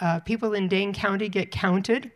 uh, 0.00 0.20
people 0.20 0.54
in 0.54 0.68
Dane 0.68 0.92
County 0.92 1.28
get 1.28 1.50
counted, 1.50 2.10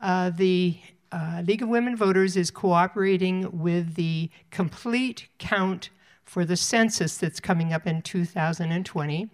uh, 0.00 0.30
the 0.30 0.78
uh, 1.12 1.42
League 1.46 1.62
of 1.62 1.68
Women 1.68 1.96
Voters 1.96 2.36
is 2.36 2.50
cooperating 2.50 3.60
with 3.60 3.94
the 3.94 4.30
complete 4.50 5.28
count 5.38 5.90
for 6.24 6.44
the 6.44 6.56
census 6.56 7.16
that's 7.16 7.40
coming 7.40 7.72
up 7.72 7.86
in 7.86 8.02
2020. 8.02 9.30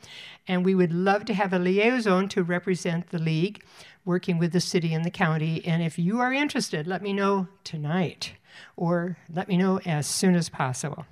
And 0.46 0.64
we 0.64 0.74
would 0.74 0.92
love 0.92 1.24
to 1.24 1.34
have 1.34 1.52
a 1.52 1.58
liaison 1.58 2.28
to 2.28 2.42
represent 2.42 3.08
the 3.08 3.18
league, 3.18 3.64
working 4.04 4.38
with 4.38 4.52
the 4.52 4.60
city 4.60 4.92
and 4.94 5.04
the 5.04 5.10
county. 5.10 5.64
And 5.64 5.82
if 5.82 5.98
you 5.98 6.20
are 6.20 6.32
interested, 6.32 6.86
let 6.86 7.02
me 7.02 7.12
know 7.12 7.48
tonight 7.64 8.32
or 8.76 9.16
let 9.32 9.48
me 9.48 9.56
know 9.56 9.80
as 9.84 10.06
soon 10.06 10.34
as 10.34 10.48
possible. 10.48 11.06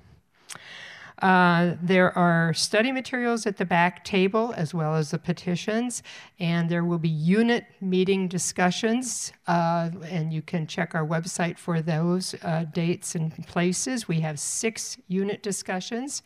Uh, 1.21 1.75
there 1.83 2.17
are 2.17 2.51
study 2.53 2.91
materials 2.91 3.45
at 3.45 3.57
the 3.57 3.65
back 3.65 4.03
table 4.03 4.53
as 4.57 4.73
well 4.73 4.95
as 4.95 5.11
the 5.11 5.19
petitions, 5.19 6.01
and 6.39 6.67
there 6.67 6.83
will 6.83 6.97
be 6.97 7.09
unit 7.09 7.65
meeting 7.79 8.27
discussions, 8.27 9.31
uh, 9.47 9.91
and 10.05 10.33
you 10.33 10.41
can 10.41 10.65
check 10.65 10.95
our 10.95 11.05
website 11.05 11.59
for 11.59 11.79
those 11.79 12.33
uh, 12.41 12.65
dates 12.73 13.13
and 13.13 13.31
places. 13.45 14.07
We 14.07 14.21
have 14.21 14.39
six 14.39 14.97
unit 15.07 15.43
discussions. 15.43 16.23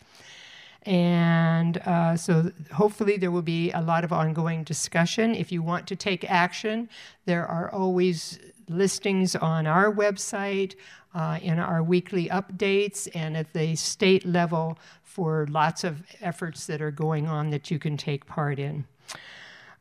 And 0.86 1.78
uh, 1.80 2.16
so 2.16 2.52
hopefully 2.72 3.18
there 3.18 3.32
will 3.32 3.42
be 3.42 3.72
a 3.72 3.82
lot 3.82 4.04
of 4.04 4.14
ongoing 4.14 4.64
discussion. 4.64 5.34
If 5.34 5.52
you 5.52 5.64
want 5.64 5.88
to 5.88 5.96
take 5.96 6.30
action, 6.30 6.90
there 7.26 7.48
are 7.48 7.72
always 7.72 8.40
listings 8.70 9.36
on 9.36 9.66
our 9.66 9.92
website, 9.92 10.76
uh, 11.14 11.40
in 11.42 11.60
our 11.60 11.82
weekly 11.82 12.30
updates, 12.30 13.08
and 13.16 13.36
at 13.36 13.54
the 13.54 13.76
state 13.76 14.26
level 14.26 14.78
for 15.02 15.48
lots 15.50 15.84
of 15.84 16.04
efforts 16.22 16.68
that 16.68 16.82
are 16.82 16.92
going 16.92 17.28
on 17.28 17.50
that 17.50 17.72
you 17.72 17.80
can 17.80 17.98
take 17.98 18.26
part 18.26 18.60
in. 18.60 18.86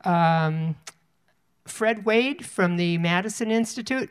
Um, 0.05 0.77
Fred 1.67 2.05
Wade 2.05 2.45
from 2.45 2.77
the 2.77 2.99
Madison 2.99 3.51
Institute 3.51 4.11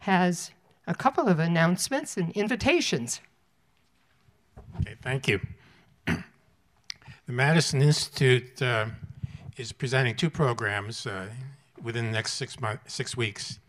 has 0.00 0.50
a 0.86 0.94
couple 0.94 1.28
of 1.28 1.38
announcements 1.38 2.16
and 2.16 2.30
invitations. 2.32 3.20
Okay, 4.80 4.96
thank 5.02 5.28
you. 5.28 5.40
The 7.26 7.32
Madison 7.32 7.80
Institute 7.80 8.60
uh, 8.60 8.84
is 9.56 9.72
presenting 9.72 10.14
two 10.14 10.28
programs 10.28 11.06
uh, 11.06 11.28
within 11.82 12.04
the 12.04 12.12
next 12.12 12.34
six, 12.34 12.60
month, 12.60 12.80
six 12.86 13.16
weeks. 13.16 13.60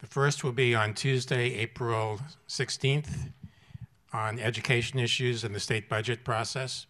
The 0.00 0.08
first 0.08 0.42
will 0.42 0.50
be 0.50 0.74
on 0.74 0.94
Tuesday, 0.94 1.54
April 1.54 2.18
16th, 2.48 3.30
on 4.12 4.40
education 4.40 4.98
issues 4.98 5.44
and 5.44 5.54
the 5.54 5.60
state 5.60 5.88
budget 5.88 6.24
process. 6.24 6.86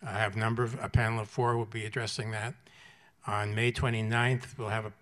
I 0.00 0.12
have 0.12 0.36
a 0.36 0.38
number 0.38 0.62
of, 0.62 0.78
a 0.80 0.88
panel 0.88 1.18
of 1.18 1.28
four 1.28 1.56
will 1.56 1.64
be 1.64 1.84
addressing 1.84 2.30
that. 2.30 2.54
On 3.26 3.52
May 3.52 3.72
29th, 3.72 4.56
we'll 4.56 4.68
have 4.68 4.84
a, 4.84 4.92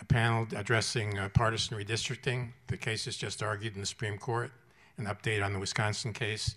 a 0.00 0.04
panel 0.06 0.46
addressing 0.56 1.18
uh, 1.18 1.28
partisan 1.28 1.76
redistricting. 1.76 2.52
The 2.68 2.78
case 2.78 3.06
is 3.06 3.18
just 3.18 3.42
argued 3.42 3.74
in 3.74 3.80
the 3.80 3.86
Supreme 3.86 4.16
Court, 4.16 4.50
an 4.96 5.04
update 5.04 5.44
on 5.44 5.52
the 5.52 5.58
Wisconsin 5.58 6.14
case. 6.14 6.56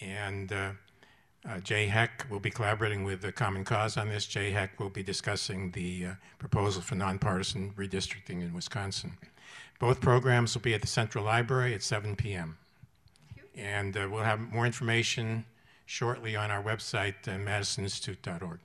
And 0.00 0.52
uh, 1.46 1.60
Jay 1.60 1.86
Heck 1.86 2.26
will 2.30 2.40
be 2.40 2.50
collaborating 2.50 3.04
with 3.04 3.22
the 3.22 3.32
Common 3.32 3.64
Cause 3.64 3.96
on 3.96 4.08
this. 4.08 4.26
Jay 4.26 4.50
Heck 4.50 4.78
will 4.80 4.90
be 4.90 5.02
discussing 5.02 5.70
the 5.70 6.06
uh, 6.06 6.12
proposal 6.38 6.82
for 6.82 6.94
nonpartisan 6.94 7.72
redistricting 7.76 8.42
in 8.42 8.52
Wisconsin. 8.52 9.16
Both 9.78 10.00
programs 10.00 10.54
will 10.54 10.62
be 10.62 10.74
at 10.74 10.80
the 10.80 10.88
Central 10.88 11.24
Library 11.24 11.74
at 11.74 11.82
7 11.82 12.16
p.m. 12.16 12.58
And 13.56 13.96
uh, 13.96 14.08
we'll 14.10 14.24
have 14.24 14.40
more 14.40 14.66
information 14.66 15.44
shortly 15.86 16.36
on 16.36 16.50
our 16.50 16.62
website, 16.62 17.14
uh, 17.26 17.38
madisoninstitute.org. 17.38 18.58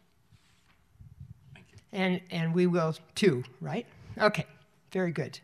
Thank 1.54 1.68
you. 1.72 1.78
And, 1.92 2.22
and 2.32 2.54
we 2.54 2.68
will 2.68 2.96
too, 3.16 3.44
right? 3.62 3.86
Okay, 4.18 4.46
very 4.92 5.12
good. 5.12 5.40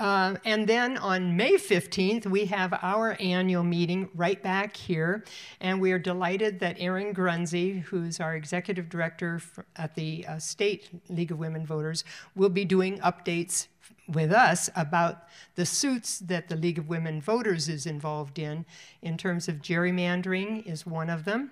Uh, 0.00 0.34
and 0.46 0.66
then 0.66 0.96
on 0.96 1.36
May 1.36 1.52
15th, 1.52 2.24
we 2.24 2.46
have 2.46 2.72
our 2.80 3.18
annual 3.20 3.62
meeting 3.62 4.08
right 4.14 4.42
back 4.42 4.74
here. 4.74 5.24
And 5.60 5.78
we 5.78 5.92
are 5.92 5.98
delighted 5.98 6.58
that 6.60 6.76
Erin 6.80 7.12
Grunze, 7.12 7.82
who's 7.82 8.18
our 8.18 8.34
executive 8.34 8.88
director 8.88 9.42
at 9.76 9.94
the 9.94 10.24
uh, 10.26 10.38
State 10.38 10.88
League 11.10 11.30
of 11.30 11.38
Women 11.38 11.66
Voters, 11.66 12.02
will 12.34 12.48
be 12.48 12.64
doing 12.64 12.98
updates 13.00 13.66
with 14.08 14.32
us 14.32 14.70
about 14.74 15.28
the 15.54 15.66
suits 15.66 16.18
that 16.20 16.48
the 16.48 16.56
League 16.56 16.78
of 16.78 16.88
Women 16.88 17.20
Voters 17.20 17.68
is 17.68 17.84
involved 17.84 18.38
in, 18.38 18.64
in 19.02 19.18
terms 19.18 19.48
of 19.48 19.56
gerrymandering, 19.56 20.66
is 20.66 20.86
one 20.86 21.10
of 21.10 21.26
them, 21.26 21.50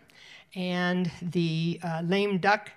and 0.55 1.11
the 1.21 1.79
uh, 1.85 2.01
lame 2.03 2.39
duck 2.39 2.73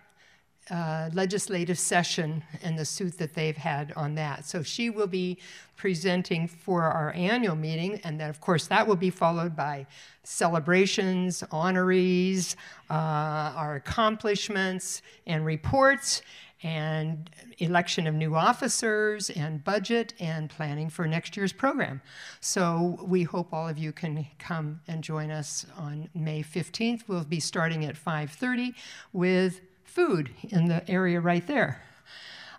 uh, 0.72 1.10
legislative 1.14 1.78
session 1.78 2.42
and 2.64 2.80
the 2.80 2.86
suit 2.86 3.18
that 3.18 3.34
they've 3.34 3.58
had 3.58 3.92
on 3.98 4.16
that. 4.16 4.46
So 4.46 4.64
she 4.64 4.90
will 4.90 5.08
be 5.08 5.38
presenting 5.76 6.48
for 6.48 6.84
our 6.84 7.12
annual 7.12 7.58
meeting, 7.58 8.00
and 8.06 8.18
then, 8.18 8.30
of 8.30 8.40
course, 8.40 8.68
that 8.68 8.88
will 8.88 8.96
be 8.96 9.10
followed 9.10 9.54
by 9.54 9.86
celebrations, 10.24 11.44
honorees, 11.52 12.56
uh, 12.90 12.94
our 12.94 13.76
accomplishments, 13.76 15.02
and 15.28 15.46
reports, 15.46 16.22
and 16.64 17.30
election 17.58 18.08
of 18.08 18.14
new 18.14 18.36
officers, 18.36 19.30
and 19.32 19.64
budget, 19.64 20.14
and 20.20 20.50
planning 20.50 20.90
for 20.90 21.06
next 21.08 21.36
year's 21.36 21.52
program. 21.52 22.02
So 22.40 22.98
we 23.02 23.24
hope 23.24 23.52
all 23.52 23.68
of 23.68 23.78
you 23.78 23.92
can 23.92 24.28
come 24.40 24.80
and 24.88 25.04
join 25.04 25.32
us 25.32 25.66
on 25.76 26.08
May 26.14 26.44
15th. 26.44 27.08
We'll 27.08 27.24
be 27.24 27.40
starting 27.40 27.84
at 27.84 27.98
5:30 27.98 28.74
with 29.12 29.60
food 29.92 30.32
in 30.50 30.68
the 30.68 30.90
area 30.90 31.20
right 31.20 31.46
there. 31.48 31.84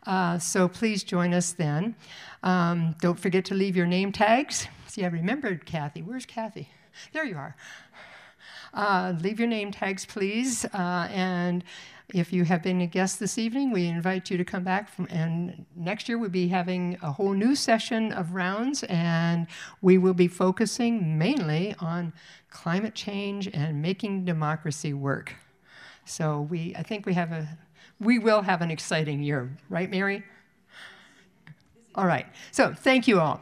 Uh, 0.07 0.39
so 0.39 0.69
please 0.69 1.03
join 1.03 1.33
us 1.33 1.53
then. 1.53 1.95
Um, 2.43 2.95
don't 3.01 3.19
forget 3.19 3.45
to 3.47 3.55
leave 3.55 3.77
your 3.77 3.87
name 3.87 4.13
tags. 4.13 4.67
See, 4.89 5.05
I 5.05 5.09
remembered 5.09 5.65
Kathy. 5.65 6.03
Where's 6.03 6.27
Kathy? 6.27 6.69
There 7.13 7.25
you 7.25 7.37
are. 7.37 7.57
Uh, 8.75 9.15
leave 9.21 9.39
your 9.39 9.49
name 9.49 9.71
tags, 9.71 10.05
please. 10.05 10.67
Uh, 10.67 11.09
and 11.11 11.65
if 12.13 12.33
you 12.33 12.45
have 12.45 12.63
been 12.63 12.81
a 12.83 12.87
guest 12.87 13.19
this 13.19 13.39
evening, 13.39 13.71
we 13.71 13.87
invite 13.87 14.31
you 14.31 14.37
to 14.37 14.45
come 14.45 14.65
back. 14.65 14.91
From, 14.91 15.07
and 15.11 15.65
next 15.75 16.09
year 16.09 16.19
we'll 16.19 16.31
be 16.31 16.49
having 16.49 16.99
a 17.01 17.13
whole 17.13 17.33
new 17.33 17.55
session 17.55 18.13
of 18.13 18.33
rounds, 18.33 18.83
and 18.85 19.47
we 19.81 19.97
will 19.97 20.15
be 20.15 20.29
focusing 20.29 21.17
mainly 21.17 21.75
on 21.79 22.13
climate 22.51 22.95
change 22.95 23.49
and 23.49 23.81
making 23.81 24.27
democracy 24.27 24.93
work. 24.93 25.35
So 26.05 26.43
we, 26.43 26.75
I 26.77 26.83
think 26.83 27.07
we 27.07 27.15
have 27.15 27.33
a, 27.33 27.49
we 28.01 28.19
will 28.19 28.43
have 28.43 28.63
an 28.63 28.71
exciting 28.71 29.23
year, 29.23 29.51
right, 29.69 29.91
Mary? 29.91 30.25
All 31.95 32.07
right. 32.07 32.27
So 32.51 32.75
thank 32.75 33.07
you 33.07 33.21
all. 33.21 33.41